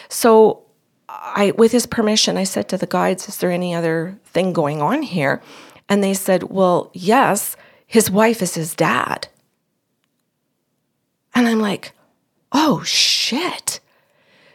So 0.09 0.65
I, 1.09 1.53
with 1.57 1.73
his 1.73 1.87
permission, 1.87 2.37
I 2.37 2.45
said 2.45 2.69
to 2.69 2.79
the 2.79 2.87
guides, 2.87 3.29
Is 3.29 3.39
there 3.39 3.51
any 3.51 3.75
other 3.75 4.19
thing 4.25 4.53
going 4.53 4.81
on 4.81 5.03
here? 5.03 5.43
And 5.89 6.03
they 6.03 6.15
said, 6.15 6.45
Well, 6.45 6.91
yes, 6.95 7.57
his 7.87 8.11
wife 8.11 8.43
is 8.43 8.55
his 8.55 8.75
dad. 8.75 9.29
And 11.35 11.47
I'm 11.47 11.61
like, 11.61 11.93
Oh, 12.53 12.83
shit. 12.83 13.81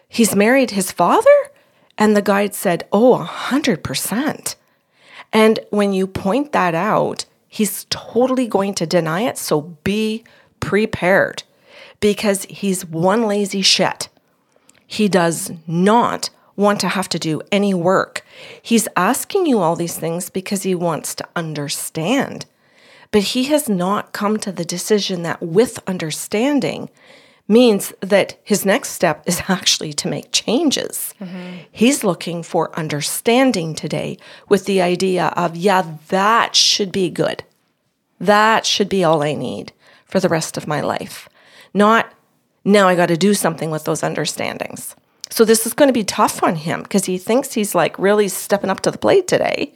He's 0.08 0.36
married 0.36 0.72
his 0.72 0.92
father? 0.92 1.30
And 1.98 2.16
the 2.16 2.22
guide 2.22 2.56
said, 2.56 2.88
Oh, 2.92 3.14
a 3.16 3.24
hundred 3.24 3.84
percent. 3.84 4.56
And 5.32 5.60
when 5.70 5.94
you 5.94 6.06
point 6.08 6.52
that 6.52 6.76
out, 6.76 7.26
he's 7.48 7.86
totally 7.90 8.48
going 8.48 8.74
to 8.76 8.86
deny 8.86 9.22
it. 9.22 9.38
So 9.38 9.62
be 9.84 10.24
prepared 10.60 11.44
because 12.00 12.44
he's 12.46 12.86
one 12.86 13.24
lazy 13.28 13.62
shit. 13.62 14.10
He 14.86 15.08
does 15.08 15.52
not 15.66 16.30
want 16.56 16.80
to 16.82 16.90
have 16.90 17.10
to 17.10 17.20
do 17.20 17.42
any 17.52 17.74
work. 17.74 18.24
He's 18.62 18.88
asking 18.96 19.48
you 19.48 19.60
all 19.60 19.76
these 19.76 19.98
things 19.98 20.30
because 20.30 20.64
he 20.64 20.76
wants 20.76 21.16
to 21.16 21.28
understand. 21.36 22.46
But 23.12 23.24
he 23.24 23.46
has 23.46 23.70
not 23.70 24.14
come 24.14 24.38
to 24.40 24.52
the 24.52 24.66
decision 24.66 25.24
that 25.24 25.42
with 25.42 25.80
understanding 25.88 26.90
means 27.48 27.94
that 28.00 28.40
his 28.44 28.66
next 28.66 28.90
step 28.90 29.24
is 29.26 29.42
actually 29.48 29.94
to 29.94 30.08
make 30.08 30.32
changes. 30.32 31.14
Mm-hmm. 31.20 31.58
He's 31.72 32.04
looking 32.04 32.44
for 32.44 32.78
understanding 32.78 33.76
today 33.76 34.18
with 34.50 34.66
the 34.66 34.82
idea 34.82 35.28
of, 35.36 35.56
yeah, 35.56 35.98
that 36.10 36.56
should 36.56 36.92
be 36.92 37.10
good. 37.10 37.44
That 38.20 38.66
should 38.66 38.90
be 38.90 39.04
all 39.04 39.22
I 39.22 39.34
need 39.34 39.74
for 40.06 40.20
the 40.20 40.30
rest 40.30 40.58
of 40.58 40.68
my 40.68 40.82
life. 40.82 41.28
Not 41.74 42.14
now 42.64 42.88
I 42.88 42.96
got 42.96 43.08
to 43.08 43.18
do 43.18 43.34
something 43.34 43.72
with 43.72 43.84
those 43.84 44.02
understandings. 44.02 44.96
So 45.30 45.44
this 45.44 45.66
is 45.66 45.74
going 45.74 45.90
to 45.90 45.94
be 45.94 46.04
tough 46.04 46.44
on 46.44 46.56
him 46.56 46.84
because 46.84 47.06
he 47.06 47.18
thinks 47.18 47.54
he's 47.54 47.76
like 47.76 47.98
really 47.98 48.28
stepping 48.28 48.70
up 48.70 48.82
to 48.82 48.92
the 48.92 48.98
plate 48.98 49.28
today. 49.28 49.74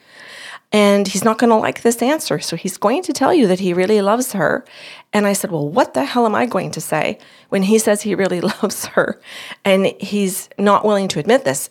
And 0.72 1.08
he's 1.08 1.24
not 1.24 1.38
going 1.38 1.50
to 1.50 1.56
like 1.56 1.82
this 1.82 2.02
answer. 2.02 2.40
So 2.40 2.56
he's 2.58 2.78
going 2.78 3.02
to 3.04 3.14
tell 3.14 3.34
you 3.34 3.48
that 3.48 3.62
he 3.62 3.74
really 3.74 4.02
loves 4.02 4.34
her. 4.34 4.66
And 5.14 5.26
I 5.26 5.34
said, 5.34 5.52
Well, 5.52 5.68
what 5.68 5.94
the 5.94 6.04
hell 6.04 6.26
am 6.26 6.36
I 6.36 6.46
going 6.46 6.72
to 6.72 6.82
say 6.82 7.20
when 7.50 7.64
he 7.64 7.80
says 7.80 8.02
he 8.02 8.16
really 8.16 8.42
loves 8.62 8.86
her 8.88 9.20
and 9.64 9.88
he's 10.00 10.50
not 10.58 10.84
willing 10.84 11.08
to 11.10 11.20
admit 11.20 11.46
this? 11.46 11.70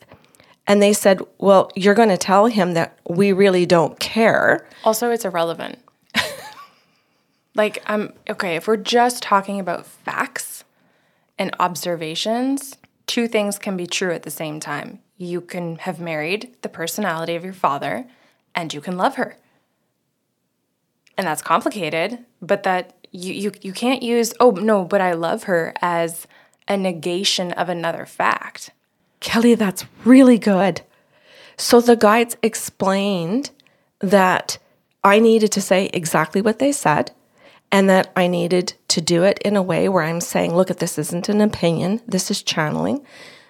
And 0.67 0.83
they 0.83 0.95
said, 0.95 1.21
Well, 1.39 1.71
you're 1.77 1.95
going 1.95 2.09
to 2.09 2.17
tell 2.17 2.47
him 2.47 2.73
that 2.73 2.99
we 3.09 3.33
really 3.33 3.67
don't 3.67 3.99
care. 4.01 4.67
Also, 4.83 5.11
it's 5.11 5.27
irrelevant. 5.27 5.79
like, 7.55 7.83
I'm 7.87 8.15
okay, 8.31 8.57
if 8.57 8.67
we're 8.67 8.79
just 8.79 9.23
talking 9.23 9.61
about 9.61 9.87
facts 9.87 10.65
and 11.39 11.55
observations, 11.61 12.77
two 13.07 13.29
things 13.29 13.59
can 13.59 13.77
be 13.77 13.87
true 13.87 14.13
at 14.13 14.23
the 14.23 14.31
same 14.31 14.59
time. 14.59 15.01
You 15.19 15.43
can 15.43 15.77
have 15.77 16.01
married 16.01 16.57
the 16.63 16.69
personality 16.71 17.35
of 17.35 17.45
your 17.45 17.53
father 17.53 18.07
and 18.57 18.75
you 18.75 18.81
can 18.81 18.97
love 18.97 19.15
her. 19.17 19.37
And 21.17 21.27
that's 21.27 21.43
complicated, 21.43 22.25
but 22.43 22.65
that 22.65 22.95
you, 23.13 23.33
you, 23.33 23.53
you 23.63 23.73
can't 23.73 24.03
use, 24.03 24.35
oh, 24.41 24.51
no, 24.51 24.85
but 24.85 25.01
I 25.01 25.13
love 25.13 25.45
her 25.45 25.73
as 25.81 26.27
a 26.67 26.77
negation 26.77 27.53
of 27.53 27.69
another 27.69 28.05
fact. 28.07 28.71
Kelly, 29.21 29.55
that's 29.55 29.85
really 30.05 30.39
good. 30.39 30.83
So 31.57 31.81
the 31.81 31.97
guides 31.97 32.37
explained 32.43 33.51
that 34.01 34.59
I 35.05 35.21
needed 35.21 35.53
to 35.53 35.63
say 35.63 35.89
exactly 35.93 36.43
what 36.43 36.59
they 36.59 36.73
said 36.73 37.13
and 37.73 37.89
that 37.89 38.13
I 38.15 38.27
needed 38.27 38.75
to 38.89 39.01
do 39.01 39.23
it 39.23 39.39
in 39.39 39.57
a 39.57 39.63
way 39.63 39.89
where 39.89 40.03
I'm 40.03 40.21
saying, 40.21 40.55
look 40.55 40.71
at 40.71 40.79
this 40.79 40.99
isn't 40.99 41.29
an 41.29 41.41
opinion, 41.41 42.03
this 42.07 42.31
is 42.31 42.43
channeling. 42.43 43.05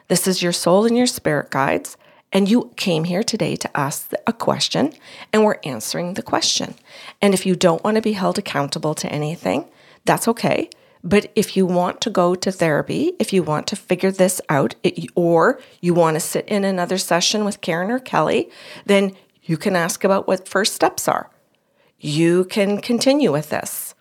This 0.09 0.29
is 0.29 0.43
your 0.43 0.53
soul 0.53 0.87
and 0.87 0.97
your 0.97 1.07
spirit 1.07 1.51
guides. 1.51 1.97
And 2.37 2.51
you 2.51 2.71
came 2.77 3.05
here 3.05 3.23
today 3.23 3.57
to 3.57 3.75
ask 3.75 4.13
a 4.27 4.33
question, 4.35 4.93
and 5.33 5.43
we're 5.43 5.59
answering 5.65 6.13
the 6.13 6.23
question. 6.23 6.75
And 7.23 7.33
if 7.33 7.47
you 7.47 7.57
don't 7.57 7.83
want 7.83 7.95
to 7.95 8.03
be 8.03 8.13
held 8.13 8.37
accountable 8.37 8.95
to 8.97 9.11
anything, 9.11 9.71
that's 10.05 10.29
okay. 10.29 10.69
But 11.03 11.33
if 11.35 11.57
you 11.57 11.65
want 11.65 12.03
to 12.03 12.11
go 12.11 12.35
to 12.35 12.53
therapy, 12.53 13.15
if 13.19 13.33
you 13.33 13.43
want 13.43 13.67
to 13.69 13.75
figure 13.75 14.11
this 14.11 14.43
out, 14.51 14.75
or 15.15 15.59
you 15.81 15.95
want 15.95 16.17
to 16.17 16.21
sit 16.21 16.47
in 16.47 16.63
another 16.63 16.99
session 16.99 17.47
with 17.47 17.63
Karen 17.63 17.91
or 17.91 17.99
Kelly, 17.99 18.51
then 18.85 19.17
you 19.45 19.57
can 19.57 19.75
ask 19.75 20.05
about 20.05 20.29
what 20.29 20.47
first 20.47 20.75
steps 20.75 21.09
are. 21.09 21.31
You 21.99 22.45
can 22.45 22.83
continue 22.83 23.33
with 23.33 23.49
this. 23.49 23.95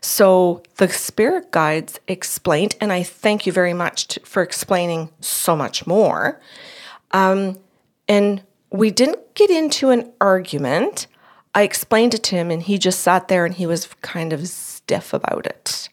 So 0.00 0.64
the 0.78 0.88
spirit 0.88 1.52
guides 1.52 2.00
explained, 2.08 2.74
and 2.80 2.92
I 2.92 3.04
thank 3.04 3.46
you 3.46 3.52
very 3.52 3.74
much 3.74 4.08
to, 4.08 4.20
for 4.26 4.42
explaining 4.42 5.10
so 5.20 5.54
much 5.54 5.86
more. 5.86 6.40
Um, 7.12 7.58
and 8.08 8.42
we 8.70 8.90
didn't 8.90 9.34
get 9.34 9.50
into 9.50 9.90
an 9.90 10.12
argument. 10.20 11.06
I 11.54 11.62
explained 11.62 12.14
it 12.14 12.22
to 12.24 12.36
him, 12.36 12.50
and 12.50 12.62
he 12.62 12.78
just 12.78 13.00
sat 13.00 13.28
there 13.28 13.44
and 13.44 13.54
he 13.54 13.66
was 13.66 13.86
kind 14.02 14.32
of 14.32 14.46
stiff 14.48 15.12
about 15.12 15.46
it. 15.46 15.88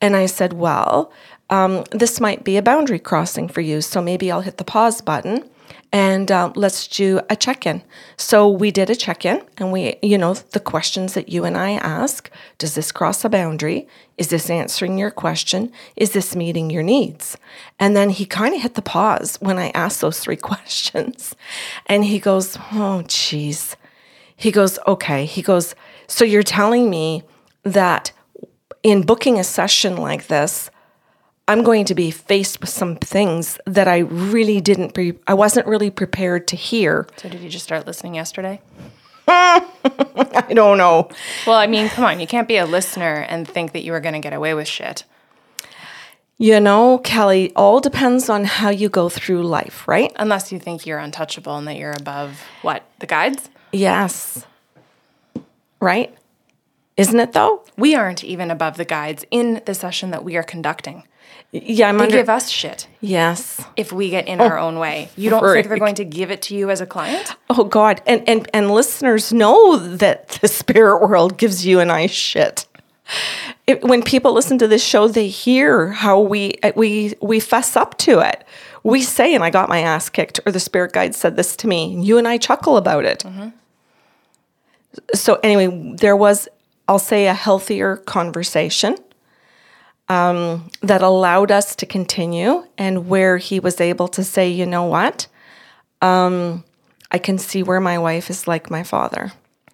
And 0.00 0.14
I 0.14 0.26
said, 0.26 0.52
Well, 0.52 1.12
um, 1.50 1.84
this 1.90 2.20
might 2.20 2.44
be 2.44 2.56
a 2.56 2.62
boundary 2.62 2.98
crossing 2.98 3.48
for 3.48 3.60
you, 3.60 3.80
so 3.80 4.02
maybe 4.02 4.30
I'll 4.30 4.42
hit 4.42 4.58
the 4.58 4.64
pause 4.64 5.00
button 5.00 5.48
and 5.92 6.30
uh, 6.30 6.52
let's 6.54 6.86
do 6.86 7.20
a 7.30 7.36
check 7.36 7.66
in. 7.66 7.82
So 8.16 8.48
we 8.48 8.70
did 8.70 8.90
a 8.90 8.94
check 8.94 9.24
in, 9.24 9.42
and 9.56 9.72
we, 9.72 9.96
you 10.02 10.18
know, 10.18 10.34
the 10.34 10.60
questions 10.60 11.14
that 11.14 11.30
you 11.30 11.44
and 11.44 11.56
I 11.56 11.72
ask 11.72 12.30
Does 12.58 12.74
this 12.74 12.92
cross 12.92 13.24
a 13.24 13.28
boundary? 13.28 13.88
Is 14.18 14.28
this 14.28 14.50
answering 14.50 14.98
your 14.98 15.10
question? 15.10 15.72
Is 15.96 16.12
this 16.12 16.36
meeting 16.36 16.70
your 16.70 16.82
needs? 16.82 17.36
And 17.78 17.96
then 17.96 18.10
he 18.10 18.26
kind 18.26 18.54
of 18.54 18.62
hit 18.62 18.74
the 18.74 18.82
pause 18.82 19.38
when 19.40 19.58
I 19.58 19.70
asked 19.70 20.00
those 20.00 20.20
three 20.20 20.36
questions. 20.50 21.34
And 21.86 22.04
he 22.04 22.18
goes, 22.18 22.58
Oh, 22.72 23.02
geez. 23.06 23.76
He 24.36 24.50
goes, 24.50 24.78
Okay. 24.86 25.24
He 25.24 25.40
goes, 25.40 25.74
So 26.06 26.24
you're 26.24 26.42
telling 26.42 26.90
me 26.90 27.22
that 27.62 28.12
in 28.82 29.02
booking 29.02 29.38
a 29.38 29.44
session 29.44 29.96
like 29.96 30.26
this, 30.26 30.70
I'm 31.48 31.62
going 31.62 31.86
to 31.86 31.94
be 31.94 32.10
faced 32.10 32.60
with 32.60 32.68
some 32.68 32.96
things 32.96 33.58
that 33.64 33.88
I 33.88 33.98
really 34.00 34.60
didn't 34.60 34.92
pre- 34.92 35.18
I 35.26 35.32
wasn't 35.32 35.66
really 35.66 35.90
prepared 35.90 36.46
to 36.48 36.56
hear. 36.56 37.08
So 37.16 37.30
did 37.30 37.40
you 37.40 37.48
just 37.48 37.64
start 37.64 37.86
listening 37.86 38.14
yesterday? 38.14 38.60
I 39.28 40.52
don't 40.52 40.76
know. 40.76 41.08
Well, 41.46 41.56
I 41.56 41.66
mean, 41.66 41.88
come 41.88 42.04
on, 42.04 42.20
you 42.20 42.26
can't 42.26 42.46
be 42.46 42.58
a 42.58 42.66
listener 42.66 43.26
and 43.28 43.48
think 43.48 43.72
that 43.72 43.82
you 43.82 43.94
are 43.94 44.00
going 44.00 44.12
to 44.12 44.20
get 44.20 44.34
away 44.34 44.52
with 44.52 44.68
shit. 44.68 45.04
You 46.36 46.60
know, 46.60 46.98
Kelly, 46.98 47.50
all 47.56 47.80
depends 47.80 48.28
on 48.28 48.44
how 48.44 48.68
you 48.68 48.90
go 48.90 49.08
through 49.08 49.42
life, 49.42 49.88
right? 49.88 50.12
Unless 50.16 50.52
you 50.52 50.58
think 50.58 50.86
you're 50.86 50.98
untouchable 50.98 51.56
and 51.56 51.66
that 51.66 51.76
you're 51.76 51.96
above 51.98 52.42
what? 52.60 52.84
The 52.98 53.06
guides? 53.06 53.48
Yes. 53.72 54.44
Right? 55.80 56.14
Isn't 56.98 57.18
it 57.18 57.32
though? 57.32 57.64
We 57.78 57.94
aren't 57.94 58.22
even 58.22 58.50
above 58.50 58.76
the 58.76 58.84
guides 58.84 59.24
in 59.30 59.62
the 59.64 59.74
session 59.74 60.10
that 60.10 60.24
we 60.24 60.36
are 60.36 60.42
conducting. 60.42 61.04
Yeah, 61.50 61.88
I'm 61.88 61.96
They 61.96 62.04
under. 62.04 62.16
give 62.16 62.28
us 62.28 62.50
shit 62.50 62.88
yes. 63.00 63.64
if 63.74 63.90
we 63.90 64.10
get 64.10 64.28
in 64.28 64.38
our 64.40 64.58
oh, 64.58 64.66
own 64.66 64.78
way. 64.78 65.08
You 65.16 65.30
don't 65.30 65.42
think 65.42 65.68
they're 65.68 65.78
going 65.78 65.94
to 65.94 66.04
give 66.04 66.30
it 66.30 66.42
to 66.42 66.54
you 66.54 66.68
as 66.68 66.82
a 66.82 66.86
client? 66.86 67.36
Oh 67.48 67.64
God, 67.64 68.02
and 68.06 68.28
and 68.28 68.48
and 68.52 68.70
listeners 68.70 69.32
know 69.32 69.78
that 69.78 70.28
the 70.42 70.48
spirit 70.48 71.00
world 71.00 71.38
gives 71.38 71.64
you 71.64 71.80
and 71.80 71.90
I 71.90 72.06
shit. 72.06 72.66
It, 73.66 73.82
when 73.82 74.02
people 74.02 74.34
listen 74.34 74.58
to 74.58 74.68
this 74.68 74.84
show, 74.84 75.08
they 75.08 75.28
hear 75.28 75.88
how 75.92 76.20
we 76.20 76.58
uh, 76.62 76.72
we 76.76 77.14
we 77.22 77.40
fess 77.40 77.76
up 77.76 77.96
to 77.98 78.20
it. 78.20 78.44
We 78.82 79.00
say, 79.00 79.34
"And 79.34 79.42
I 79.42 79.48
got 79.48 79.70
my 79.70 79.80
ass 79.80 80.10
kicked," 80.10 80.40
or 80.44 80.52
the 80.52 80.60
spirit 80.60 80.92
guide 80.92 81.14
said 81.14 81.36
this 81.36 81.56
to 81.56 81.66
me. 81.66 81.94
And 81.94 82.04
you 82.04 82.18
and 82.18 82.28
I 82.28 82.36
chuckle 82.36 82.76
about 82.76 83.06
it. 83.06 83.20
Mm-hmm. 83.20 83.48
So 85.14 85.38
anyway, 85.42 85.94
there 85.96 86.16
was, 86.16 86.48
I'll 86.88 86.98
say, 86.98 87.26
a 87.26 87.34
healthier 87.34 87.96
conversation 87.96 88.96
um, 90.08 90.70
that 90.82 91.02
allowed 91.02 91.50
us 91.50 91.76
to 91.76 91.86
continue, 91.86 92.64
and 92.76 93.08
where 93.08 93.36
he 93.38 93.60
was 93.60 93.80
able 93.80 94.08
to 94.08 94.24
say, 94.24 94.48
"You 94.48 94.66
know 94.66 94.84
what? 94.84 95.26
Um, 96.02 96.64
I 97.10 97.18
can 97.18 97.38
see 97.38 97.62
where 97.62 97.80
my 97.80 97.98
wife 97.98 98.30
is 98.30 98.46
like 98.48 98.70
my 98.70 98.82
father." 98.82 99.32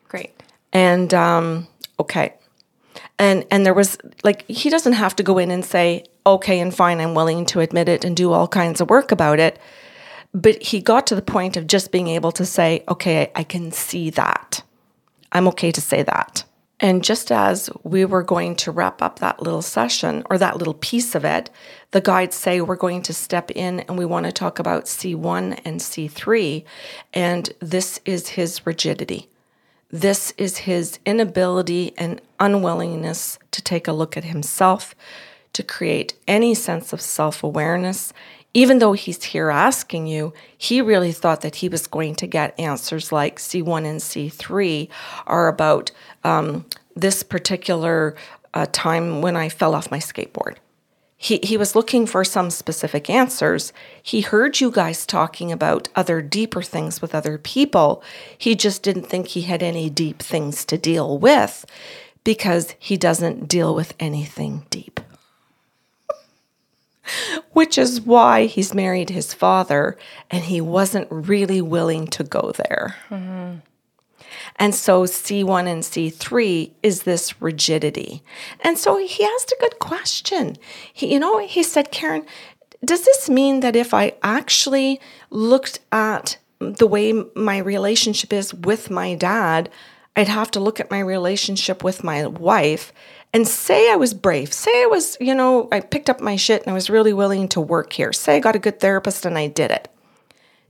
Great. 0.09 0.31
and 0.73 1.13
um, 1.13 1.67
okay 1.99 2.35
and 3.19 3.45
and 3.51 3.65
there 3.65 3.75
was 3.75 3.99
like 4.23 4.45
he 4.49 4.71
doesn't 4.71 4.95
have 4.95 5.15
to 5.17 5.23
go 5.23 5.39
in 5.39 5.51
and 5.51 5.65
say 5.65 6.05
okay 6.27 6.61
and 6.61 6.75
fine 6.75 7.01
i'm 7.01 7.15
willing 7.15 7.45
to 7.47 7.61
admit 7.61 7.89
it 7.89 8.05
and 8.05 8.17
do 8.17 8.33
all 8.33 8.49
kinds 8.49 8.81
of 8.81 8.91
work 8.91 9.13
about 9.13 9.39
it 9.39 9.59
but 10.33 10.61
he 10.63 10.81
got 10.81 11.07
to 11.07 11.15
the 11.15 11.23
point 11.23 11.57
of 11.57 11.67
just 11.67 11.93
being 11.93 12.09
able 12.09 12.33
to 12.33 12.45
say 12.45 12.83
okay 12.89 13.31
i 13.35 13.43
can 13.43 13.71
see 13.73 14.11
that 14.11 14.63
i'm 15.33 15.47
okay 15.49 15.71
to 15.71 15.81
say 15.81 16.03
that 16.03 16.45
And 16.85 17.03
just 17.03 17.33
as 17.33 17.71
we 17.83 18.05
were 18.05 18.23
going 18.23 18.57
to 18.57 18.71
wrap 18.71 19.01
up 19.01 19.19
that 19.21 19.41
little 19.41 19.63
session 19.63 20.23
or 20.29 20.37
that 20.37 20.59
little 20.59 20.75
piece 20.75 21.15
of 21.15 21.25
it, 21.25 21.49
the 21.93 22.03
guides 22.03 22.37
say 22.37 22.61
we're 22.61 22.77
going 22.77 23.01
to 23.05 23.15
step 23.15 23.51
in 23.53 23.81
and 23.81 23.97
we 23.97 24.05
want 24.05 24.27
to 24.27 24.33
talk 24.33 24.59
about 24.59 24.85
C1 24.85 25.63
and 25.65 25.81
C3. 25.81 26.63
And 27.15 27.51
this 27.61 28.01
is 28.05 28.29
his 28.29 28.67
rigidity. 28.67 29.31
This 29.91 30.35
is 30.37 30.59
his 30.59 30.99
inability 31.07 31.95
and 31.97 32.21
unwillingness 32.39 33.39
to 33.53 33.63
take 33.63 33.89
a 33.89 33.95
look 33.95 34.19
at 34.19 34.25
himself, 34.25 34.95
to 35.55 35.63
create 35.63 36.13
any 36.29 36.55
sense 36.55 36.93
of 36.93 37.01
self 37.01 37.43
awareness. 37.43 38.13
Even 38.57 38.79
though 38.79 38.93
he's 38.93 39.23
here 39.25 39.51
asking 39.51 40.07
you, 40.07 40.33
he 40.57 40.81
really 40.81 41.11
thought 41.11 41.41
that 41.41 41.57
he 41.57 41.69
was 41.69 41.89
going 41.89 42.15
to 42.15 42.27
get 42.29 42.59
answers 42.59 43.11
like 43.11 43.41
C1 43.41 43.85
and 43.85 44.01
C3 44.01 44.89
are 45.27 45.49
about 45.49 45.91
um, 46.23 46.65
this 46.95 47.25
particular 47.25 48.15
uh, 48.55 48.67
time 48.71 49.21
when 49.21 49.37
I 49.37 49.49
fell 49.49 49.75
off 49.75 49.91
my 49.91 49.99
skateboard. 49.99 50.57
He, 51.17 51.41
he 51.43 51.57
was 51.57 51.75
looking 51.75 52.07
for 52.07 52.23
some 52.23 52.51
specific 52.51 53.11
answers. 53.11 53.73
He 54.01 54.21
heard 54.21 54.61
you 54.61 54.71
guys 54.71 55.05
talking 55.05 55.51
about 55.51 55.89
other 55.97 56.23
deeper 56.23 56.63
things 56.63 57.03
with 57.03 57.15
other 57.15 57.39
people. 57.39 58.05
He 58.39 58.55
just 58.55 58.83
didn't 58.83 59.07
think 59.09 59.29
he 59.29 59.43
had 59.43 59.63
any 59.63 59.91
deep 59.91 60.21
things 60.21 60.65
to 60.67 60.79
deal 60.79 61.19
with 61.19 61.65
because 62.23 62.75
he 62.79 62.97
doesn't 62.97 63.49
deal 63.49 63.75
with 63.75 63.95
anything 63.99 64.67
deep 64.71 65.01
which 67.53 67.79
is 67.79 68.01
why 68.01 68.47
he's 68.47 68.75
married 68.75 69.11
his 69.11 69.35
father 69.35 69.97
and 70.31 70.45
he 70.45 70.61
wasn't 70.61 71.09
really 71.11 71.61
willing 71.61 72.07
to 72.09 72.25
go 72.25 72.53
there. 72.57 72.97
Mm-hmm. 73.11 73.59
And 74.57 74.75
so 74.75 75.05
C1 75.05 75.67
and 75.67 75.83
C3 75.83 76.71
is 76.83 77.03
this 77.03 77.41
rigidity. 77.41 78.23
And 78.61 78.79
so 78.79 78.97
he 78.99 79.25
asked 79.25 79.53
a 79.53 79.61
good 79.61 79.79
question. 79.79 80.57
He, 80.93 81.13
you 81.13 81.19
know, 81.19 81.39
he 81.39 81.63
said, 81.63 81.91
Karen, 81.91 82.25
does 82.85 83.05
this 83.05 83.31
mean 83.31 83.61
that 83.61 83.77
if 83.77 83.95
I 83.95 84.15
actually 84.23 85.01
looked 85.31 85.81
at 85.91 86.39
the 86.59 86.87
way 86.87 87.13
my 87.35 87.59
relationship 87.59 88.33
is 88.33 88.55
with 88.55 88.91
my 88.91 89.15
dad, 89.15 89.71
I'd 90.17 90.29
have 90.29 90.51
to 90.53 90.61
look 90.61 90.81
at 90.81 90.91
my 90.91 91.01
relationship 91.01 91.83
with 91.83 92.05
my 92.05 92.27
wife 92.27 92.93
and 93.33 93.49
say 93.49 93.91
I 93.91 93.97
was 93.97 94.15
brave. 94.15 94.53
Say 94.53 94.71
I 94.71 94.87
was, 94.87 95.17
you 95.21 95.35
know, 95.35 95.69
I 95.73 95.81
picked 95.81 96.09
up 96.09 96.21
my 96.21 96.37
shit 96.37 96.63
and 96.63 96.71
I 96.71 96.75
was 96.75 96.89
really 96.89 97.13
willing 97.13 97.49
to 97.49 97.61
work 97.61 97.93
here. 97.93 98.13
Say 98.13 98.37
I 98.37 98.41
got 98.41 98.55
a 98.55 98.61
good 98.61 98.79
therapist 98.79 99.27
and 99.27 99.37
I 99.37 99.49
did 99.49 99.73
it. 99.73 99.89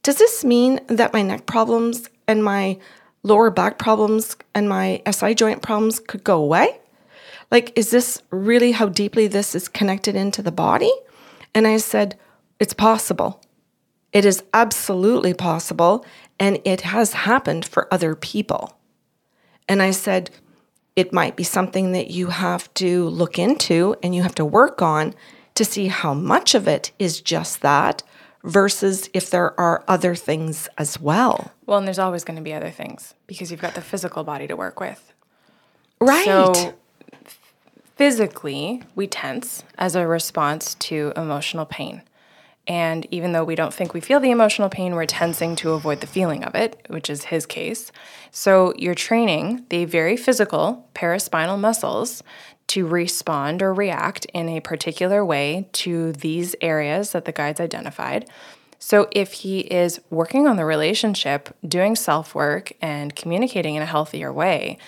Does 0.02 0.16
this 0.16 0.44
mean 0.44 0.80
that 0.86 1.12
my 1.12 1.22
neck 1.22 1.46
problems 1.46 2.08
and 2.26 2.42
my 2.42 2.78
lower 3.22 3.50
back 3.50 3.78
problems 3.78 4.36
and 4.54 4.68
my 4.68 5.02
SI 5.10 5.34
joint 5.34 5.60
problems 5.60 6.00
could 6.00 6.24
go 6.24 6.42
away? 6.42 6.78
Like, 7.50 7.76
is 7.78 7.90
this 7.90 8.20
really 8.30 8.72
how 8.72 8.88
deeply 8.88 9.26
this 9.26 9.54
is 9.54 9.68
connected 9.68 10.16
into 10.16 10.42
the 10.42 10.52
body? 10.52 10.92
And 11.54 11.66
I 11.66 11.76
said, 11.76 12.18
it's 12.58 12.74
possible. 12.74 13.42
It 14.12 14.24
is 14.24 14.42
absolutely 14.54 15.34
possible. 15.34 16.04
And 16.40 16.60
it 16.64 16.82
has 16.82 17.12
happened 17.12 17.64
for 17.64 17.92
other 17.92 18.14
people. 18.14 18.76
And 19.68 19.82
I 19.82 19.90
said, 19.90 20.30
it 20.96 21.12
might 21.12 21.36
be 21.36 21.44
something 21.44 21.92
that 21.92 22.10
you 22.10 22.28
have 22.28 22.72
to 22.74 23.08
look 23.08 23.38
into 23.38 23.96
and 24.02 24.14
you 24.14 24.22
have 24.22 24.34
to 24.36 24.44
work 24.44 24.82
on 24.82 25.14
to 25.54 25.64
see 25.64 25.88
how 25.88 26.14
much 26.14 26.54
of 26.54 26.68
it 26.68 26.92
is 26.98 27.20
just 27.20 27.62
that 27.62 28.02
versus 28.42 29.08
if 29.14 29.30
there 29.30 29.58
are 29.58 29.82
other 29.88 30.14
things 30.14 30.68
as 30.76 31.00
well. 31.00 31.52
Well, 31.66 31.78
and 31.78 31.86
there's 31.86 31.98
always 31.98 32.24
going 32.24 32.36
to 32.36 32.42
be 32.42 32.52
other 32.52 32.70
things 32.70 33.14
because 33.26 33.50
you've 33.50 33.60
got 33.60 33.74
the 33.74 33.80
physical 33.80 34.22
body 34.22 34.46
to 34.46 34.56
work 34.56 34.80
with. 34.80 35.12
Right. 36.00 36.24
So 36.24 36.74
physically, 37.96 38.82
we 38.94 39.06
tense 39.06 39.64
as 39.78 39.96
a 39.96 40.06
response 40.06 40.74
to 40.74 41.12
emotional 41.16 41.64
pain. 41.64 42.02
And 42.66 43.06
even 43.10 43.32
though 43.32 43.44
we 43.44 43.54
don't 43.54 43.74
think 43.74 43.92
we 43.92 44.00
feel 44.00 44.20
the 44.20 44.30
emotional 44.30 44.70
pain, 44.70 44.94
we're 44.94 45.06
tensing 45.06 45.54
to 45.56 45.72
avoid 45.72 46.00
the 46.00 46.06
feeling 46.06 46.44
of 46.44 46.54
it, 46.54 46.84
which 46.88 47.10
is 47.10 47.24
his 47.24 47.44
case. 47.44 47.92
So 48.30 48.72
you're 48.76 48.94
training 48.94 49.66
the 49.68 49.84
very 49.84 50.16
physical 50.16 50.88
paraspinal 50.94 51.58
muscles 51.58 52.22
to 52.68 52.86
respond 52.86 53.62
or 53.62 53.74
react 53.74 54.24
in 54.26 54.48
a 54.48 54.60
particular 54.60 55.24
way 55.24 55.68
to 55.72 56.12
these 56.12 56.56
areas 56.62 57.12
that 57.12 57.26
the 57.26 57.32
guides 57.32 57.60
identified. 57.60 58.28
So 58.78 59.08
if 59.12 59.32
he 59.32 59.60
is 59.60 60.00
working 60.10 60.46
on 60.46 60.56
the 60.56 60.64
relationship, 60.64 61.54
doing 61.66 61.96
self 61.96 62.34
work, 62.34 62.72
and 62.80 63.14
communicating 63.14 63.74
in 63.74 63.82
a 63.82 63.86
healthier 63.86 64.32
way, 64.32 64.78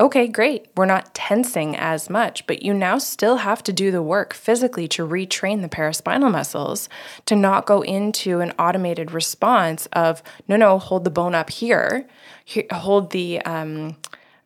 okay, 0.00 0.28
great, 0.28 0.66
we're 0.76 0.86
not 0.86 1.12
tensing 1.14 1.76
as 1.76 2.08
much, 2.08 2.46
but 2.46 2.62
you 2.62 2.72
now 2.72 2.98
still 2.98 3.38
have 3.38 3.62
to 3.64 3.72
do 3.72 3.90
the 3.90 4.02
work 4.02 4.32
physically 4.32 4.86
to 4.88 5.06
retrain 5.06 5.60
the 5.60 5.68
paraspinal 5.68 6.30
muscles 6.30 6.88
to 7.26 7.34
not 7.34 7.66
go 7.66 7.82
into 7.82 8.40
an 8.40 8.52
automated 8.58 9.10
response 9.10 9.86
of, 9.92 10.22
no, 10.46 10.56
no, 10.56 10.78
hold 10.78 11.04
the 11.04 11.10
bone 11.10 11.34
up 11.34 11.50
here, 11.50 12.06
here 12.44 12.66
hold 12.70 13.10
the, 13.10 13.40
um, 13.42 13.96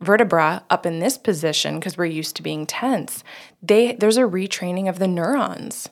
vertebra 0.02 0.64
up 0.68 0.84
in 0.84 0.98
this 0.98 1.16
position 1.16 1.76
because 1.78 1.96
we're 1.96 2.04
used 2.04 2.36
to 2.36 2.42
being 2.42 2.66
tense 2.66 3.22
they 3.62 3.92
there's 3.94 4.16
a 4.16 4.22
retraining 4.22 4.88
of 4.88 4.98
the 4.98 5.06
neurons 5.06 5.88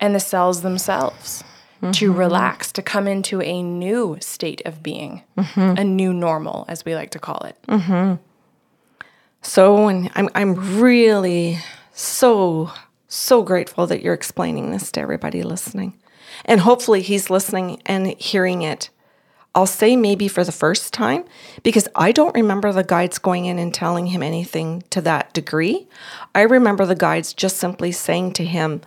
and 0.00 0.14
the 0.14 0.20
cells 0.20 0.62
themselves 0.62 1.44
mm-hmm. 1.82 1.90
to 1.90 2.12
relax 2.12 2.72
to 2.72 2.82
come 2.82 3.06
into 3.06 3.42
a 3.42 3.62
new 3.62 4.16
state 4.20 4.62
of 4.64 4.82
being 4.82 5.22
mm-hmm. 5.36 5.78
a 5.78 5.84
new 5.84 6.12
normal 6.12 6.64
as 6.68 6.84
we 6.84 6.94
like 6.94 7.10
to 7.10 7.18
call 7.18 7.40
it 7.40 7.56
mm-hmm. 7.68 8.14
So, 9.46 9.86
and 9.86 10.10
I'm, 10.16 10.28
I'm 10.34 10.80
really 10.80 11.60
so, 11.92 12.72
so 13.06 13.44
grateful 13.44 13.86
that 13.86 14.02
you're 14.02 14.12
explaining 14.12 14.72
this 14.72 14.90
to 14.92 15.00
everybody 15.00 15.44
listening. 15.44 15.94
And 16.44 16.60
hopefully 16.60 17.00
he's 17.00 17.30
listening 17.30 17.80
and 17.86 18.08
hearing 18.18 18.62
it. 18.62 18.90
I'll 19.54 19.66
say 19.66 19.94
maybe 19.94 20.26
for 20.26 20.42
the 20.42 20.52
first 20.52 20.92
time 20.92 21.24
because 21.62 21.86
I 21.94 22.10
don't 22.10 22.34
remember 22.34 22.72
the 22.72 22.82
guides 22.82 23.18
going 23.18 23.46
in 23.46 23.58
and 23.58 23.72
telling 23.72 24.08
him 24.08 24.22
anything 24.22 24.82
to 24.90 25.00
that 25.02 25.32
degree. 25.32 25.86
I 26.34 26.42
remember 26.42 26.84
the 26.84 26.96
guides 26.96 27.32
just 27.32 27.56
simply 27.56 27.92
saying 27.92 28.32
to 28.34 28.44
him, 28.44 28.82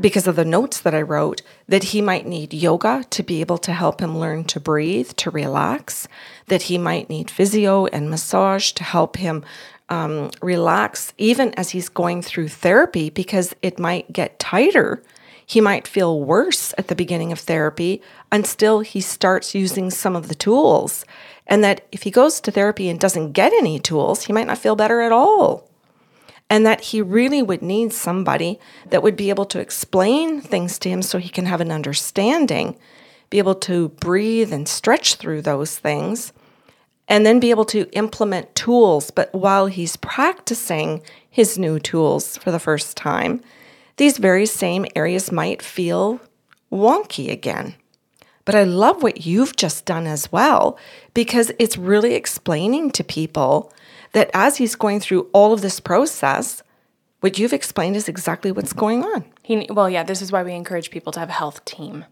because 0.00 0.26
of 0.26 0.36
the 0.36 0.44
notes 0.44 0.80
that 0.80 0.94
I 0.94 1.02
wrote, 1.02 1.42
that 1.68 1.84
he 1.84 2.00
might 2.00 2.26
need 2.26 2.54
yoga 2.54 3.04
to 3.10 3.22
be 3.22 3.40
able 3.40 3.58
to 3.58 3.72
help 3.72 4.00
him 4.00 4.16
learn 4.16 4.44
to 4.44 4.60
breathe, 4.60 5.10
to 5.16 5.30
relax, 5.30 6.06
that 6.46 6.62
he 6.62 6.78
might 6.78 7.10
need 7.10 7.30
physio 7.30 7.86
and 7.86 8.08
massage 8.08 8.70
to 8.72 8.84
help 8.84 9.16
him 9.16 9.44
um, 9.88 10.30
relax 10.42 11.12
even 11.18 11.54
as 11.54 11.70
he's 11.70 11.88
going 11.88 12.22
through 12.22 12.48
therapy 12.48 13.10
because 13.10 13.54
it 13.62 13.78
might 13.78 14.12
get 14.12 14.38
tighter. 14.38 15.02
He 15.44 15.60
might 15.60 15.88
feel 15.88 16.20
worse 16.20 16.74
at 16.76 16.88
the 16.88 16.94
beginning 16.94 17.32
of 17.32 17.40
therapy 17.40 18.02
until 18.30 18.80
he 18.80 19.00
starts 19.00 19.54
using 19.54 19.90
some 19.90 20.14
of 20.14 20.28
the 20.28 20.34
tools. 20.34 21.06
And 21.46 21.64
that 21.64 21.86
if 21.90 22.02
he 22.02 22.10
goes 22.10 22.40
to 22.40 22.50
therapy 22.50 22.90
and 22.90 23.00
doesn't 23.00 23.32
get 23.32 23.54
any 23.54 23.78
tools, 23.78 24.24
he 24.24 24.32
might 24.34 24.46
not 24.46 24.58
feel 24.58 24.76
better 24.76 25.00
at 25.00 25.12
all. 25.12 25.66
And 26.50 26.66
that 26.66 26.80
he 26.82 27.00
really 27.00 27.42
would 27.42 27.62
need 27.62 27.92
somebody 27.92 28.58
that 28.90 29.02
would 29.02 29.16
be 29.16 29.30
able 29.30 29.46
to 29.46 29.60
explain 29.60 30.40
things 30.42 30.78
to 30.80 30.90
him 30.90 31.00
so 31.00 31.18
he 31.18 31.28
can 31.30 31.46
have 31.46 31.62
an 31.62 31.72
understanding, 31.72 32.76
be 33.30 33.38
able 33.38 33.54
to 33.54 33.88
breathe 33.88 34.52
and 34.52 34.68
stretch 34.68 35.14
through 35.14 35.42
those 35.42 35.78
things 35.78 36.32
and 37.08 37.24
then 37.24 37.40
be 37.40 37.50
able 37.50 37.64
to 37.66 37.90
implement 37.92 38.54
tools. 38.54 39.10
But 39.10 39.34
while 39.34 39.66
he's 39.66 39.96
practicing 39.96 41.02
his 41.28 41.58
new 41.58 41.78
tools 41.78 42.36
for 42.36 42.50
the 42.50 42.58
first 42.58 42.96
time, 42.96 43.40
these 43.96 44.18
very 44.18 44.46
same 44.46 44.86
areas 44.94 45.32
might 45.32 45.62
feel 45.62 46.20
wonky 46.70 47.30
again. 47.30 47.74
But 48.44 48.54
I 48.54 48.64
love 48.64 49.02
what 49.02 49.26
you've 49.26 49.56
just 49.56 49.84
done 49.84 50.06
as 50.06 50.32
well, 50.32 50.78
because 51.12 51.52
it's 51.58 51.76
really 51.76 52.14
explaining 52.14 52.90
to 52.92 53.04
people 53.04 53.72
that 54.12 54.30
as 54.32 54.56
he's 54.56 54.74
going 54.74 55.00
through 55.00 55.28
all 55.32 55.52
of 55.52 55.60
this 55.60 55.80
process, 55.80 56.62
what 57.20 57.38
you've 57.38 57.52
explained 57.52 57.96
is 57.96 58.08
exactly 58.08 58.52
what's 58.52 58.72
going 58.72 59.04
on. 59.04 59.24
He, 59.42 59.66
well, 59.68 59.90
yeah, 59.90 60.02
this 60.02 60.22
is 60.22 60.32
why 60.32 60.42
we 60.42 60.54
encourage 60.54 60.90
people 60.90 61.12
to 61.12 61.20
have 61.20 61.28
a 61.28 61.32
health 61.32 61.64
team. 61.64 62.04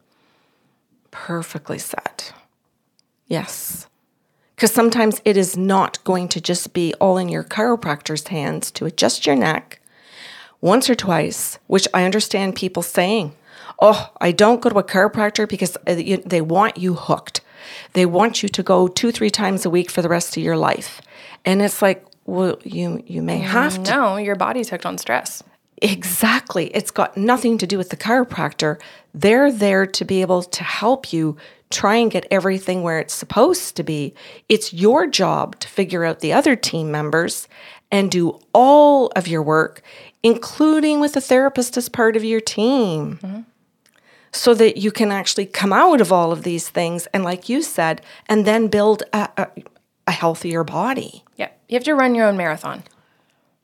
Perfectly 1.10 1.78
said. 1.78 2.24
Yes. 3.26 3.86
Because 4.56 4.72
sometimes 4.72 5.20
it 5.24 5.36
is 5.36 5.56
not 5.56 6.02
going 6.02 6.28
to 6.28 6.40
just 6.40 6.72
be 6.72 6.94
all 6.94 7.18
in 7.18 7.28
your 7.28 7.44
chiropractor's 7.44 8.26
hands 8.28 8.70
to 8.72 8.86
adjust 8.86 9.26
your 9.26 9.36
neck 9.36 9.80
once 10.62 10.88
or 10.88 10.94
twice, 10.94 11.58
which 11.66 11.86
I 11.92 12.04
understand 12.04 12.56
people 12.56 12.82
saying, 12.82 13.34
Oh, 13.78 14.10
I 14.22 14.32
don't 14.32 14.62
go 14.62 14.70
to 14.70 14.78
a 14.78 14.84
chiropractor 14.84 15.46
because 15.46 15.76
uh, 15.86 15.94
they 16.24 16.40
want 16.40 16.78
you 16.78 16.94
hooked. 16.94 17.42
They 17.92 18.06
want 18.06 18.42
you 18.42 18.48
to 18.48 18.62
go 18.62 18.88
two, 18.88 19.12
three 19.12 19.28
times 19.28 19.66
a 19.66 19.70
week 19.70 19.90
for 19.90 20.00
the 20.00 20.08
rest 20.08 20.36
of 20.36 20.42
your 20.42 20.56
life. 20.56 21.02
And 21.44 21.60
it's 21.60 21.82
like, 21.82 22.06
well, 22.24 22.58
you 22.64 23.02
you 23.06 23.22
may 23.22 23.38
have 23.38 23.82
to. 23.84 23.90
No, 23.90 24.16
your 24.16 24.34
body's 24.34 24.70
hooked 24.70 24.86
on 24.86 24.96
stress. 24.98 25.42
Exactly. 25.82 26.68
It's 26.74 26.90
got 26.90 27.16
nothing 27.16 27.58
to 27.58 27.66
do 27.66 27.76
with 27.76 27.90
the 27.90 27.96
chiropractor. 27.96 28.80
They're 29.12 29.52
there 29.52 29.86
to 29.86 30.04
be 30.04 30.22
able 30.22 30.42
to 30.42 30.64
help 30.64 31.12
you 31.12 31.36
try 31.70 31.96
and 31.96 32.10
get 32.10 32.26
everything 32.30 32.82
where 32.82 32.98
it's 32.98 33.14
supposed 33.14 33.76
to 33.76 33.82
be. 33.82 34.14
It's 34.48 34.72
your 34.72 35.06
job 35.06 35.58
to 35.60 35.68
figure 35.68 36.04
out 36.04 36.20
the 36.20 36.32
other 36.32 36.56
team 36.56 36.90
members 36.90 37.48
and 37.90 38.10
do 38.10 38.40
all 38.52 39.08
of 39.16 39.28
your 39.28 39.42
work, 39.42 39.82
including 40.22 41.00
with 41.00 41.16
a 41.16 41.20
therapist 41.20 41.76
as 41.76 41.88
part 41.88 42.16
of 42.16 42.24
your 42.24 42.40
team. 42.40 43.18
Mm-hmm. 43.22 43.40
So 44.32 44.52
that 44.54 44.76
you 44.76 44.92
can 44.92 45.12
actually 45.12 45.46
come 45.46 45.72
out 45.72 46.02
of 46.02 46.12
all 46.12 46.30
of 46.30 46.42
these 46.42 46.68
things 46.68 47.06
and, 47.06 47.24
like 47.24 47.48
you 47.48 47.62
said, 47.62 48.02
and 48.28 48.44
then 48.44 48.68
build 48.68 49.02
a, 49.14 49.30
a, 49.38 49.48
a 50.06 50.12
healthier 50.12 50.62
body. 50.62 51.24
Yeah. 51.36 51.48
You 51.68 51.76
have 51.76 51.84
to 51.84 51.94
run 51.94 52.14
your 52.14 52.26
own 52.26 52.36
marathon. 52.36 52.82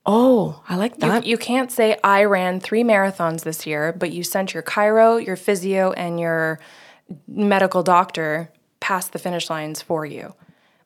Oh, 0.07 0.63
I 0.69 0.77
like 0.77 0.97
that. 0.99 1.25
You, 1.25 1.33
you, 1.33 1.39
can't 1.39 1.71
say 1.71 1.99
I 2.03 2.25
ran 2.25 2.59
three 2.59 2.83
marathons 2.83 3.43
this 3.43 3.67
year, 3.67 3.93
but 3.93 4.13
you 4.13 4.25
sent 4.25 4.55
your 4.55 4.63
chiro, 4.63 5.25
your 5.25 5.37
physio, 5.37 5.93
and 5.93 6.19
your 6.19 6.59
medical 7.27 7.83
doctor 7.83 8.51
past 8.81 9.13
the 9.13 9.19
finish 9.19 9.49
lines 9.49 9.81
for 9.83 10.05
you. 10.05 10.35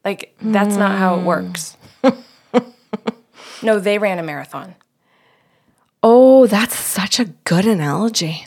Like 0.05 0.37
that's 0.41 0.75
mm. 0.75 0.79
not 0.79 0.99
how 0.99 1.19
it 1.19 1.25
works. 1.25 1.77
no, 3.63 3.81
they 3.81 3.99
ran 3.99 4.19
a 4.19 4.23
marathon. 4.23 4.75
Oh, 6.03 6.47
that's 6.47 6.77
such 6.77 7.19
a 7.19 7.25
good 7.45 7.67
analogy. 7.67 8.47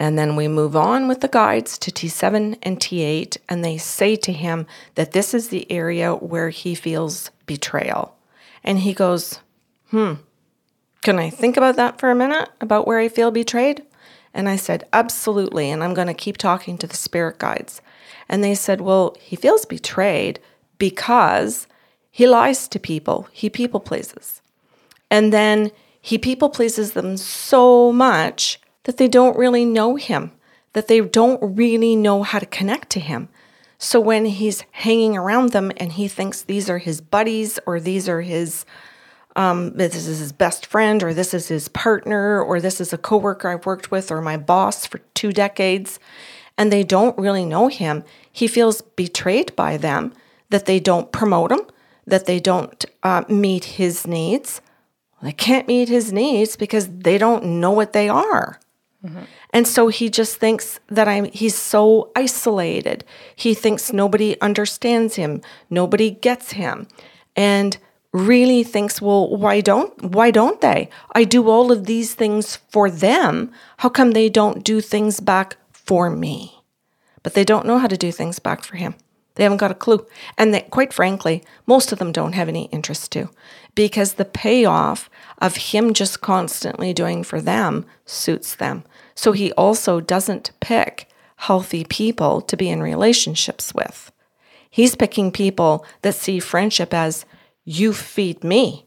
And 0.00 0.18
then 0.18 0.34
we 0.34 0.48
move 0.48 0.74
on 0.74 1.08
with 1.08 1.20
the 1.20 1.28
guides 1.28 1.78
to 1.78 1.90
T7 1.90 2.56
and 2.62 2.80
T8, 2.80 3.36
and 3.50 3.62
they 3.62 3.76
say 3.76 4.16
to 4.16 4.32
him 4.32 4.66
that 4.94 5.12
this 5.12 5.34
is 5.34 5.48
the 5.48 5.70
area 5.70 6.14
where 6.14 6.48
he 6.48 6.74
feels 6.74 7.30
betrayal. 7.44 8.16
And 8.64 8.78
he 8.78 8.94
goes, 8.94 9.40
Hmm, 9.90 10.14
can 11.02 11.18
I 11.18 11.28
think 11.28 11.56
about 11.56 11.76
that 11.76 11.98
for 11.98 12.10
a 12.10 12.14
minute 12.14 12.48
about 12.60 12.86
where 12.86 12.98
I 12.98 13.08
feel 13.08 13.30
betrayed? 13.30 13.82
And 14.32 14.48
I 14.48 14.56
said, 14.56 14.86
Absolutely. 14.92 15.70
And 15.70 15.82
I'm 15.82 15.94
going 15.94 16.06
to 16.06 16.14
keep 16.14 16.36
talking 16.36 16.78
to 16.78 16.86
the 16.86 16.96
spirit 16.96 17.38
guides. 17.38 17.80
And 18.28 18.44
they 18.44 18.54
said, 18.54 18.80
Well, 18.80 19.16
he 19.20 19.36
feels 19.36 19.64
betrayed 19.64 20.40
because 20.78 21.66
he 22.10 22.26
lies 22.26 22.68
to 22.68 22.78
people, 22.78 23.28
he 23.32 23.48
people 23.50 23.80
pleases. 23.80 24.40
And 25.10 25.32
then 25.32 25.70
he 26.00 26.18
people 26.18 26.48
pleases 26.48 26.92
them 26.92 27.16
so 27.16 27.92
much 27.92 28.60
that 28.84 28.96
they 28.96 29.08
don't 29.08 29.36
really 29.36 29.64
know 29.64 29.96
him, 29.96 30.32
that 30.72 30.88
they 30.88 31.00
don't 31.00 31.56
really 31.56 31.94
know 31.96 32.22
how 32.22 32.38
to 32.38 32.46
connect 32.46 32.90
to 32.90 33.00
him. 33.00 33.28
So 33.78 33.98
when 33.98 34.26
he's 34.26 34.64
hanging 34.72 35.16
around 35.16 35.50
them 35.50 35.72
and 35.76 35.92
he 35.92 36.06
thinks 36.06 36.42
these 36.42 36.68
are 36.68 36.78
his 36.78 37.00
buddies 37.00 37.58
or 37.66 37.80
these 37.80 38.08
are 38.08 38.20
his 38.20 38.64
um, 39.36 39.72
this 39.72 39.94
is 39.94 40.18
his 40.18 40.32
best 40.32 40.66
friend, 40.66 41.02
or 41.02 41.14
this 41.14 41.32
is 41.34 41.48
his 41.48 41.68
partner, 41.68 42.42
or 42.42 42.60
this 42.60 42.80
is 42.80 42.92
a 42.92 42.98
coworker 42.98 43.48
I've 43.48 43.66
worked 43.66 43.90
with, 43.90 44.10
or 44.10 44.20
my 44.20 44.36
boss 44.36 44.86
for 44.86 44.98
two 45.14 45.32
decades, 45.32 45.98
and 46.58 46.72
they 46.72 46.82
don't 46.82 47.16
really 47.16 47.44
know 47.44 47.68
him, 47.68 48.04
he 48.30 48.46
feels 48.46 48.82
betrayed 48.82 49.54
by 49.56 49.76
them 49.76 50.12
that 50.50 50.66
they 50.66 50.80
don't 50.80 51.12
promote 51.12 51.52
him, 51.52 51.60
that 52.06 52.26
they 52.26 52.40
don't 52.40 52.84
uh, 53.02 53.24
meet 53.28 53.64
his 53.64 54.06
needs. 54.06 54.60
They 55.22 55.32
can't 55.32 55.68
meet 55.68 55.88
his 55.88 56.12
needs 56.12 56.56
because 56.56 56.88
they 56.88 57.18
don't 57.18 57.44
know 57.44 57.70
what 57.70 57.92
they 57.92 58.08
are. 58.08 58.58
Mm-hmm. 59.04 59.22
And 59.52 59.66
so 59.66 59.88
he 59.88 60.10
just 60.10 60.36
thinks 60.36 60.80
that 60.88 61.08
I'm 61.08 61.24
he's 61.24 61.54
so 61.54 62.10
isolated. 62.14 63.04
He 63.34 63.54
thinks 63.54 63.92
nobody 63.92 64.38
understands 64.40 65.16
him, 65.16 65.40
nobody 65.70 66.10
gets 66.10 66.52
him. 66.52 66.86
And 67.34 67.78
really 68.12 68.64
thinks, 68.64 69.00
well, 69.00 69.28
why 69.36 69.60
don't 69.60 70.02
why 70.02 70.30
don't 70.30 70.60
they? 70.60 70.88
I 71.14 71.24
do 71.24 71.48
all 71.48 71.70
of 71.70 71.86
these 71.86 72.14
things 72.14 72.56
for 72.56 72.90
them. 72.90 73.52
How 73.78 73.88
come 73.88 74.12
they 74.12 74.28
don't 74.28 74.64
do 74.64 74.80
things 74.80 75.20
back 75.20 75.56
for 75.72 76.10
me? 76.10 76.62
But 77.22 77.34
they 77.34 77.44
don't 77.44 77.66
know 77.66 77.78
how 77.78 77.86
to 77.86 77.96
do 77.96 78.10
things 78.10 78.38
back 78.38 78.64
for 78.64 78.76
him. 78.76 78.94
They 79.34 79.44
haven't 79.44 79.58
got 79.58 79.70
a 79.70 79.74
clue. 79.74 80.06
And 80.36 80.52
they, 80.52 80.62
quite 80.62 80.92
frankly, 80.92 81.42
most 81.66 81.92
of 81.92 81.98
them 81.98 82.12
don't 82.12 82.32
have 82.34 82.48
any 82.48 82.64
interest 82.66 83.12
to 83.12 83.30
because 83.74 84.14
the 84.14 84.24
payoff 84.24 85.08
of 85.38 85.56
him 85.56 85.94
just 85.94 86.20
constantly 86.20 86.92
doing 86.92 87.22
for 87.22 87.40
them 87.40 87.86
suits 88.04 88.54
them. 88.54 88.84
So 89.14 89.32
he 89.32 89.52
also 89.52 90.00
doesn't 90.00 90.50
pick 90.60 91.08
healthy 91.36 91.84
people 91.84 92.40
to 92.42 92.56
be 92.56 92.68
in 92.68 92.82
relationships 92.82 93.72
with. 93.72 94.12
He's 94.68 94.94
picking 94.94 95.32
people 95.32 95.84
that 96.02 96.14
see 96.14 96.38
friendship 96.38 96.92
as 96.92 97.24
you 97.64 97.92
feed 97.92 98.42
me. 98.42 98.86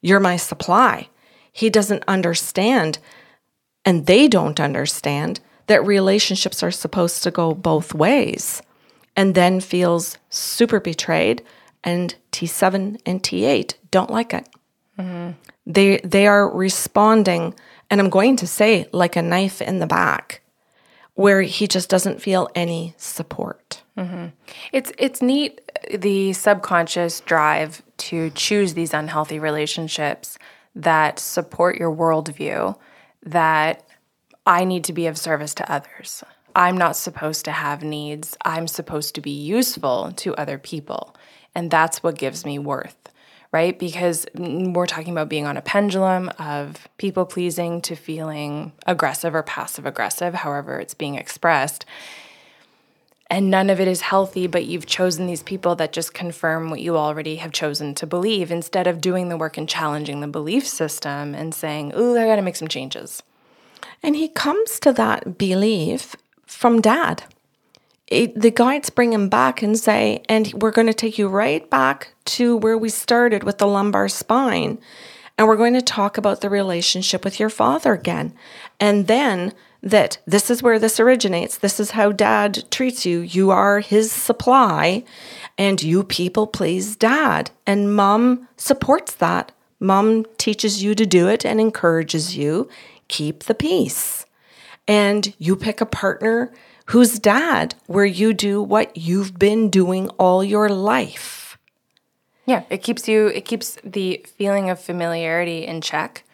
You're 0.00 0.20
my 0.20 0.36
supply. 0.36 1.08
He 1.52 1.70
doesn't 1.70 2.04
understand, 2.06 2.98
and 3.84 4.06
they 4.06 4.28
don't 4.28 4.60
understand, 4.60 5.40
that 5.66 5.84
relationships 5.84 6.62
are 6.62 6.70
supposed 6.70 7.22
to 7.22 7.30
go 7.30 7.54
both 7.54 7.94
ways, 7.94 8.62
and 9.16 9.34
then 9.34 9.60
feels 9.60 10.18
super 10.28 10.80
betrayed. 10.80 11.42
And 11.82 12.14
T7 12.32 13.00
and 13.06 13.22
T8 13.22 13.74
don't 13.90 14.10
like 14.10 14.34
it. 14.34 14.48
Mm-hmm. 14.98 15.32
They, 15.66 15.98
they 15.98 16.26
are 16.26 16.48
responding, 16.54 17.54
and 17.90 18.00
I'm 18.00 18.10
going 18.10 18.36
to 18.36 18.46
say, 18.46 18.86
like 18.92 19.16
a 19.16 19.22
knife 19.22 19.60
in 19.62 19.78
the 19.78 19.86
back, 19.86 20.42
where 21.14 21.42
he 21.42 21.66
just 21.66 21.88
doesn't 21.88 22.22
feel 22.22 22.48
any 22.54 22.94
support. 22.96 23.82
Mm-hmm. 23.96 24.26
It's 24.72 24.92
it's 24.98 25.22
neat 25.22 25.60
the 25.92 26.32
subconscious 26.34 27.20
drive 27.20 27.82
to 27.98 28.30
choose 28.30 28.74
these 28.74 28.92
unhealthy 28.92 29.38
relationships 29.38 30.38
that 30.74 31.18
support 31.18 31.78
your 31.78 31.94
worldview, 31.94 32.76
that 33.22 33.88
I 34.44 34.64
need 34.64 34.84
to 34.84 34.92
be 34.92 35.06
of 35.06 35.16
service 35.16 35.54
to 35.54 35.72
others. 35.72 36.22
I'm 36.54 36.76
not 36.76 36.96
supposed 36.96 37.44
to 37.46 37.52
have 37.52 37.82
needs. 37.82 38.36
I'm 38.44 38.68
supposed 38.68 39.14
to 39.14 39.20
be 39.20 39.30
useful 39.30 40.12
to 40.16 40.34
other 40.36 40.58
people. 40.58 41.16
And 41.54 41.70
that's 41.70 42.02
what 42.02 42.18
gives 42.18 42.44
me 42.44 42.58
worth, 42.58 42.96
right? 43.52 43.78
Because 43.78 44.26
we're 44.34 44.86
talking 44.86 45.12
about 45.12 45.30
being 45.30 45.46
on 45.46 45.56
a 45.56 45.62
pendulum 45.62 46.30
of 46.38 46.88
people 46.98 47.24
pleasing 47.24 47.80
to 47.82 47.96
feeling 47.96 48.72
aggressive 48.86 49.34
or 49.34 49.42
passive 49.42 49.86
aggressive, 49.86 50.34
however 50.34 50.78
it's 50.78 50.94
being 50.94 51.14
expressed 51.14 51.86
and 53.28 53.50
none 53.50 53.70
of 53.70 53.80
it 53.80 53.88
is 53.88 54.02
healthy, 54.02 54.46
but 54.46 54.66
you've 54.66 54.86
chosen 54.86 55.26
these 55.26 55.42
people 55.42 55.74
that 55.76 55.92
just 55.92 56.14
confirm 56.14 56.70
what 56.70 56.80
you 56.80 56.96
already 56.96 57.36
have 57.36 57.50
chosen 57.50 57.94
to 57.96 58.06
believe 58.06 58.52
instead 58.52 58.86
of 58.86 59.00
doing 59.00 59.28
the 59.28 59.36
work 59.36 59.56
and 59.56 59.68
challenging 59.68 60.20
the 60.20 60.28
belief 60.28 60.66
system 60.66 61.34
and 61.34 61.54
saying, 61.54 61.92
Ooh, 61.96 62.16
I 62.16 62.26
got 62.26 62.36
to 62.36 62.42
make 62.42 62.56
some 62.56 62.68
changes. 62.68 63.22
And 64.02 64.14
he 64.14 64.28
comes 64.28 64.78
to 64.80 64.92
that 64.92 65.36
belief 65.38 66.14
from 66.46 66.80
dad. 66.80 67.24
It, 68.06 68.40
the 68.40 68.52
guides 68.52 68.90
bring 68.90 69.12
him 69.12 69.28
back 69.28 69.62
and 69.62 69.76
say, 69.76 70.22
and 70.28 70.52
we're 70.54 70.70
going 70.70 70.86
to 70.86 70.94
take 70.94 71.18
you 71.18 71.26
right 71.26 71.68
back 71.68 72.14
to 72.26 72.56
where 72.56 72.78
we 72.78 72.88
started 72.88 73.42
with 73.42 73.58
the 73.58 73.66
lumbar 73.66 74.08
spine. 74.08 74.78
And 75.36 75.48
we're 75.48 75.56
going 75.56 75.74
to 75.74 75.82
talk 75.82 76.16
about 76.16 76.40
the 76.40 76.48
relationship 76.48 77.24
with 77.24 77.40
your 77.40 77.50
father 77.50 77.92
again. 77.92 78.32
And 78.78 79.08
then 79.08 79.52
that 79.86 80.18
this 80.26 80.50
is 80.50 80.64
where 80.64 80.80
this 80.80 80.98
originates. 80.98 81.58
This 81.58 81.78
is 81.78 81.92
how 81.92 82.10
dad 82.10 82.64
treats 82.72 83.06
you. 83.06 83.20
You 83.20 83.52
are 83.52 83.78
his 83.78 84.10
supply, 84.10 85.04
and 85.56 85.80
you 85.80 86.02
people 86.02 86.48
please 86.48 86.96
dad. 86.96 87.52
And 87.66 87.94
mom 87.94 88.48
supports 88.56 89.14
that. 89.14 89.52
Mom 89.78 90.26
teaches 90.38 90.82
you 90.82 90.96
to 90.96 91.06
do 91.06 91.28
it 91.28 91.46
and 91.46 91.60
encourages 91.60 92.36
you. 92.36 92.68
Keep 93.06 93.44
the 93.44 93.54
peace. 93.54 94.26
And 94.88 95.32
you 95.38 95.54
pick 95.54 95.80
a 95.80 95.86
partner 95.86 96.52
who's 96.86 97.20
dad, 97.20 97.76
where 97.86 98.04
you 98.04 98.32
do 98.32 98.60
what 98.60 98.96
you've 98.96 99.38
been 99.38 99.70
doing 99.70 100.08
all 100.18 100.42
your 100.42 100.68
life. 100.68 101.58
Yeah, 102.44 102.64
it 102.70 102.78
keeps 102.78 103.06
you, 103.06 103.28
it 103.28 103.44
keeps 103.44 103.76
the 103.84 104.24
feeling 104.36 104.68
of 104.68 104.80
familiarity 104.80 105.64
in 105.64 105.80
check 105.80 106.24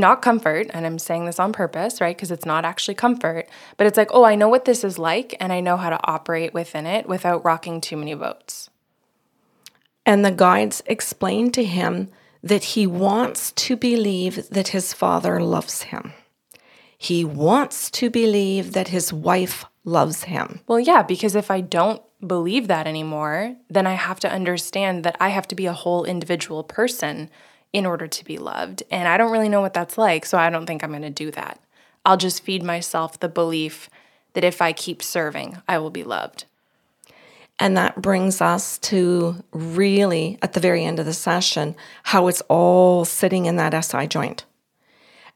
not 0.00 0.22
comfort, 0.22 0.70
and 0.72 0.86
I'm 0.86 0.98
saying 0.98 1.26
this 1.26 1.38
on 1.38 1.52
purpose, 1.52 2.00
right? 2.00 2.16
Because 2.16 2.30
it's 2.30 2.46
not 2.46 2.64
actually 2.64 2.94
comfort, 2.94 3.48
but 3.76 3.86
it's 3.86 3.96
like, 3.96 4.10
oh, 4.12 4.24
I 4.24 4.34
know 4.34 4.48
what 4.48 4.64
this 4.64 4.84
is 4.84 4.98
like 4.98 5.36
and 5.40 5.52
I 5.52 5.60
know 5.60 5.76
how 5.76 5.90
to 5.90 6.00
operate 6.04 6.54
within 6.54 6.86
it 6.86 7.08
without 7.08 7.44
rocking 7.44 7.80
too 7.80 7.96
many 7.96 8.14
boats. 8.14 8.70
And 10.06 10.24
the 10.24 10.30
guides 10.30 10.82
explain 10.86 11.50
to 11.52 11.64
him 11.64 12.08
that 12.42 12.64
he 12.64 12.86
wants 12.86 13.52
to 13.52 13.76
believe 13.76 14.48
that 14.50 14.68
his 14.68 14.92
father 14.92 15.40
loves 15.40 15.84
him. 15.84 16.12
He 16.98 17.24
wants 17.24 17.90
to 17.92 18.10
believe 18.10 18.72
that 18.72 18.88
his 18.88 19.12
wife 19.12 19.64
loves 19.84 20.24
him. 20.24 20.60
Well, 20.66 20.80
yeah, 20.80 21.02
because 21.02 21.34
if 21.34 21.50
I 21.50 21.60
don't 21.60 22.02
believe 22.26 22.68
that 22.68 22.86
anymore, 22.86 23.56
then 23.68 23.86
I 23.86 23.94
have 23.94 24.20
to 24.20 24.30
understand 24.30 25.04
that 25.04 25.16
I 25.20 25.30
have 25.30 25.48
to 25.48 25.54
be 25.54 25.66
a 25.66 25.72
whole 25.72 26.04
individual 26.04 26.64
person 26.64 27.30
in 27.74 27.84
order 27.84 28.06
to 28.06 28.24
be 28.24 28.38
loved. 28.38 28.84
And 28.88 29.08
I 29.08 29.18
don't 29.18 29.32
really 29.32 29.48
know 29.48 29.60
what 29.60 29.74
that's 29.74 29.98
like, 29.98 30.24
so 30.24 30.38
I 30.38 30.48
don't 30.48 30.64
think 30.64 30.82
I'm 30.82 30.90
going 30.90 31.02
to 31.02 31.10
do 31.10 31.32
that. 31.32 31.60
I'll 32.06 32.16
just 32.16 32.44
feed 32.44 32.62
myself 32.62 33.18
the 33.18 33.28
belief 33.28 33.90
that 34.34 34.44
if 34.44 34.62
I 34.62 34.72
keep 34.72 35.02
serving, 35.02 35.60
I 35.66 35.78
will 35.78 35.90
be 35.90 36.04
loved. 36.04 36.44
And 37.58 37.76
that 37.76 38.00
brings 38.00 38.40
us 38.40 38.78
to 38.78 39.42
really, 39.50 40.38
at 40.40 40.52
the 40.52 40.60
very 40.60 40.84
end 40.84 41.00
of 41.00 41.06
the 41.06 41.12
session, 41.12 41.74
how 42.04 42.28
it's 42.28 42.42
all 42.42 43.04
sitting 43.04 43.46
in 43.46 43.56
that 43.56 43.84
SI 43.84 44.06
joint. 44.06 44.44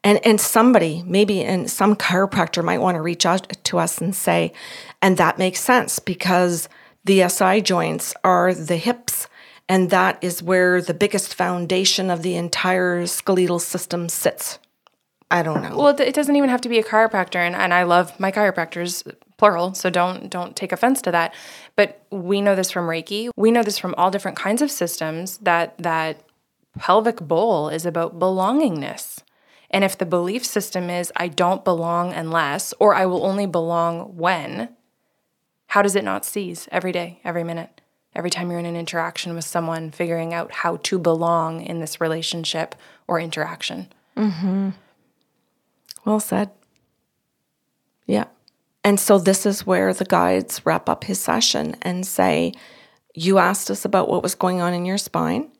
And, 0.04 0.24
and 0.24 0.40
somebody, 0.40 1.02
maybe 1.04 1.42
and 1.42 1.68
some 1.68 1.96
chiropractor 1.96 2.64
might 2.64 2.78
want 2.78 2.94
to 2.94 3.02
reach 3.02 3.26
out 3.26 3.48
to 3.64 3.78
us 3.78 4.00
and 4.00 4.14
say, 4.14 4.52
and 5.02 5.16
that 5.16 5.38
makes 5.38 5.58
sense 5.58 5.98
because 5.98 6.68
the 7.04 7.28
SI 7.28 7.62
joints 7.62 8.14
are 8.22 8.54
the 8.54 8.76
hips, 8.76 9.26
and 9.68 9.90
that 9.90 10.18
is 10.22 10.42
where 10.42 10.80
the 10.80 10.94
biggest 10.94 11.34
foundation 11.34 12.10
of 12.10 12.22
the 12.22 12.36
entire 12.36 13.06
skeletal 13.06 13.58
system 13.58 14.08
sits. 14.08 14.58
I 15.30 15.42
don't 15.42 15.62
know. 15.62 15.76
Well, 15.76 16.00
it 16.00 16.14
doesn't 16.14 16.36
even 16.36 16.48
have 16.48 16.62
to 16.62 16.70
be 16.70 16.78
a 16.78 16.82
chiropractor, 16.82 17.36
and, 17.36 17.54
and 17.54 17.74
I 17.74 17.82
love 17.82 18.18
my 18.18 18.32
chiropractors, 18.32 19.06
plural. 19.36 19.74
So 19.74 19.90
don't 19.90 20.30
don't 20.30 20.56
take 20.56 20.72
offense 20.72 21.02
to 21.02 21.10
that. 21.12 21.34
But 21.76 22.02
we 22.10 22.40
know 22.40 22.56
this 22.56 22.70
from 22.70 22.86
Reiki. 22.86 23.30
We 23.36 23.50
know 23.50 23.62
this 23.62 23.78
from 23.78 23.94
all 23.98 24.10
different 24.10 24.38
kinds 24.38 24.62
of 24.62 24.70
systems 24.70 25.38
that 25.38 25.76
that 25.78 26.22
pelvic 26.78 27.20
bowl 27.20 27.68
is 27.68 27.84
about 27.84 28.18
belongingness. 28.18 29.22
And 29.70 29.84
if 29.84 29.98
the 29.98 30.06
belief 30.06 30.46
system 30.46 30.88
is 30.88 31.12
I 31.14 31.28
don't 31.28 31.64
belong 31.64 32.12
unless, 32.14 32.72
or 32.78 32.94
I 32.94 33.04
will 33.04 33.24
only 33.26 33.46
belong 33.46 34.16
when, 34.16 34.70
how 35.66 35.82
does 35.82 35.94
it 35.94 36.04
not 36.04 36.24
seize 36.24 36.68
every 36.72 36.92
day, 36.92 37.20
every 37.22 37.44
minute, 37.44 37.77
every 38.14 38.30
time 38.30 38.50
you're 38.50 38.60
in 38.60 38.66
an 38.66 38.76
interaction 38.76 39.34
with 39.34 39.44
someone, 39.44 39.90
figuring 39.90 40.34
out 40.34 40.52
how 40.52 40.76
to 40.84 40.98
belong 40.98 41.62
in 41.62 41.80
this 41.80 42.00
relationship 42.00 42.74
or 43.06 43.20
interaction? 43.20 43.88
Mm-hmm. 44.16 44.70
Well 46.04 46.20
said. 46.20 46.50
Yeah. 48.06 48.24
And 48.82 48.98
so 48.98 49.18
this 49.18 49.44
is 49.44 49.66
where 49.66 49.92
the 49.92 50.04
guides 50.04 50.64
wrap 50.64 50.88
up 50.88 51.04
his 51.04 51.20
session 51.20 51.76
and 51.82 52.06
say, 52.06 52.52
You 53.14 53.38
asked 53.38 53.70
us 53.70 53.84
about 53.84 54.08
what 54.08 54.22
was 54.22 54.34
going 54.34 54.60
on 54.60 54.72
in 54.72 54.86
your 54.86 54.98
spine. 54.98 55.50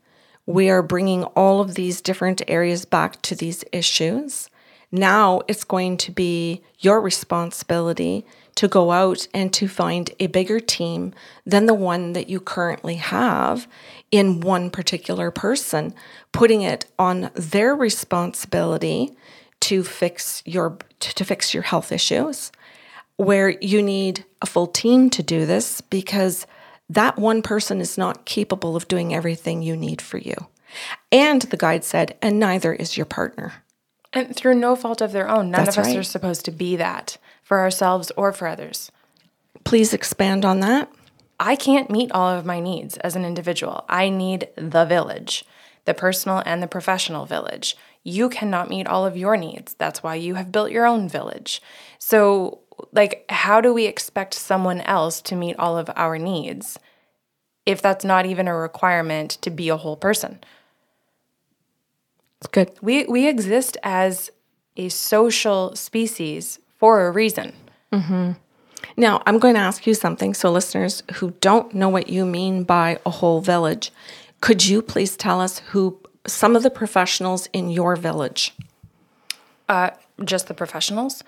We 0.46 0.70
are 0.70 0.82
bringing 0.82 1.24
all 1.24 1.61
of 1.61 1.74
these 1.74 2.01
different 2.01 2.40
areas 2.49 2.86
back 2.86 3.20
to 3.22 3.34
these 3.34 3.64
issues. 3.70 4.49
Now 4.90 5.42
it's 5.46 5.64
going 5.64 5.99
to 5.99 6.11
be 6.11 6.62
your 6.78 7.03
responsibility 7.03 8.24
to 8.59 8.67
go 8.67 8.91
out 8.91 9.29
and 9.33 9.53
to 9.53 9.69
find 9.69 10.11
a 10.19 10.27
bigger 10.27 10.59
team 10.59 11.15
than 11.47 11.67
the 11.67 11.75
one 11.75 12.13
that 12.13 12.29
you 12.29 12.41
currently 12.41 12.97
have 12.97 13.69
in 14.11 14.41
one 14.41 14.69
particular 14.69 15.31
person, 15.31 15.95
putting 16.33 16.63
it 16.63 16.85
on 16.99 17.31
their 17.35 17.77
responsibility 17.77 19.17
to 19.61 19.85
fix 19.85 20.43
your 20.45 20.77
to 20.99 21.25
fix 21.25 21.55
your 21.55 21.63
health 21.63 21.93
issues 21.93 22.51
where 23.17 23.51
you 23.61 23.81
need 23.81 24.25
a 24.43 24.47
full 24.47 24.67
team 24.67 25.09
to 25.11 25.23
do 25.23 25.47
this 25.47 25.81
because 25.81 26.45
that 26.91 27.17
one 27.17 27.43
person 27.43 27.81
is 27.81 27.97
not 27.97 28.25
capable 28.25 28.75
of 28.75 28.89
doing 28.89 29.15
everything 29.15 29.63
you 29.63 29.77
need 29.77 30.03
for 30.03 30.19
you. 30.19 30.35
And 31.13 31.43
the 31.43 31.57
guide 31.57 31.85
said, 31.85 32.17
and 32.21 32.41
neither 32.41 32.73
is 32.73 32.97
your 32.97 33.07
partner. 33.07 33.53
And 34.13 34.35
through 34.35 34.55
no 34.55 34.75
fault 34.75 35.01
of 35.01 35.13
their 35.13 35.29
own, 35.29 35.51
none 35.53 35.65
That's 35.65 35.77
of 35.77 35.83
us 35.83 35.89
right. 35.89 35.99
are 35.99 36.03
supposed 36.03 36.45
to 36.47 36.51
be 36.51 36.75
that 36.77 37.19
for 37.49 37.61
ourselves 37.61 38.12
or 38.14 38.30
for 38.30 38.46
others. 38.46 38.92
Please 39.64 39.94
expand 39.94 40.44
on 40.44 40.61
that. 40.61 40.92
I 41.40 41.57
can't 41.57 41.88
meet 41.88 42.12
all 42.12 42.28
of 42.28 42.44
my 42.44 42.61
needs 42.61 42.99
as 42.99 43.16
an 43.16 43.24
individual. 43.24 43.86
I 43.88 44.11
need 44.11 44.49
the 44.55 44.84
village, 44.84 45.46
the 45.86 45.94
personal 45.94 46.42
and 46.44 46.62
the 46.62 46.66
professional 46.66 47.24
village. 47.24 47.74
You 48.05 48.28
cannot 48.28 48.68
meet 48.68 48.86
all 48.86 49.07
of 49.07 49.16
your 49.16 49.38
needs. 49.38 49.72
That's 49.78 50.03
why 50.03 50.16
you 50.16 50.34
have 50.34 50.53
built 50.53 50.70
your 50.70 50.84
own 50.84 51.09
village. 51.09 51.62
So, 51.99 52.59
like, 52.92 53.24
how 53.30 53.62
do 53.62 53.72
we 53.72 53.86
expect 53.86 54.34
someone 54.34 54.82
else 54.82 55.22
to 55.22 55.34
meet 55.34 55.59
all 55.59 55.78
of 55.78 55.88
our 55.96 56.18
needs 56.18 56.78
if 57.64 57.80
that's 57.80 58.05
not 58.05 58.26
even 58.26 58.46
a 58.46 58.55
requirement 58.55 59.30
to 59.40 59.49
be 59.49 59.70
a 59.70 59.78
whole 59.78 59.96
person? 59.96 60.40
It's 62.42 62.49
good. 62.49 62.72
We 62.82 63.07
we 63.07 63.26
exist 63.26 63.78
as 63.82 64.30
a 64.76 64.90
social 64.90 65.74
species 65.74 66.59
for 66.79 67.07
a 67.07 67.11
reason. 67.11 67.53
Mm-hmm. 67.93 68.33
Now, 68.97 69.22
I'm 69.26 69.39
going 69.39 69.55
to 69.55 69.61
ask 69.61 69.87
you 69.87 69.95
something. 69.95 70.35
So, 70.35 70.51
listeners 70.51 71.03
who 71.14 71.33
don't 71.41 71.74
know 71.74 71.89
what 71.89 72.09
you 72.09 72.24
mean 72.24 72.64
by 72.64 72.99
a 73.05 73.11
whole 73.11 73.41
village, 73.41 73.93
could 74.41 74.66
you 74.66 74.83
please 74.83 75.16
tell 75.16 75.41
us 75.41 75.59
who 75.70 75.99
some 76.26 76.57
of 76.57 76.62
the 76.62 76.70
professionals 76.70 77.49
in 77.53 77.70
your 77.70 77.97
village? 77.97 78.55
Uh, 79.68 79.91
just 80.24 80.49
the 80.49 80.55
professionals? 80.55 81.22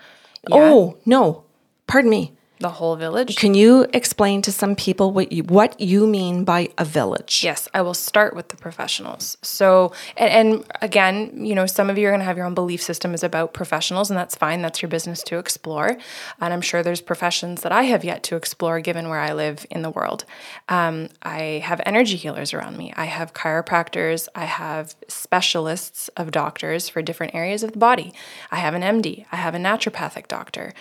Yeah. 0.49 0.57
Oh, 0.57 0.97
no. 1.05 1.43
Pardon 1.87 2.09
me 2.09 2.33
the 2.61 2.69
whole 2.69 2.95
village. 2.95 3.35
Can 3.35 3.53
you 3.53 3.87
explain 3.93 4.41
to 4.43 4.51
some 4.51 4.75
people 4.75 5.11
what 5.11 5.31
you 5.31 5.43
what 5.43 5.79
you 5.79 6.07
mean 6.07 6.43
by 6.43 6.69
a 6.77 6.85
village? 6.85 7.41
Yes, 7.43 7.67
I 7.73 7.81
will 7.81 7.93
start 7.93 8.35
with 8.35 8.49
the 8.49 8.55
professionals. 8.55 9.37
So, 9.41 9.91
and, 10.15 10.31
and 10.31 10.65
again, 10.81 11.45
you 11.45 11.55
know, 11.55 11.65
some 11.65 11.89
of 11.89 11.97
you 11.97 12.07
are 12.07 12.11
going 12.11 12.19
to 12.19 12.25
have 12.25 12.37
your 12.37 12.45
own 12.45 12.53
belief 12.53 12.81
system 12.81 13.13
is 13.13 13.23
about 13.23 13.53
professionals, 13.53 14.09
and 14.09 14.17
that's 14.17 14.35
fine. 14.35 14.61
That's 14.61 14.81
your 14.81 14.89
business 14.89 15.23
to 15.23 15.37
explore. 15.37 15.97
And 16.39 16.53
I'm 16.53 16.61
sure 16.61 16.83
there's 16.83 17.01
professions 17.01 17.61
that 17.63 17.71
I 17.71 17.83
have 17.83 18.05
yet 18.05 18.23
to 18.23 18.35
explore, 18.35 18.79
given 18.79 19.09
where 19.09 19.19
I 19.19 19.33
live 19.33 19.65
in 19.69 19.81
the 19.81 19.89
world. 19.89 20.25
Um, 20.69 21.09
I 21.23 21.61
have 21.65 21.81
energy 21.85 22.15
healers 22.15 22.53
around 22.53 22.77
me. 22.77 22.93
I 22.95 23.05
have 23.05 23.33
chiropractors. 23.33 24.27
I 24.35 24.45
have 24.45 24.95
specialists 25.07 26.09
of 26.15 26.31
doctors 26.31 26.87
for 26.87 27.01
different 27.01 27.35
areas 27.35 27.63
of 27.63 27.71
the 27.73 27.79
body. 27.79 28.13
I 28.51 28.57
have 28.57 28.73
an 28.73 28.81
MD. 28.81 29.25
I 29.31 29.37
have 29.37 29.55
a 29.55 29.57
naturopathic 29.57 30.27
doctor. 30.27 30.73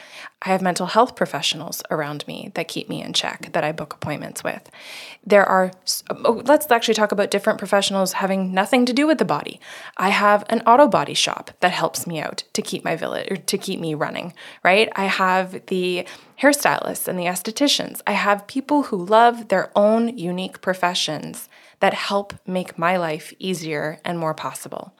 I 0.43 0.49
have 0.49 0.63
mental 0.63 0.87
health 0.87 1.17
professionals 1.71 1.83
around 1.91 2.27
me 2.27 2.51
that 2.55 2.69
keep 2.69 2.89
me 2.89 3.03
in 3.03 3.13
check, 3.13 3.53
that 3.53 3.65
I 3.65 3.73
book 3.73 3.95
appointments 3.95 4.43
with. 4.43 4.71
There 5.25 5.45
are, 5.45 5.71
oh, 6.11 6.43
let's 6.45 6.71
actually 6.71 6.95
talk 6.95 7.13
about 7.13 7.31
different 7.31 7.59
professionals 7.59 8.15
having 8.15 8.53
nothing 8.53 8.87
to 8.87 8.93
do 8.93 9.07
with 9.07 9.19
the 9.19 9.25
body. 9.25 9.61
I 9.97 10.11
have 10.11 10.45
an 10.49 10.63
auto 10.67 10.89
body 10.89 11.15
shop 11.15 11.51
that 11.61 11.73
helps 11.73 12.07
me 12.07 12.21
out 12.21 12.45
to 12.55 12.63
keep 12.63 12.85
my 12.85 12.97
village, 12.97 13.31
or 13.31 13.37
to 13.37 13.59
keep 13.59 13.81
me 13.81 13.95
running, 13.95 14.33
right? 14.65 14.89
I 14.97 15.07
have 15.07 15.67
the 15.67 16.07
hairstylists 16.41 17.07
and 17.07 17.19
the 17.19 17.27
estheticians. 17.27 18.01
I 18.07 18.13
have 18.13 18.47
people 18.47 18.85
who 18.85 19.05
love 19.05 19.49
their 19.49 19.71
own 19.75 20.17
unique 20.17 20.61
professions 20.61 21.49
that 21.81 21.95
help 21.95 22.35
make 22.47 22.79
my 22.79 22.97
life 22.97 23.33
easier 23.39 23.99
and 24.05 24.19
more 24.19 24.35
possible. 24.35 24.93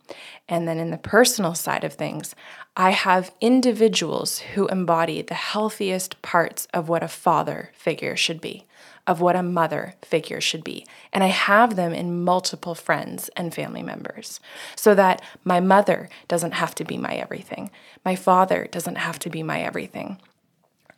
And 0.51 0.67
then 0.67 0.79
in 0.79 0.91
the 0.91 0.99
personal 0.99 1.55
side 1.55 1.85
of 1.85 1.93
things, 1.95 2.35
I 2.77 2.91
have 2.91 3.33
individuals 3.41 4.41
who 4.41 4.67
embody 4.67 5.23
the 5.23 5.35
healthiest 5.35 6.21
parts 6.23 6.67
of 6.75 6.89
what 6.89 7.05
a 7.05 7.09
father 7.09 7.71
figure 7.73 8.17
should 8.17 8.41
be, 8.41 8.67
of 9.07 9.21
what 9.21 9.37
a 9.37 9.45
mother 9.45 9.95
figure 10.03 10.41
should 10.41 10.65
be. 10.65 10.85
And 11.13 11.23
I 11.23 11.29
have 11.29 11.77
them 11.77 11.95
in 11.95 12.25
multiple 12.25 12.75
friends 12.75 13.31
and 13.37 13.55
family 13.55 13.83
members 13.83 14.41
so 14.75 14.93
that 14.97 15.23
my 15.45 15.61
mother 15.61 16.09
doesn't 16.27 16.53
have 16.53 16.75
to 16.75 16.85
be 16.85 16.99
my 16.99 17.15
everything, 17.15 17.71
my 18.05 18.17
father 18.17 18.67
doesn't 18.73 18.97
have 18.97 19.21
to 19.21 19.31
be 19.31 19.45
my 19.45 19.61
everything. 19.61 20.21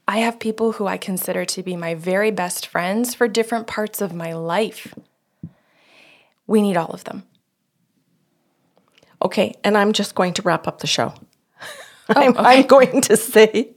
I 0.09 0.19
have 0.19 0.41
people 0.41 0.73
who 0.73 0.87
I 0.87 0.97
consider 0.97 1.45
to 1.45 1.63
be 1.63 1.77
my 1.77 1.95
very 1.95 2.31
best 2.31 2.67
friends 2.67 3.15
for 3.15 3.29
different 3.29 3.67
parts 3.67 4.01
of 4.01 4.15
my 4.15 4.33
life. 4.33 4.95
We 6.47 6.63
need 6.63 6.77
all 6.77 6.91
of 6.91 7.05
them. 7.05 7.25
Okay, 9.23 9.55
and 9.63 9.79
I'm 9.79 9.93
just 9.93 10.15
going 10.15 10.35
to 10.35 10.43
wrap 10.43 10.67
up 10.67 10.81
the 10.81 10.87
show. 10.87 11.15
Oh, 12.09 12.21
I'm, 12.21 12.37
okay. 12.37 12.41
I'm, 12.41 12.67
going 12.67 13.01
to 13.03 13.17
say 13.17 13.71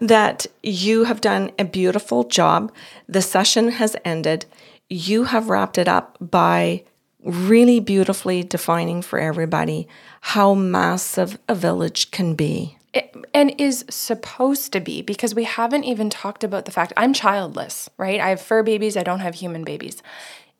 that 0.00 0.46
you 0.62 1.04
have 1.04 1.22
done 1.22 1.50
a 1.58 1.64
beautiful 1.64 2.24
job. 2.24 2.70
The 3.08 3.22
session 3.22 3.70
has 3.70 3.96
ended. 4.04 4.44
You 4.90 5.24
have 5.24 5.48
wrapped 5.48 5.78
it 5.78 5.88
up 5.88 6.18
by 6.20 6.84
really 7.24 7.80
beautifully 7.80 8.42
defining 8.42 9.00
for 9.00 9.18
everybody 9.18 9.88
how 10.20 10.54
massive 10.54 11.38
a 11.48 11.54
village 11.54 12.10
can 12.10 12.34
be. 12.34 12.76
It, 12.92 13.16
and 13.32 13.58
is 13.58 13.84
supposed 13.88 14.72
to 14.74 14.80
be 14.80 15.02
because 15.02 15.34
we 15.34 15.44
haven't 15.44 15.84
even 15.84 16.10
talked 16.10 16.44
about 16.44 16.66
the 16.66 16.70
fact 16.70 16.92
I'm 16.96 17.12
childless, 17.12 17.88
right? 17.96 18.20
I 18.20 18.28
have 18.28 18.40
fur 18.40 18.62
babies, 18.62 18.96
I 18.96 19.02
don't 19.02 19.20
have 19.20 19.36
human 19.36 19.64
babies. 19.64 20.00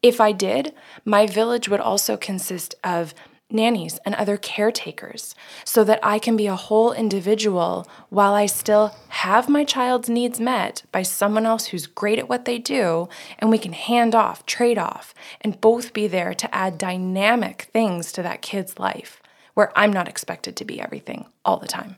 If 0.02 0.20
I 0.20 0.32
did, 0.32 0.74
my 1.04 1.26
village 1.26 1.68
would 1.68 1.80
also 1.80 2.16
consist 2.16 2.74
of 2.82 3.14
nannies 3.54 3.98
and 4.04 4.14
other 4.16 4.36
caretakers 4.36 5.34
so 5.64 5.84
that 5.84 6.00
I 6.02 6.18
can 6.18 6.36
be 6.36 6.46
a 6.46 6.56
whole 6.56 6.92
individual 6.92 7.88
while 8.10 8.34
I 8.34 8.46
still 8.46 8.94
have 9.08 9.48
my 9.48 9.64
child's 9.64 10.10
needs 10.10 10.40
met 10.40 10.82
by 10.92 11.02
someone 11.02 11.46
else 11.46 11.66
who's 11.66 11.86
great 11.86 12.18
at 12.18 12.28
what 12.28 12.44
they 12.44 12.58
do, 12.58 13.08
and 13.38 13.50
we 13.50 13.58
can 13.58 13.72
hand 13.72 14.14
off, 14.14 14.44
trade 14.44 14.78
off, 14.78 15.14
and 15.40 15.60
both 15.60 15.92
be 15.92 16.06
there 16.06 16.34
to 16.34 16.54
add 16.54 16.76
dynamic 16.76 17.70
things 17.72 18.12
to 18.12 18.22
that 18.22 18.42
kid's 18.42 18.78
life 18.78 19.22
where 19.54 19.72
I'm 19.78 19.92
not 19.92 20.08
expected 20.08 20.56
to 20.56 20.64
be 20.64 20.80
everything 20.80 21.26
all 21.44 21.58
the 21.58 21.68
time. 21.68 21.96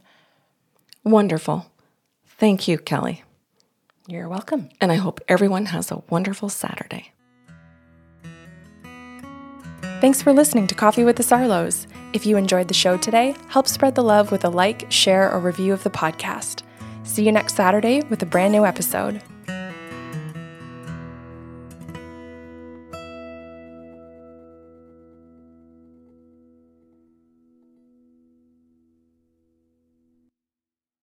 Wonderful. 1.03 1.71
Thank 2.27 2.69
you, 2.69 2.79
Kelly. 2.79 3.25
You're 4.07 4.29
welcome. 4.29 4.69
And 4.81 4.93
I 4.93 4.97
hope 4.97 5.21
everyone 5.27 5.67
has 5.67 5.91
a 5.91 6.03
wonderful 6.11 6.49
Saturday. 6.49 7.13
Thanks 9.99 10.21
for 10.21 10.35
listening 10.35 10.67
to 10.67 10.75
Coffee 10.75 11.05
with 11.05 11.17
the 11.17 11.23
Sarlos. 11.23 11.87
If 12.13 12.27
you 12.27 12.37
enjoyed 12.37 12.69
the 12.69 12.75
show 12.75 12.99
today, 12.99 13.35
help 13.49 13.67
spread 13.67 13.95
the 13.95 14.05
love 14.05 14.31
with 14.31 14.45
a 14.45 14.51
like, 14.51 14.85
share, 14.93 15.33
or 15.33 15.41
review 15.41 15.73
of 15.73 15.85
the 15.85 15.91
podcast. 15.91 16.63
See 17.05 17.25
you 17.25 17.33
next 17.33 17.57
Saturday 17.57 18.03
with 18.03 18.23
a 18.23 18.27
brand 18.27 18.53
new 18.53 18.67
episode. 18.67 19.23